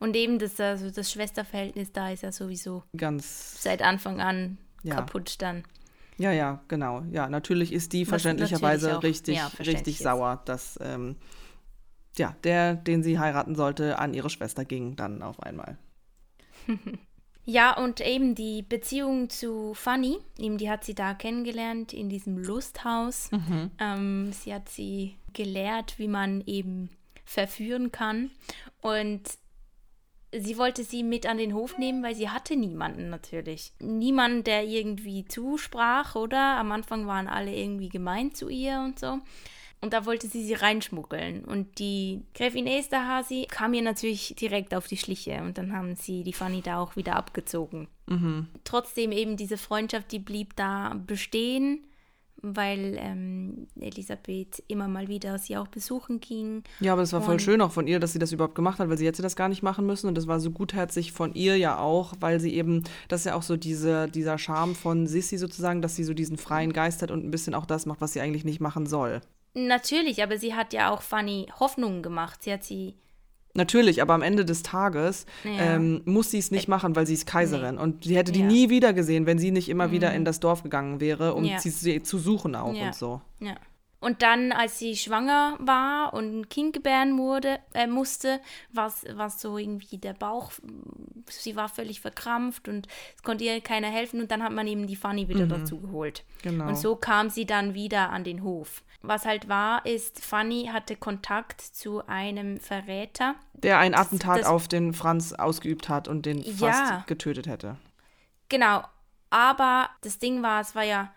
Und 0.01 0.17
eben 0.17 0.41
das, 0.41 0.59
also 0.59 0.91
das 0.91 1.13
Schwesterverhältnis 1.13 1.93
da 1.93 2.11
ist 2.11 2.23
ja 2.23 2.33
sowieso 2.33 2.83
ganz 2.97 3.63
seit 3.63 3.83
Anfang 3.83 4.21
an 4.21 4.59
ja. 4.83 4.97
kaputt 4.97 5.37
dann. 5.41 5.63
Ja, 6.17 6.33
ja, 6.33 6.65
genau. 6.67 7.05
Ja, 7.13 7.29
natürlich 7.29 7.73
ist 7.73 7.93
die 7.93 8.03
Was 8.03 8.09
verständlicherweise 8.09 8.99
auch, 8.99 9.03
richtig, 9.05 9.37
ja, 9.37 9.53
richtig 9.61 9.99
sauer, 9.99 10.43
dass 10.47 10.77
ähm, 10.83 11.15
ja, 12.17 12.35
der, 12.43 12.75
den 12.75 13.05
sie 13.05 13.21
heiraten 13.21 13.55
sollte, 13.55 14.01
an 14.01 14.15
ihre 14.15 14.31
Schwester 14.31 14.65
ging 14.65 14.97
dann 14.97 15.23
auf 15.23 15.41
einmal. 15.41 15.79
ja, 17.45 17.77
und 17.77 18.01
eben 18.01 18.35
die 18.35 18.63
Beziehung 18.63 19.31
zu 19.31 19.75
Fanny, 19.75 20.19
eben 20.39 20.59
die 20.59 20.71
hat 20.71 20.85
sie 20.85 20.95
da 20.95 21.15
kennengelernt 21.15 21.93
in 21.93 22.09
diesem 22.09 22.39
Lusthaus. 22.39 23.31
Mhm. 23.33 23.71
Ähm, 23.79 24.33
sie 24.33 24.55
hat 24.55 24.69
sie 24.69 25.17
gelehrt, 25.33 25.99
wie 25.99 26.09
man 26.09 26.43
eben 26.47 26.91
verführen 27.25 27.93
kann. 27.93 28.31
Und 28.81 29.23
sie 30.33 30.59
wollte 30.59 30.85
sie 30.85 31.03
mit 31.03 31.27
an 31.27 31.39
den 31.39 31.55
Hof 31.55 31.79
nehmen, 31.79 32.03
weil 32.03 32.15
sie 32.15 32.29
hatte 32.29 32.57
niemanden 32.57 33.11
natürlich. 33.11 33.73
Niemanden, 33.81 34.45
der 34.45 34.65
irgendwie 34.65 35.25
zusprach, 35.25 36.15
oder? 36.17 36.57
Am 36.59 36.73
Anfang 36.73 37.07
waren 37.07 37.29
alle 37.29 37.55
irgendwie 37.55 37.89
gemein 37.89 38.35
zu 38.35 38.49
ihr 38.49 38.81
und 38.81 38.99
so. 38.99 39.19
Und 39.81 39.93
da 39.93 40.07
wollte 40.07 40.27
sie 40.27 40.45
sie 40.45 40.55
reinschmuggeln. 40.55 41.45
Und 41.45 41.79
die 41.79 42.23
Gräfin 42.35 42.67
Esterhazy 42.67 43.47
kam 43.49 43.75
ihr 43.75 43.83
natürlich 43.83 44.35
direkt 44.39 44.75
auf 44.75 44.87
die 44.87 44.97
Schliche. 44.97 45.43
Und 45.43 45.57
dann 45.57 45.73
haben 45.73 45.95
sie 45.95 46.25
die 46.25 46.33
Fanny 46.33 46.63
da 46.63 46.81
auch 46.81 46.97
wieder 46.97 47.17
abgezogen. 47.17 47.89
Mhm. 48.07 48.49
Trotzdem 48.65 49.13
eben 49.13 49.37
diese 49.37 49.57
Freundschaft, 49.57 50.11
die 50.11 50.19
blieb 50.19 50.57
da 50.57 50.97
bestehen 51.07 51.85
weil 52.43 52.97
ähm, 52.99 53.67
Elisabeth 53.81 54.63
immer 54.69 54.89
mal 54.89 55.09
wieder 55.09 55.39
sie 55.39 55.57
auch 55.57 55.69
besuchen 55.69 56.21
ging. 56.21 56.63
Ja, 56.81 56.93
aber 56.93 57.03
es 57.03 57.13
war 57.13 57.23
voll 57.23 57.41
schön 57.41 57.61
auch 57.61 57.73
von 57.73 57.87
ihr, 57.87 57.99
dass 57.99 58.13
sie 58.13 58.19
das 58.19 58.33
überhaupt 58.33 58.55
gemacht 58.55 58.79
hat, 58.79 58.89
weil 58.89 58.99
sie 58.99 59.07
hätte 59.07 59.23
das 59.23 59.37
gar 59.37 59.49
nicht 59.49 59.63
machen 59.63 59.87
müssen 59.87 60.07
und 60.07 60.15
das 60.15 60.27
war 60.27 60.41
so 60.41 60.51
gutherzig 60.51 61.13
von 61.13 61.35
ihr 61.35 61.57
ja 61.57 61.79
auch, 61.79 62.15
weil 62.21 62.41
sie 62.41 62.55
eben, 62.55 62.85
das 63.09 63.23
ist 63.23 63.27
ja 63.27 63.35
auch 63.35 63.43
so 63.43 63.57
diese, 63.57 64.09
dieser 64.09 64.39
Charme 64.39 64.75
von 64.75 65.07
Sissy 65.07 65.37
sozusagen, 65.37 65.83
dass 65.83 65.97
sie 65.97 66.05
so 66.05 66.15
diesen 66.15 66.37
freien 66.37 66.73
Geist 66.73 67.03
hat 67.03 67.11
und 67.11 67.25
ein 67.25 67.31
bisschen 67.31 67.55
auch 67.55 67.67
das 67.67 67.87
macht, 67.87 68.01
was 68.01 68.13
sie 68.13 68.21
eigentlich 68.21 68.45
nicht 68.45 68.61
machen 68.61 68.87
soll. 68.87 69.21
Natürlich, 69.55 70.23
aber 70.23 70.39
sie 70.39 70.55
hat 70.55 70.73
ja 70.73 70.91
auch 70.91 71.03
Fanny 71.03 71.49
Hoffnungen 71.59 72.03
gemacht. 72.03 72.43
Sie 72.43 72.53
hat 72.53 72.65
sie 72.65 72.95
Natürlich, 73.55 74.01
aber 74.03 74.15
am 74.15 74.23
Ende 74.23 74.45
des 74.45 74.63
Tages 74.63 75.27
ja. 75.43 75.75
ähm, 75.75 76.03
muss 76.05 76.31
sie 76.31 76.39
es 76.39 76.53
nicht 76.53 76.69
machen, 76.69 76.95
weil 76.95 77.07
sie 77.07 77.15
ist 77.15 77.27
Kaiserin. 77.27 77.75
Nee. 77.75 77.81
Und 77.81 78.05
sie 78.05 78.17
hätte 78.17 78.31
die 78.31 78.41
ja. 78.41 78.47
nie 78.47 78.71
wieder 78.71 78.93
gesehen, 78.93 79.27
wenn 79.27 79.39
sie 79.39 79.51
nicht 79.51 79.69
immer 79.69 79.89
mhm. 79.89 79.93
wieder 79.93 80.15
in 80.15 80.25
das 80.25 80.39
Dorf 80.39 80.63
gegangen 80.63 81.01
wäre, 81.01 81.35
um 81.35 81.45
ja. 81.45 81.59
sie 81.59 82.03
zu 82.03 82.19
suchen 82.19 82.55
auch 82.55 82.73
und 82.73 82.95
so. 82.95 83.21
Ja. 83.41 83.57
Und 84.01 84.23
dann, 84.23 84.53
als 84.53 84.79
sie 84.79 84.97
schwanger 84.97 85.57
war 85.59 86.15
und 86.15 86.41
ein 86.41 86.49
Kind 86.49 86.73
gebären 86.73 87.19
wurde, 87.19 87.59
äh, 87.75 87.89
musste, 87.89 88.41
war 88.71 88.87
es 88.87 89.41
so 89.41 89.59
irgendwie 89.59 89.99
der 89.99 90.13
Bauch, 90.13 90.53
sie 91.29 91.57
war 91.57 91.69
völlig 91.69 92.01
verkrampft 92.01 92.69
und 92.69 92.87
es 93.17 93.23
konnte 93.25 93.45
ihr 93.45 93.61
keiner 93.61 93.89
helfen 93.89 94.21
und 94.21 94.31
dann 94.31 94.43
hat 94.43 94.53
man 94.53 94.69
eben 94.69 94.87
die 94.87 94.95
Fanny 94.95 95.29
wieder 95.29 95.47
mhm. 95.47 95.49
dazu 95.49 95.81
geholt. 95.81 96.25
Genau. 96.43 96.69
Und 96.69 96.79
so 96.79 96.95
kam 96.95 97.29
sie 97.29 97.45
dann 97.45 97.75
wieder 97.75 98.11
an 98.11 98.23
den 98.23 98.45
Hof. 98.45 98.85
Was 99.03 99.25
halt 99.25 99.49
war, 99.49 99.85
ist, 99.85 100.25
Fanny 100.25 100.71
hatte 100.73 100.95
Kontakt 100.95 101.61
zu 101.61 102.07
einem 102.07 102.61
Verräter. 102.61 103.35
Der 103.55 103.79
ein 103.79 103.95
Attentat 103.95 104.39
das, 104.39 104.43
das, 104.43 104.51
auf 104.51 104.69
den 104.69 104.93
Franz 104.93 105.33
ausgeübt 105.33 105.89
hat 105.89 106.07
und 106.07 106.25
den 106.25 106.43
fast 106.45 106.61
ja, 106.91 107.05
getötet 107.07 107.49
hätte. 107.49 107.77
Genau. 108.49 108.83
Aber 109.31 109.91
das 110.03 110.19
Ding 110.19 110.43
war, 110.43 110.61
es 110.61 110.75
war 110.75 110.85
ja 110.85 111.13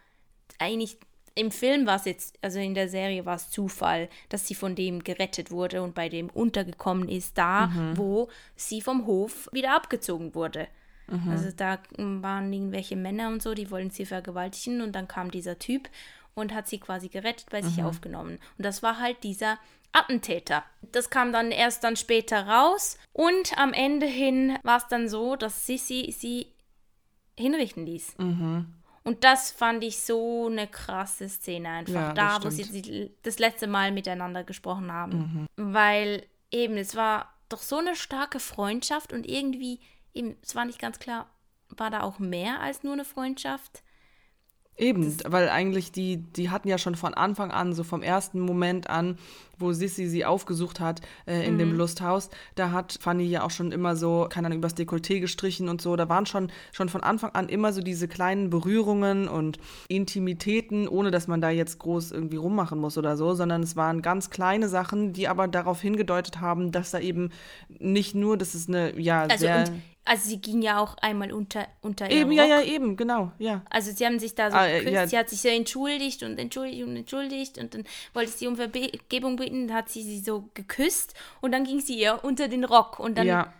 eigentlich 0.60 0.98
im 1.36 1.52
Film 1.52 1.86
war 1.86 1.96
es 1.96 2.06
jetzt, 2.06 2.38
also 2.42 2.60
in 2.60 2.74
der 2.74 2.90
Serie 2.90 3.26
war 3.26 3.36
es 3.36 3.50
Zufall, 3.50 4.10
dass 4.30 4.48
sie 4.48 4.56
von 4.56 4.76
dem 4.76 5.04
gerettet 5.04 5.52
wurde 5.52 5.82
und 5.82 5.96
bei 5.96 6.10
dem 6.10 6.30
untergekommen 6.30 7.10
ist, 7.10 7.38
da, 7.38 7.68
mhm. 7.68 7.98
wo 7.98 8.30
sie 8.56 8.82
vom 8.82 9.06
Hof 9.06 9.50
wieder 9.52 9.76
abgezogen 9.76 10.36
wurde. 10.36 10.68
Mhm. 11.08 11.30
Also 11.30 11.52
da 11.56 11.80
waren 11.98 12.52
irgendwelche 12.52 12.96
Männer 12.96 13.30
und 13.30 13.42
so, 13.42 13.54
die 13.54 13.72
wollten 13.72 13.92
sie 13.92 14.06
vergewaltigen 14.06 14.82
und 14.82 14.94
dann 14.94 15.08
kam 15.08 15.32
dieser 15.32 15.60
Typ 15.60 15.90
und 16.34 16.54
hat 16.54 16.68
sie 16.68 16.80
quasi 16.80 17.10
gerettet, 17.10 17.48
bei 17.50 17.62
mhm. 17.62 17.68
sich 17.68 17.84
aufgenommen. 17.84 18.40
Und 18.58 18.66
das 18.66 18.84
war 18.84 19.00
halt 19.00 19.24
dieser 19.24 19.58
Attentäter. 19.94 20.64
Das 20.92 21.10
kam 21.10 21.34
dann 21.34 21.52
erst 21.52 21.84
dann 21.84 21.96
später 21.96 22.48
raus 22.48 22.98
und 23.14 23.58
am 23.58 23.74
Ende 23.74 24.06
hin 24.06 24.58
war 24.64 24.78
es 24.78 24.88
dann 24.88 25.10
so, 25.10 25.36
dass 25.36 25.66
Sissy 25.66 26.14
sie 26.18 26.48
hinrichten 27.38 27.86
ließ. 27.86 28.18
Mhm. 28.18 28.74
Und 29.04 29.24
das 29.24 29.52
fand 29.52 29.84
ich 29.84 30.00
so 30.00 30.48
eine 30.48 30.68
krasse 30.68 31.28
Szene 31.28 31.70
einfach. 31.70 31.94
Ja, 31.94 32.14
da, 32.14 32.36
stimmt. 32.36 32.46
wo 32.46 32.50
sie 32.50 33.12
das 33.24 33.40
letzte 33.40 33.68
Mal 33.68 33.92
miteinander 33.92 34.44
gesprochen 34.44 34.92
haben. 34.92 35.48
Mhm. 35.58 35.74
Weil 35.74 36.26
eben, 36.52 36.78
es 36.78 36.96
war 36.96 37.34
doch 37.50 37.62
so 37.62 37.78
eine 37.78 37.96
starke 37.96 38.40
Freundschaft 38.40 39.12
und 39.12 39.28
irgendwie, 39.28 39.80
eben, 40.14 40.36
es 40.44 40.56
war 40.56 40.66
nicht 40.66 40.80
ganz 40.80 41.00
klar, 41.00 41.28
war 41.70 41.90
da 41.90 42.02
auch 42.02 42.20
mehr 42.20 42.60
als 42.62 42.84
nur 42.84 42.94
eine 42.94 43.06
Freundschaft. 43.06 43.82
Eben, 44.78 45.16
weil 45.26 45.50
eigentlich 45.50 45.92
die, 45.92 46.18
die 46.18 46.50
hatten 46.50 46.68
ja 46.68 46.78
schon 46.78 46.96
von 46.96 47.14
Anfang 47.14 47.52
an, 47.52 47.74
so 47.74 47.84
vom 47.84 48.04
ersten 48.04 48.40
Moment 48.40 48.90
an, 48.90 49.18
wo 49.62 49.72
Sissy 49.72 50.08
sie 50.08 50.26
aufgesucht 50.26 50.80
hat 50.80 51.02
äh, 51.26 51.46
in 51.46 51.56
mhm. 51.56 51.60
dem 51.60 51.78
Lusthaus, 51.78 52.30
da 52.56 52.72
hat 52.72 52.98
Fanny 53.00 53.26
ja 53.26 53.44
auch 53.44 53.52
schon 53.52 53.72
immer 53.72 53.96
so, 53.96 54.28
keine 54.30 54.48
Ahnung, 54.48 54.60
übers 54.60 54.76
Dekolleté 54.76 55.20
gestrichen 55.20 55.70
und 55.70 55.82
so. 55.82 55.96
Da 55.96 56.10
waren 56.10 56.26
schon, 56.26 56.52
schon 56.72 56.90
von 56.90 57.02
Anfang 57.02 57.32
an 57.32 57.50
immer 57.50 57.74
so 57.74 57.82
diese 57.82 58.08
kleinen 58.08 58.50
Berührungen 58.50 59.28
und 59.28 59.60
Intimitäten, 59.88 60.88
ohne 60.88 61.12
dass 61.12 61.28
man 61.28 61.42
da 61.42 61.50
jetzt 61.50 61.80
groß 61.80 62.12
irgendwie 62.12 62.38
rummachen 62.38 62.80
muss 62.80 62.98
oder 62.98 63.18
so, 63.18 63.34
sondern 63.34 63.64
es 63.64 63.76
waren 63.76 64.02
ganz 64.02 64.30
kleine 64.30 64.68
Sachen, 64.68 65.14
die 65.14 65.28
aber 65.28 65.48
darauf 65.48 65.82
hingedeutet 65.82 66.42
haben, 66.42 66.72
dass 66.72 66.92
da 66.92 67.00
eben 67.00 67.30
nicht 67.70 68.16
nur, 68.16 68.38
dass 68.38 68.54
es 68.54 68.68
eine, 68.68 69.00
ja, 69.00 69.24
also 69.24 69.38
sehr. 69.38 69.60
Und 69.60 69.72
also 70.04 70.30
sie 70.30 70.42
ging 70.42 70.64
ja 70.64 70.80
auch 70.80 70.98
einmal 70.98 71.32
unter, 71.32 71.68
unter 71.82 72.10
Eben, 72.10 72.32
ja, 72.32 72.44
ja, 72.44 72.62
eben, 72.64 72.98
genau, 72.98 73.32
ja. 73.38 73.62
Also 73.70 73.92
sie 73.92 74.04
haben 74.04 74.18
sich 74.18 74.34
da 74.34 74.50
so 74.50 74.58
ah, 74.58 74.68
geküsst, 74.68 74.94
ja. 74.94 75.08
sie 75.08 75.18
hat 75.18 75.30
sich 75.30 75.42
so 75.42 75.48
entschuldigt 75.48 76.24
und 76.24 76.40
entschuldigt 76.40 76.84
und 76.84 76.96
entschuldigt 76.96 77.58
und 77.60 77.76
dann 77.76 77.84
wollte 78.14 78.32
sie 78.32 78.48
um 78.48 78.56
Vergebung 78.56 79.36
dann 79.52 79.74
hat 79.74 79.90
sie 79.90 80.02
sie 80.02 80.20
so 80.20 80.50
geküsst 80.54 81.14
und 81.42 81.52
dann 81.52 81.64
ging 81.64 81.80
sie 81.80 81.98
ihr 82.00 82.24
unter 82.24 82.48
den 82.48 82.64
Rock 82.64 83.00
und 83.00 83.18
dann... 83.18 83.28
Ja, 83.28 83.54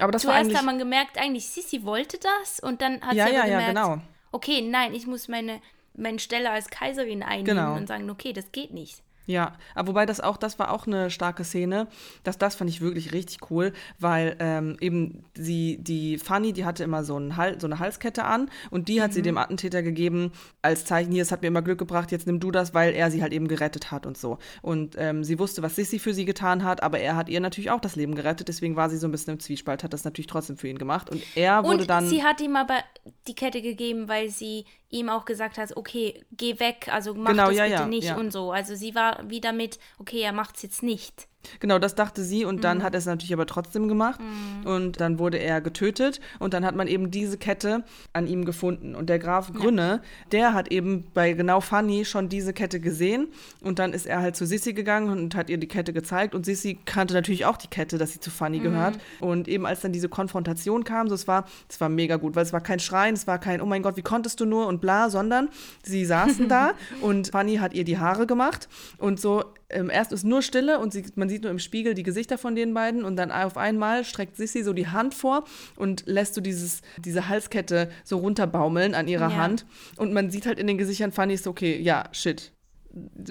aber 0.00 0.12
das 0.12 0.22
Zuerst 0.22 0.54
hat 0.54 0.64
man 0.64 0.78
gemerkt, 0.78 1.18
eigentlich, 1.18 1.46
sie 1.46 1.84
wollte 1.84 2.18
das 2.18 2.60
und 2.60 2.80
dann 2.82 3.00
hat 3.00 3.14
ja, 3.14 3.26
sie 3.26 3.36
aber 3.36 3.48
ja, 3.48 3.58
gemerkt, 3.58 3.76
ja, 3.76 3.94
genau. 3.94 4.02
okay, 4.32 4.60
nein, 4.62 4.94
ich 4.94 5.06
muss 5.06 5.28
meine, 5.28 5.60
meine 5.94 6.18
Stelle 6.18 6.50
als 6.50 6.70
Kaiserin 6.70 7.22
einnehmen 7.22 7.56
genau. 7.56 7.74
und 7.74 7.88
sagen, 7.88 8.08
okay, 8.08 8.32
das 8.32 8.52
geht 8.52 8.72
nicht. 8.72 9.02
Ja, 9.28 9.52
aber 9.74 9.88
wobei 9.88 10.06
das 10.06 10.20
auch, 10.20 10.38
das 10.38 10.58
war 10.58 10.72
auch 10.72 10.86
eine 10.86 11.10
starke 11.10 11.44
Szene. 11.44 11.86
Das, 12.24 12.38
das 12.38 12.54
fand 12.54 12.70
ich 12.70 12.80
wirklich 12.80 13.12
richtig 13.12 13.50
cool, 13.50 13.74
weil 13.98 14.36
ähm, 14.38 14.78
eben 14.80 15.22
sie, 15.34 15.76
die 15.78 16.16
Fanny, 16.16 16.54
die 16.54 16.64
hatte 16.64 16.82
immer 16.82 17.04
so, 17.04 17.16
einen 17.16 17.36
Hal 17.36 17.60
so 17.60 17.66
eine 17.66 17.78
Halskette 17.78 18.24
an 18.24 18.50
und 18.70 18.88
die 18.88 19.02
hat 19.02 19.10
mhm. 19.10 19.14
sie 19.14 19.22
dem 19.22 19.36
Attentäter 19.36 19.82
gegeben 19.82 20.32
als 20.62 20.86
Zeichen, 20.86 21.12
hier, 21.12 21.20
es 21.20 21.30
hat 21.30 21.42
mir 21.42 21.48
immer 21.48 21.60
Glück 21.60 21.78
gebracht, 21.78 22.10
jetzt 22.10 22.26
nimm 22.26 22.40
du 22.40 22.50
das, 22.50 22.72
weil 22.72 22.94
er 22.94 23.10
sie 23.10 23.20
halt 23.20 23.34
eben 23.34 23.48
gerettet 23.48 23.90
hat 23.90 24.06
und 24.06 24.16
so. 24.16 24.38
Und 24.62 24.94
ähm, 24.96 25.22
sie 25.24 25.38
wusste, 25.38 25.60
was 25.60 25.76
Sissy 25.76 25.98
für 25.98 26.14
sie 26.14 26.24
getan 26.24 26.64
hat, 26.64 26.82
aber 26.82 26.98
er 26.98 27.14
hat 27.14 27.28
ihr 27.28 27.40
natürlich 27.40 27.70
auch 27.70 27.82
das 27.82 27.96
Leben 27.96 28.14
gerettet, 28.14 28.48
deswegen 28.48 28.76
war 28.76 28.88
sie 28.88 28.96
so 28.96 29.06
ein 29.06 29.10
bisschen 29.10 29.34
im 29.34 29.40
Zwiespalt, 29.40 29.84
hat 29.84 29.92
das 29.92 30.04
natürlich 30.04 30.28
trotzdem 30.28 30.56
für 30.56 30.68
ihn 30.68 30.78
gemacht. 30.78 31.10
Und 31.10 31.22
er 31.34 31.64
wurde 31.64 31.82
und 31.82 31.90
dann. 31.90 32.08
Sie 32.08 32.24
hat 32.24 32.40
ihm 32.40 32.56
aber 32.56 32.78
die 33.26 33.34
Kette 33.34 33.60
gegeben, 33.60 34.08
weil 34.08 34.30
sie 34.30 34.64
ihm 34.90 35.08
auch 35.08 35.24
gesagt 35.24 35.58
hat, 35.58 35.76
okay, 35.76 36.24
geh 36.32 36.58
weg, 36.60 36.88
also 36.90 37.14
mach 37.14 37.30
genau, 37.30 37.48
das 37.48 37.56
ja, 37.56 37.64
bitte 37.64 37.76
ja, 37.76 37.86
nicht 37.86 38.08
ja. 38.08 38.16
und 38.16 38.32
so. 38.32 38.52
Also 38.52 38.74
sie 38.74 38.94
war 38.94 39.28
wieder 39.28 39.52
mit, 39.52 39.78
okay, 39.98 40.20
er 40.20 40.32
macht 40.32 40.56
es 40.56 40.62
jetzt 40.62 40.82
nicht. 40.82 41.28
Genau, 41.60 41.78
das 41.78 41.94
dachte 41.94 42.22
sie 42.24 42.44
und 42.44 42.64
dann 42.64 42.78
mhm. 42.78 42.82
hat 42.82 42.94
er 42.94 42.98
es 42.98 43.06
natürlich 43.06 43.32
aber 43.32 43.46
trotzdem 43.46 43.88
gemacht 43.88 44.20
mhm. 44.20 44.66
und 44.66 45.00
dann 45.00 45.18
wurde 45.18 45.38
er 45.38 45.60
getötet 45.60 46.20
und 46.40 46.52
dann 46.52 46.64
hat 46.64 46.74
man 46.74 46.88
eben 46.88 47.10
diese 47.10 47.38
Kette 47.38 47.84
an 48.12 48.26
ihm 48.26 48.44
gefunden 48.44 48.94
und 48.94 49.08
der 49.08 49.18
Graf 49.18 49.52
Grünne, 49.52 50.00
ja. 50.02 50.28
der 50.32 50.54
hat 50.54 50.70
eben 50.70 51.06
bei 51.14 51.32
genau 51.32 51.60
Fanny 51.60 52.04
schon 52.04 52.28
diese 52.28 52.52
Kette 52.52 52.80
gesehen 52.80 53.28
und 53.60 53.78
dann 53.78 53.92
ist 53.92 54.06
er 54.06 54.20
halt 54.20 54.36
zu 54.36 54.46
Sissy 54.46 54.72
gegangen 54.72 55.10
und 55.10 55.36
hat 55.36 55.48
ihr 55.48 55.58
die 55.58 55.68
Kette 55.68 55.92
gezeigt 55.92 56.34
und 56.34 56.44
Sissy 56.44 56.78
kannte 56.84 57.14
natürlich 57.14 57.44
auch 57.44 57.56
die 57.56 57.68
Kette, 57.68 57.98
dass 57.98 58.12
sie 58.12 58.20
zu 58.20 58.30
Fanny 58.30 58.58
mhm. 58.58 58.64
gehört 58.64 58.98
und 59.20 59.48
eben 59.48 59.64
als 59.64 59.80
dann 59.80 59.92
diese 59.92 60.08
Konfrontation 60.08 60.82
kam, 60.84 61.08
so 61.08 61.14
es 61.14 61.28
war, 61.28 61.44
es 61.68 61.80
war 61.80 61.88
mega 61.88 62.16
gut, 62.16 62.34
weil 62.34 62.42
es 62.42 62.52
war 62.52 62.60
kein 62.60 62.80
Schreien, 62.80 63.14
es 63.14 63.26
war 63.26 63.38
kein, 63.38 63.60
oh 63.60 63.66
mein 63.66 63.82
Gott, 63.82 63.96
wie 63.96 64.02
konntest 64.02 64.40
du 64.40 64.44
nur 64.44 64.66
und 64.66 64.80
bla, 64.80 65.08
sondern 65.08 65.48
sie 65.84 66.04
saßen 66.04 66.48
da 66.48 66.72
und 67.00 67.28
Fanny 67.28 67.56
hat 67.56 67.74
ihr 67.74 67.84
die 67.84 67.98
Haare 67.98 68.26
gemacht 68.26 68.68
und 68.98 69.20
so 69.20 69.44
ähm, 69.70 69.90
erst 69.90 70.12
ist 70.12 70.24
nur 70.24 70.42
Stille 70.42 70.78
und 70.78 70.92
sie, 70.92 71.04
man 71.14 71.28
sieht 71.28 71.42
nur 71.42 71.50
im 71.50 71.58
Spiegel 71.58 71.94
die 71.94 72.02
Gesichter 72.02 72.38
von 72.38 72.54
den 72.54 72.72
beiden 72.74 73.04
und 73.04 73.16
dann 73.16 73.30
auf 73.30 73.56
einmal 73.56 74.04
streckt 74.04 74.36
Sissy 74.36 74.62
so 74.62 74.72
die 74.72 74.88
Hand 74.88 75.14
vor 75.14 75.44
und 75.76 76.04
lässt 76.06 76.34
so 76.34 76.40
dieses, 76.40 76.82
diese 76.98 77.28
Halskette 77.28 77.90
so 78.04 78.18
runterbaumeln 78.18 78.94
an 78.94 79.08
ihrer 79.08 79.30
ja. 79.30 79.36
Hand 79.36 79.66
und 79.96 80.12
man 80.12 80.30
sieht 80.30 80.46
halt 80.46 80.58
in 80.58 80.66
den 80.66 80.78
Gesichtern 80.78 81.12
Fanny 81.12 81.34
ist 81.34 81.46
okay, 81.46 81.78
ja, 81.80 82.04
shit, 82.12 82.52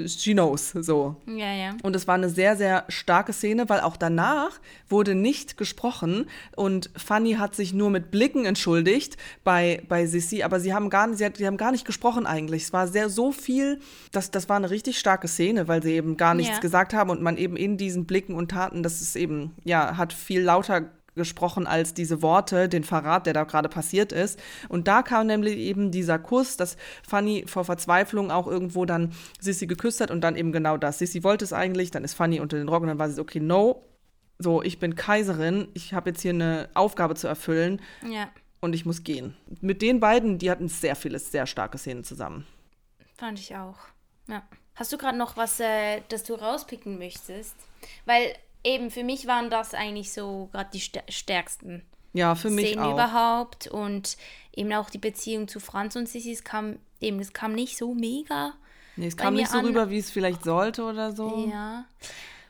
she 0.07 0.33
knows, 0.33 0.69
so. 0.71 1.15
Ja, 1.25 1.53
ja. 1.53 1.75
Und 1.83 1.95
es 1.95 2.07
war 2.07 2.15
eine 2.15 2.29
sehr, 2.29 2.55
sehr 2.55 2.85
starke 2.87 3.33
Szene, 3.33 3.69
weil 3.69 3.81
auch 3.81 3.97
danach 3.97 4.59
wurde 4.89 5.15
nicht 5.15 5.57
gesprochen 5.57 6.25
und 6.55 6.89
Fanny 6.95 7.33
hat 7.33 7.55
sich 7.55 7.73
nur 7.73 7.89
mit 7.89 8.11
Blicken 8.11 8.45
entschuldigt 8.45 9.17
bei, 9.43 9.83
bei 9.87 10.05
Sissy, 10.05 10.43
aber 10.43 10.59
sie 10.59 10.73
haben 10.73 10.89
gar 10.89 11.07
nicht, 11.07 11.17
sie, 11.19 11.25
hat, 11.25 11.37
sie 11.37 11.47
haben 11.47 11.57
gar 11.57 11.71
nicht 11.71 11.85
gesprochen 11.85 12.25
eigentlich. 12.25 12.63
Es 12.63 12.73
war 12.73 12.87
sehr, 12.87 13.09
so 13.09 13.31
viel, 13.31 13.79
das, 14.11 14.31
das 14.31 14.49
war 14.49 14.57
eine 14.57 14.69
richtig 14.69 14.99
starke 14.99 15.27
Szene, 15.27 15.67
weil 15.67 15.81
sie 15.83 15.93
eben 15.93 16.17
gar 16.17 16.33
nichts 16.33 16.55
ja. 16.55 16.59
gesagt 16.59 16.93
haben 16.93 17.09
und 17.09 17.21
man 17.21 17.37
eben 17.37 17.55
in 17.57 17.77
diesen 17.77 18.05
Blicken 18.05 18.35
und 18.35 18.51
Taten, 18.51 18.83
das 18.83 19.01
ist 19.01 19.15
eben, 19.15 19.53
ja, 19.63 19.97
hat 19.97 20.13
viel 20.13 20.41
lauter 20.41 20.91
gesprochen 21.17 21.67
als 21.67 21.93
diese 21.93 22.21
Worte, 22.21 22.69
den 22.69 22.85
Verrat, 22.85 23.25
der 23.25 23.33
da 23.33 23.43
gerade 23.43 23.67
passiert 23.67 24.13
ist. 24.13 24.39
Und 24.69 24.87
da 24.87 25.01
kam 25.01 25.27
nämlich 25.27 25.57
eben 25.57 25.91
dieser 25.91 26.19
Kuss, 26.19 26.55
dass 26.55 26.77
Fanny 27.05 27.43
vor 27.45 27.65
Verzweiflung 27.65 28.31
auch 28.31 28.47
irgendwo 28.47 28.85
dann 28.85 29.11
Sissy 29.41 29.67
geküsst 29.67 29.99
hat 29.99 30.11
und 30.11 30.21
dann 30.21 30.37
eben 30.37 30.53
genau 30.53 30.77
das. 30.77 30.99
Sissy 30.99 31.23
wollte 31.23 31.43
es 31.43 31.51
eigentlich, 31.51 31.91
dann 31.91 32.05
ist 32.05 32.13
Fanny 32.13 32.39
unter 32.39 32.57
den 32.57 32.69
Rock 32.69 32.83
und 32.83 32.87
dann 32.87 32.99
war 32.99 33.09
sie 33.09 33.15
so, 33.15 33.23
okay, 33.23 33.41
no, 33.41 33.83
so, 34.39 34.61
ich 34.61 34.79
bin 34.79 34.95
Kaiserin, 34.95 35.67
ich 35.73 35.93
habe 35.93 36.11
jetzt 36.11 36.21
hier 36.21 36.31
eine 36.31 36.69
Aufgabe 36.75 37.15
zu 37.15 37.27
erfüllen 37.27 37.81
ja. 38.07 38.29
und 38.61 38.73
ich 38.73 38.85
muss 38.85 39.03
gehen. 39.03 39.35
Mit 39.61 39.81
den 39.81 39.99
beiden, 39.99 40.37
die 40.37 40.51
hatten 40.51 40.69
sehr 40.69 40.95
viele, 40.95 41.19
sehr 41.19 41.47
starke 41.47 41.77
Szenen 41.77 42.03
zusammen. 42.03 42.45
Fand 43.17 43.39
ich 43.39 43.55
auch. 43.55 43.79
Ja. 44.27 44.43
Hast 44.75 44.93
du 44.93 44.97
gerade 44.97 45.17
noch 45.17 45.37
was, 45.37 45.59
äh, 45.59 46.01
das 46.09 46.23
du 46.23 46.35
rauspicken 46.35 46.99
möchtest? 46.99 47.55
Weil 48.05 48.35
eben 48.67 48.91
für 48.91 49.03
mich 49.03 49.27
waren 49.27 49.49
das 49.49 49.73
eigentlich 49.73 50.11
so 50.11 50.49
gerade 50.51 50.69
die 50.73 50.81
stärksten 50.81 51.83
ja, 52.13 52.35
für 52.35 52.49
mich 52.49 52.69
Szenen 52.69 52.83
auch. 52.83 52.93
überhaupt 52.93 53.67
und 53.67 54.17
eben 54.55 54.73
auch 54.73 54.89
die 54.89 54.97
Beziehung 54.97 55.47
zu 55.47 55.59
Franz 55.59 55.95
und 55.95 56.09
Sissi, 56.09 56.31
es 56.31 56.43
kam 56.43 56.79
eben, 56.99 57.19
es 57.19 57.33
kam 57.33 57.53
nicht 57.53 57.77
so 57.77 57.93
mega. 57.93 58.53
Nee, 58.95 59.07
es 59.07 59.17
kam 59.17 59.35
nicht 59.35 59.49
so 59.49 59.59
an. 59.59 59.65
rüber, 59.65 59.89
wie 59.91 59.99
es 59.99 60.09
vielleicht 60.09 60.43
sollte 60.43 60.83
oder 60.83 61.11
so. 61.11 61.47
Ja. 61.51 61.85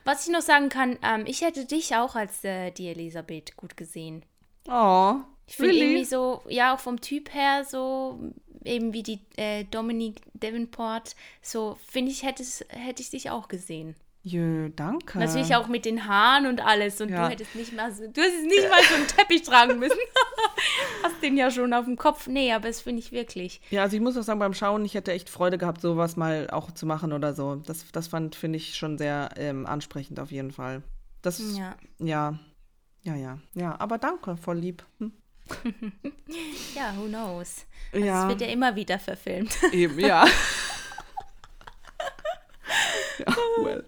Was 0.04 0.26
ich 0.26 0.32
noch 0.32 0.40
sagen 0.40 0.70
kann, 0.70 0.96
ähm, 1.02 1.24
ich 1.26 1.42
hätte 1.42 1.66
dich 1.66 1.94
auch 1.94 2.14
als 2.14 2.42
äh, 2.42 2.70
die 2.70 2.88
Elisabeth 2.88 3.56
gut 3.56 3.76
gesehen. 3.76 4.24
Oh, 4.66 5.16
ich 5.46 5.56
finde 5.56 5.72
really? 5.72 5.84
irgendwie 5.84 6.04
so, 6.06 6.42
ja, 6.48 6.74
auch 6.74 6.80
vom 6.80 7.00
Typ 7.02 7.34
her 7.34 7.66
so, 7.68 8.18
eben 8.64 8.94
wie 8.94 9.02
die 9.02 9.20
äh, 9.36 9.64
Dominique 9.64 10.22
Davenport, 10.32 11.14
so 11.42 11.76
finde 11.86 12.10
ich, 12.10 12.22
hätte, 12.22 12.44
hätte 12.68 13.02
ich 13.02 13.10
dich 13.10 13.30
auch 13.30 13.48
gesehen. 13.48 13.94
Jö, 14.28 14.68
danke. 14.76 15.18
Natürlich 15.18 15.54
auch 15.56 15.68
mit 15.68 15.86
den 15.86 16.06
Haaren 16.06 16.46
und 16.46 16.60
alles. 16.60 17.00
Und 17.00 17.08
ja. 17.08 17.24
du 17.24 17.30
hättest 17.30 17.54
nicht 17.54 17.74
mal 17.74 17.90
so, 17.92 18.02
du 18.02 18.20
hättest 18.20 18.44
nicht 18.44 18.68
mal 18.68 18.82
so 18.82 18.94
einen 18.94 19.06
Teppich 19.06 19.42
tragen 19.42 19.78
müssen. 19.78 19.96
Hast 21.02 21.22
den 21.22 21.36
ja 21.36 21.50
schon 21.50 21.72
auf 21.72 21.86
dem 21.86 21.96
Kopf. 21.96 22.26
Nee, 22.26 22.52
aber 22.52 22.68
das 22.68 22.82
finde 22.82 23.00
ich 23.00 23.10
wirklich. 23.10 23.62
Ja, 23.70 23.82
also 23.82 23.96
ich 23.96 24.02
muss 24.02 24.16
auch 24.18 24.22
sagen, 24.22 24.38
beim 24.38 24.52
Schauen, 24.52 24.84
ich 24.84 24.94
hätte 24.94 25.12
echt 25.12 25.30
Freude 25.30 25.56
gehabt, 25.56 25.80
sowas 25.80 26.16
mal 26.16 26.50
auch 26.50 26.70
zu 26.70 26.84
machen 26.84 27.12
oder 27.14 27.32
so. 27.32 27.56
Das, 27.56 27.90
das 27.90 28.08
fand, 28.08 28.34
finde 28.34 28.58
ich, 28.58 28.76
schon 28.76 28.98
sehr 28.98 29.30
ähm, 29.36 29.64
ansprechend 29.64 30.20
auf 30.20 30.30
jeden 30.30 30.52
Fall. 30.52 30.82
Das, 31.22 31.40
ja. 31.56 31.74
ja. 31.98 32.38
Ja, 33.02 33.14
ja. 33.14 33.38
Ja, 33.54 33.80
aber 33.80 33.96
danke, 33.96 34.36
voll 34.36 34.58
lieb. 34.58 34.84
Hm. 34.98 35.12
ja, 36.74 36.94
who 36.96 37.06
knows? 37.06 37.64
Also 37.92 38.04
ja. 38.04 38.24
Es 38.24 38.28
wird 38.28 38.42
ja 38.42 38.48
immer 38.48 38.76
wieder 38.76 38.98
verfilmt. 38.98 39.56
Eben, 39.72 39.98
ja. 39.98 40.26
ja, 43.26 43.64
well. 43.64 43.84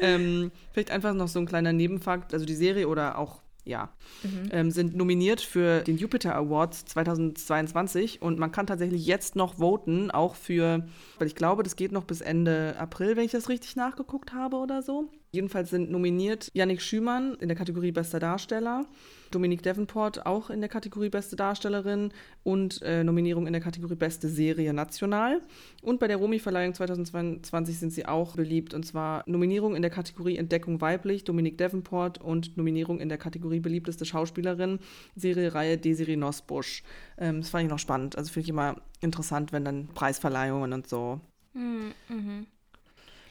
ähm, 0.00 0.50
vielleicht 0.72 0.90
einfach 0.90 1.14
noch 1.14 1.28
so 1.28 1.38
ein 1.38 1.46
kleiner 1.46 1.72
Nebenfakt. 1.72 2.34
Also 2.34 2.46
die 2.46 2.54
Serie 2.54 2.88
oder 2.88 3.18
auch 3.18 3.40
ja, 3.66 3.90
mhm. 4.22 4.48
ähm, 4.52 4.70
sind 4.70 4.96
nominiert 4.96 5.40
für 5.40 5.80
den 5.80 5.98
Jupiter 5.98 6.36
Awards 6.36 6.84
2022 6.84 8.22
und 8.22 8.38
man 8.38 8.52
kann 8.52 8.68
tatsächlich 8.68 9.04
jetzt 9.06 9.34
noch 9.34 9.54
voten, 9.58 10.12
auch 10.12 10.36
für, 10.36 10.86
weil 11.18 11.26
ich 11.26 11.34
glaube, 11.34 11.64
das 11.64 11.74
geht 11.74 11.90
noch 11.90 12.04
bis 12.04 12.20
Ende 12.20 12.76
April, 12.78 13.16
wenn 13.16 13.24
ich 13.24 13.32
das 13.32 13.48
richtig 13.48 13.74
nachgeguckt 13.74 14.32
habe 14.32 14.56
oder 14.56 14.82
so. 14.82 15.10
Jedenfalls 15.36 15.68
sind 15.68 15.90
nominiert 15.90 16.50
Yannick 16.54 16.80
Schümann 16.80 17.34
in 17.34 17.48
der 17.48 17.58
Kategorie 17.58 17.92
Bester 17.92 18.18
Darsteller, 18.18 18.86
Dominique 19.30 19.62
Davenport 19.62 20.24
auch 20.24 20.48
in 20.48 20.60
der 20.60 20.70
Kategorie 20.70 21.10
Beste 21.10 21.36
Darstellerin 21.36 22.10
und 22.42 22.80
äh, 22.80 23.04
Nominierung 23.04 23.46
in 23.46 23.52
der 23.52 23.60
Kategorie 23.60 23.96
Beste 23.96 24.30
Serie 24.30 24.72
national. 24.72 25.42
Und 25.82 26.00
bei 26.00 26.08
der 26.08 26.16
Romy-Verleihung 26.16 26.72
2022 26.72 27.78
sind 27.78 27.92
sie 27.92 28.06
auch 28.06 28.34
beliebt 28.34 28.72
und 28.72 28.86
zwar 28.86 29.24
Nominierung 29.26 29.76
in 29.76 29.82
der 29.82 29.90
Kategorie 29.90 30.38
Entdeckung 30.38 30.80
weiblich, 30.80 31.24
Dominique 31.24 31.58
Davenport 31.58 32.18
und 32.18 32.56
Nominierung 32.56 32.98
in 32.98 33.10
der 33.10 33.18
Kategorie 33.18 33.60
beliebteste 33.60 34.06
Schauspielerin, 34.06 34.78
Serie-Reihe 35.16 35.76
Desiree 35.76 36.16
Nosbusch. 36.16 36.82
Ähm, 37.18 37.42
das 37.42 37.50
fand 37.50 37.64
ich 37.64 37.70
noch 37.70 37.78
spannend. 37.78 38.16
Also 38.16 38.32
finde 38.32 38.44
ich 38.44 38.48
immer 38.48 38.76
interessant, 39.02 39.52
wenn 39.52 39.66
dann 39.66 39.88
Preisverleihungen 39.88 40.72
und 40.72 40.88
so. 40.88 41.20
Mhm. 41.52 41.92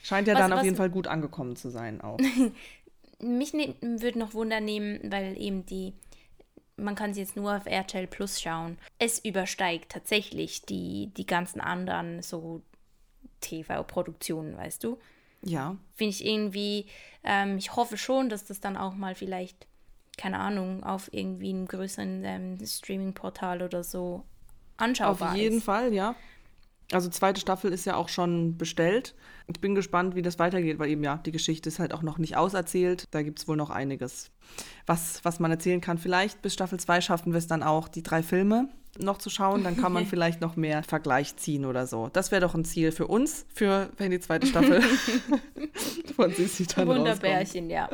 Scheint 0.06 0.28
ja 0.28 0.36
was, 0.36 0.42
dann 0.42 0.54
auf 0.54 0.64
jeden 0.64 0.76
Fall 0.76 0.92
gut 0.92 1.08
angekommen 1.08 1.56
zu 1.56 1.72
sein 1.72 2.00
auch. 2.00 2.20
Mich 3.20 3.54
ne 3.54 3.74
würde 3.82 4.20
noch 4.20 4.36
Wunder 4.36 4.62
nehmen, 4.62 5.00
weil 5.12 5.36
eben 5.36 5.66
die, 5.66 5.94
man 6.78 6.94
kann 6.94 7.16
sie 7.16 7.22
jetzt 7.22 7.36
nur 7.36 7.56
auf 7.56 7.66
RTL 7.66 8.06
Plus 8.06 8.40
schauen. 8.40 8.78
Es 9.00 9.18
übersteigt 9.18 9.92
tatsächlich 9.92 10.62
die, 10.62 11.12
die 11.18 11.26
ganzen 11.26 11.60
anderen 11.60 12.22
so 12.22 12.62
TV-Produktionen, 13.42 14.56
weißt 14.56 14.84
du? 14.84 15.00
Ja. 15.42 15.76
Finde 15.96 16.12
ich 16.12 16.24
irgendwie, 16.24 16.86
ähm, 17.24 17.58
ich 17.58 17.76
hoffe 17.76 17.98
schon, 17.98 18.30
dass 18.30 18.46
das 18.46 18.60
dann 18.60 18.78
auch 18.78 18.94
mal 18.94 19.16
vielleicht, 19.16 19.66
keine 20.20 20.38
Ahnung, 20.38 20.84
auf 20.84 21.12
irgendwie 21.14 21.50
einem 21.50 21.68
größeren 21.68 22.24
ähm, 22.24 22.58
Streaming-Portal 22.64 23.64
oder 23.64 23.84
so 23.84 24.24
anschaubar 24.78 25.30
ist. 25.30 25.34
Auf 25.34 25.42
jeden 25.42 25.58
ist. 25.58 25.64
Fall, 25.64 25.94
ja. 25.96 26.14
Also 26.92 27.10
zweite 27.10 27.42
Staffel 27.42 27.72
ist 27.74 27.86
ja 27.86 27.96
auch 27.96 28.10
schon 28.10 28.58
bestellt. 28.58 29.16
Ich 29.48 29.60
bin 29.60 29.76
gespannt, 29.76 30.16
wie 30.16 30.22
das 30.22 30.40
weitergeht, 30.40 30.78
weil 30.80 30.90
eben 30.90 31.04
ja, 31.04 31.18
die 31.18 31.32
Geschichte 31.32 31.70
ist 31.70 31.80
halt 31.80 31.94
auch 31.94 32.04
noch 32.04 32.18
nicht 32.18 32.38
auserzählt. 32.38 33.06
Da 33.12 33.24
gibt 33.24 33.40
es 33.40 33.48
wohl 33.48 33.58
noch 33.58 33.70
einiges, 33.70 34.32
was, 34.86 35.24
was 35.24 35.40
man 35.40 35.52
erzählen 35.52 35.82
kann. 35.82 35.98
Vielleicht 35.98 36.42
bis 36.42 36.54
Staffel 36.54 36.80
2 36.80 37.02
schaffen 37.02 37.34
wir 37.34 37.40
es 37.40 37.48
dann 37.48 37.64
auch, 37.64 37.88
die 37.88 38.04
drei 38.04 38.22
Filme 38.22 38.70
noch 39.00 39.18
zu 39.18 39.30
schauen. 39.30 39.64
Dann 39.64 39.78
kann 39.78 39.92
man 39.92 40.06
vielleicht 40.06 40.42
noch 40.42 40.56
mehr 40.56 40.84
Vergleich 40.84 41.36
ziehen 41.38 41.66
oder 41.66 41.88
so. 41.88 42.10
Das 42.14 42.32
wäre 42.32 42.42
doch 42.42 42.54
ein 42.54 42.66
Ziel 42.66 42.92
für 42.92 43.08
uns, 43.08 43.46
für 43.54 43.90
wenn 43.98 44.12
die 44.12 44.20
zweite 44.20 44.46
Staffel 44.46 44.82
von 46.16 46.32
Sissi 46.32 46.68
dann 46.68 46.88
Wunderbärchen, 46.88 47.70
ja. 47.70 47.90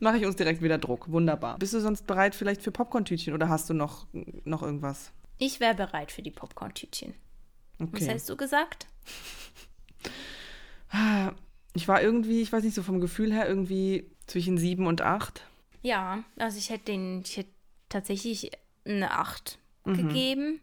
Mache 0.00 0.18
ich 0.18 0.26
uns 0.26 0.36
direkt 0.36 0.62
wieder 0.62 0.78
Druck. 0.78 1.10
Wunderbar. 1.10 1.58
Bist 1.58 1.72
du 1.72 1.80
sonst 1.80 2.06
bereit 2.06 2.34
vielleicht 2.34 2.62
für 2.62 2.70
Popcorn-Tütchen 2.70 3.32
oder 3.32 3.48
hast 3.48 3.70
du 3.70 3.74
noch, 3.74 4.06
noch 4.44 4.62
irgendwas? 4.62 5.12
Ich 5.38 5.60
wäre 5.60 5.74
bereit 5.74 6.12
für 6.12 6.22
die 6.22 6.30
Popcorn-Tütchen. 6.30 7.14
Okay. 7.78 8.06
Was 8.06 8.08
hast 8.08 8.28
du 8.28 8.36
gesagt? 8.36 8.86
Ich 11.74 11.88
war 11.88 12.00
irgendwie, 12.00 12.40
ich 12.40 12.52
weiß 12.52 12.64
nicht, 12.64 12.74
so 12.74 12.82
vom 12.82 13.00
Gefühl 13.00 13.32
her 13.32 13.48
irgendwie 13.48 14.10
zwischen 14.26 14.56
sieben 14.56 14.86
und 14.86 15.02
acht. 15.02 15.42
Ja, 15.82 16.24
also 16.36 16.58
ich 16.58 16.70
hätte 16.70 16.86
den, 16.86 17.22
ich 17.22 17.36
hätte 17.36 17.50
tatsächlich 17.88 18.50
eine 18.84 19.10
acht 19.12 19.58
mhm. 19.84 19.96
gegeben, 19.96 20.60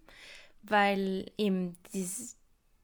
weil 0.63 1.31
eben 1.37 1.77
dieses, 1.93 2.35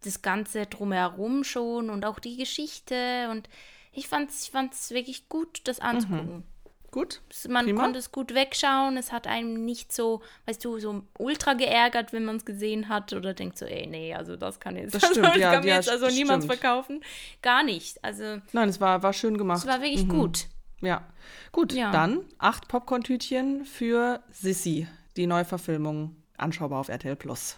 das 0.04 0.22
Ganze 0.22 0.66
drumherum 0.66 1.44
schon 1.44 1.90
und 1.90 2.06
auch 2.06 2.20
die 2.20 2.38
Geschichte 2.38 3.30
und 3.32 3.50
ich 3.92 4.08
fand 4.08 4.30
es 4.30 4.44
ich 4.44 4.52
fand's 4.52 4.92
wirklich 4.92 5.28
gut, 5.28 5.62
das 5.66 5.80
anzugucken. 5.80 6.38
Mhm. 6.38 6.44
Gut. 6.92 7.22
Man 7.48 7.66
Prima. 7.66 7.82
konnte 7.82 8.00
es 8.00 8.12
gut 8.12 8.34
wegschauen. 8.34 8.98
Es 8.98 9.12
hat 9.12 9.28
einem 9.28 9.66
nicht 9.66 9.94
so, 9.94 10.22
weißt 10.46 10.64
du, 10.66 10.80
so 10.80 11.04
ultra 11.18 11.54
geärgert, 11.54 12.14
wenn 12.14 12.26
man 12.26 12.38
es 12.38 12.46
gesehen 12.46 12.90
hat 12.90 13.14
oder 13.14 13.34
denkt 13.34 13.58
so, 13.58 13.66
ey, 13.66 13.86
nee, 13.86 14.14
also 14.14 14.36
das 14.36 14.60
kann 14.60 14.76
jetzt, 14.76 14.96
das 14.96 15.06
stimmt, 15.06 15.26
also, 15.28 15.40
ja, 15.40 15.54
kann 15.54 15.68
ja, 15.68 15.76
jetzt 15.76 15.90
also 15.90 16.08
niemand 16.08 16.46
verkaufen. 16.46 17.04
Gar 17.42 17.64
nicht. 17.64 18.04
Also 18.04 18.42
Nein, 18.54 18.70
es 18.70 18.82
war, 18.82 19.04
war 19.04 19.14
schön 19.14 19.38
gemacht. 19.38 19.60
Es 19.60 19.68
war 19.68 19.82
wirklich 19.82 20.06
mhm. 20.06 20.10
gut. 20.10 20.48
Ja. 20.82 21.06
Gut, 21.52 21.74
ja. 21.74 21.92
dann 21.92 22.22
acht 22.38 22.68
Popcorn-Tütchen 22.68 23.66
für 23.66 24.22
Sissy, 24.32 24.88
die 25.18 25.28
Neuverfilmung, 25.28 26.16
anschaubar 26.38 26.80
auf 26.80 26.90
RTL 26.90 27.16
Plus. 27.16 27.58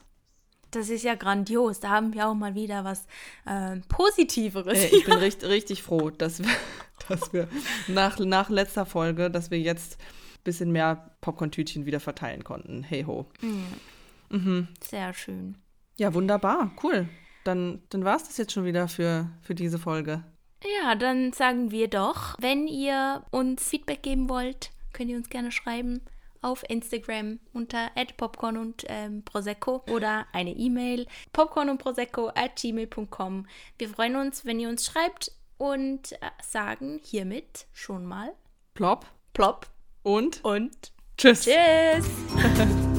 Das 0.71 0.89
ist 0.89 1.03
ja 1.03 1.15
grandios. 1.15 1.79
Da 1.79 1.89
haben 1.89 2.13
wir 2.13 2.27
auch 2.27 2.33
mal 2.33 2.55
wieder 2.55 2.83
was 2.83 3.05
äh, 3.45 3.77
Positiveres. 3.89 4.77
Hey, 4.77 4.89
ich 4.95 5.05
bin 5.05 5.13
richtig, 5.19 5.49
richtig 5.49 5.83
froh, 5.83 6.09
dass 6.09 6.39
wir, 6.39 6.49
dass 7.09 7.33
wir 7.33 7.47
nach, 7.87 8.17
nach 8.19 8.49
letzter 8.49 8.85
Folge, 8.85 9.29
dass 9.29 9.51
wir 9.51 9.59
jetzt 9.59 9.99
ein 9.99 10.43
bisschen 10.45 10.71
mehr 10.71 11.11
Popcorn-Tütchen 11.21 11.85
wieder 11.85 11.99
verteilen 11.99 12.43
konnten. 12.43 12.83
Hey 12.83 13.03
ho. 13.03 13.27
Mhm. 13.41 13.67
Mhm. 14.29 14.67
Sehr 14.81 15.13
schön. 15.13 15.57
Ja, 15.97 16.13
wunderbar. 16.13 16.71
Cool. 16.81 17.09
Dann, 17.43 17.81
dann 17.89 18.05
war 18.05 18.15
es 18.15 18.23
das 18.23 18.37
jetzt 18.37 18.53
schon 18.53 18.65
wieder 18.65 18.87
für, 18.87 19.29
für 19.41 19.55
diese 19.55 19.77
Folge. 19.77 20.23
Ja, 20.83 20.95
dann 20.95 21.33
sagen 21.33 21.71
wir 21.71 21.87
doch, 21.87 22.35
wenn 22.39 22.67
ihr 22.67 23.23
uns 23.31 23.67
Feedback 23.67 24.03
geben 24.03 24.29
wollt, 24.29 24.71
könnt 24.93 25.09
ihr 25.09 25.17
uns 25.17 25.29
gerne 25.29 25.51
schreiben 25.51 26.01
auf 26.41 26.63
Instagram 26.69 27.39
unter 27.53 27.91
popcorn 28.17 28.57
und 28.57 28.85
ähm, 28.87 29.23
prosecco 29.23 29.83
oder 29.89 30.25
eine 30.33 30.51
E-Mail 30.51 31.07
popcorn 31.33 31.69
und 31.69 31.77
prosecco 31.77 32.29
at 32.29 32.55
gmail.com. 32.55 33.47
Wir 33.77 33.89
freuen 33.89 34.15
uns, 34.15 34.45
wenn 34.45 34.59
ihr 34.59 34.69
uns 34.69 34.85
schreibt 34.85 35.31
und 35.57 36.13
äh, 36.13 36.17
sagen 36.43 36.99
hiermit 37.03 37.67
schon 37.71 38.05
mal 38.05 38.33
plopp, 38.73 39.05
plopp 39.33 39.67
und 40.03 40.43
und 40.43 40.91
tschüss. 41.17 41.45
Tschüss. 41.45 42.09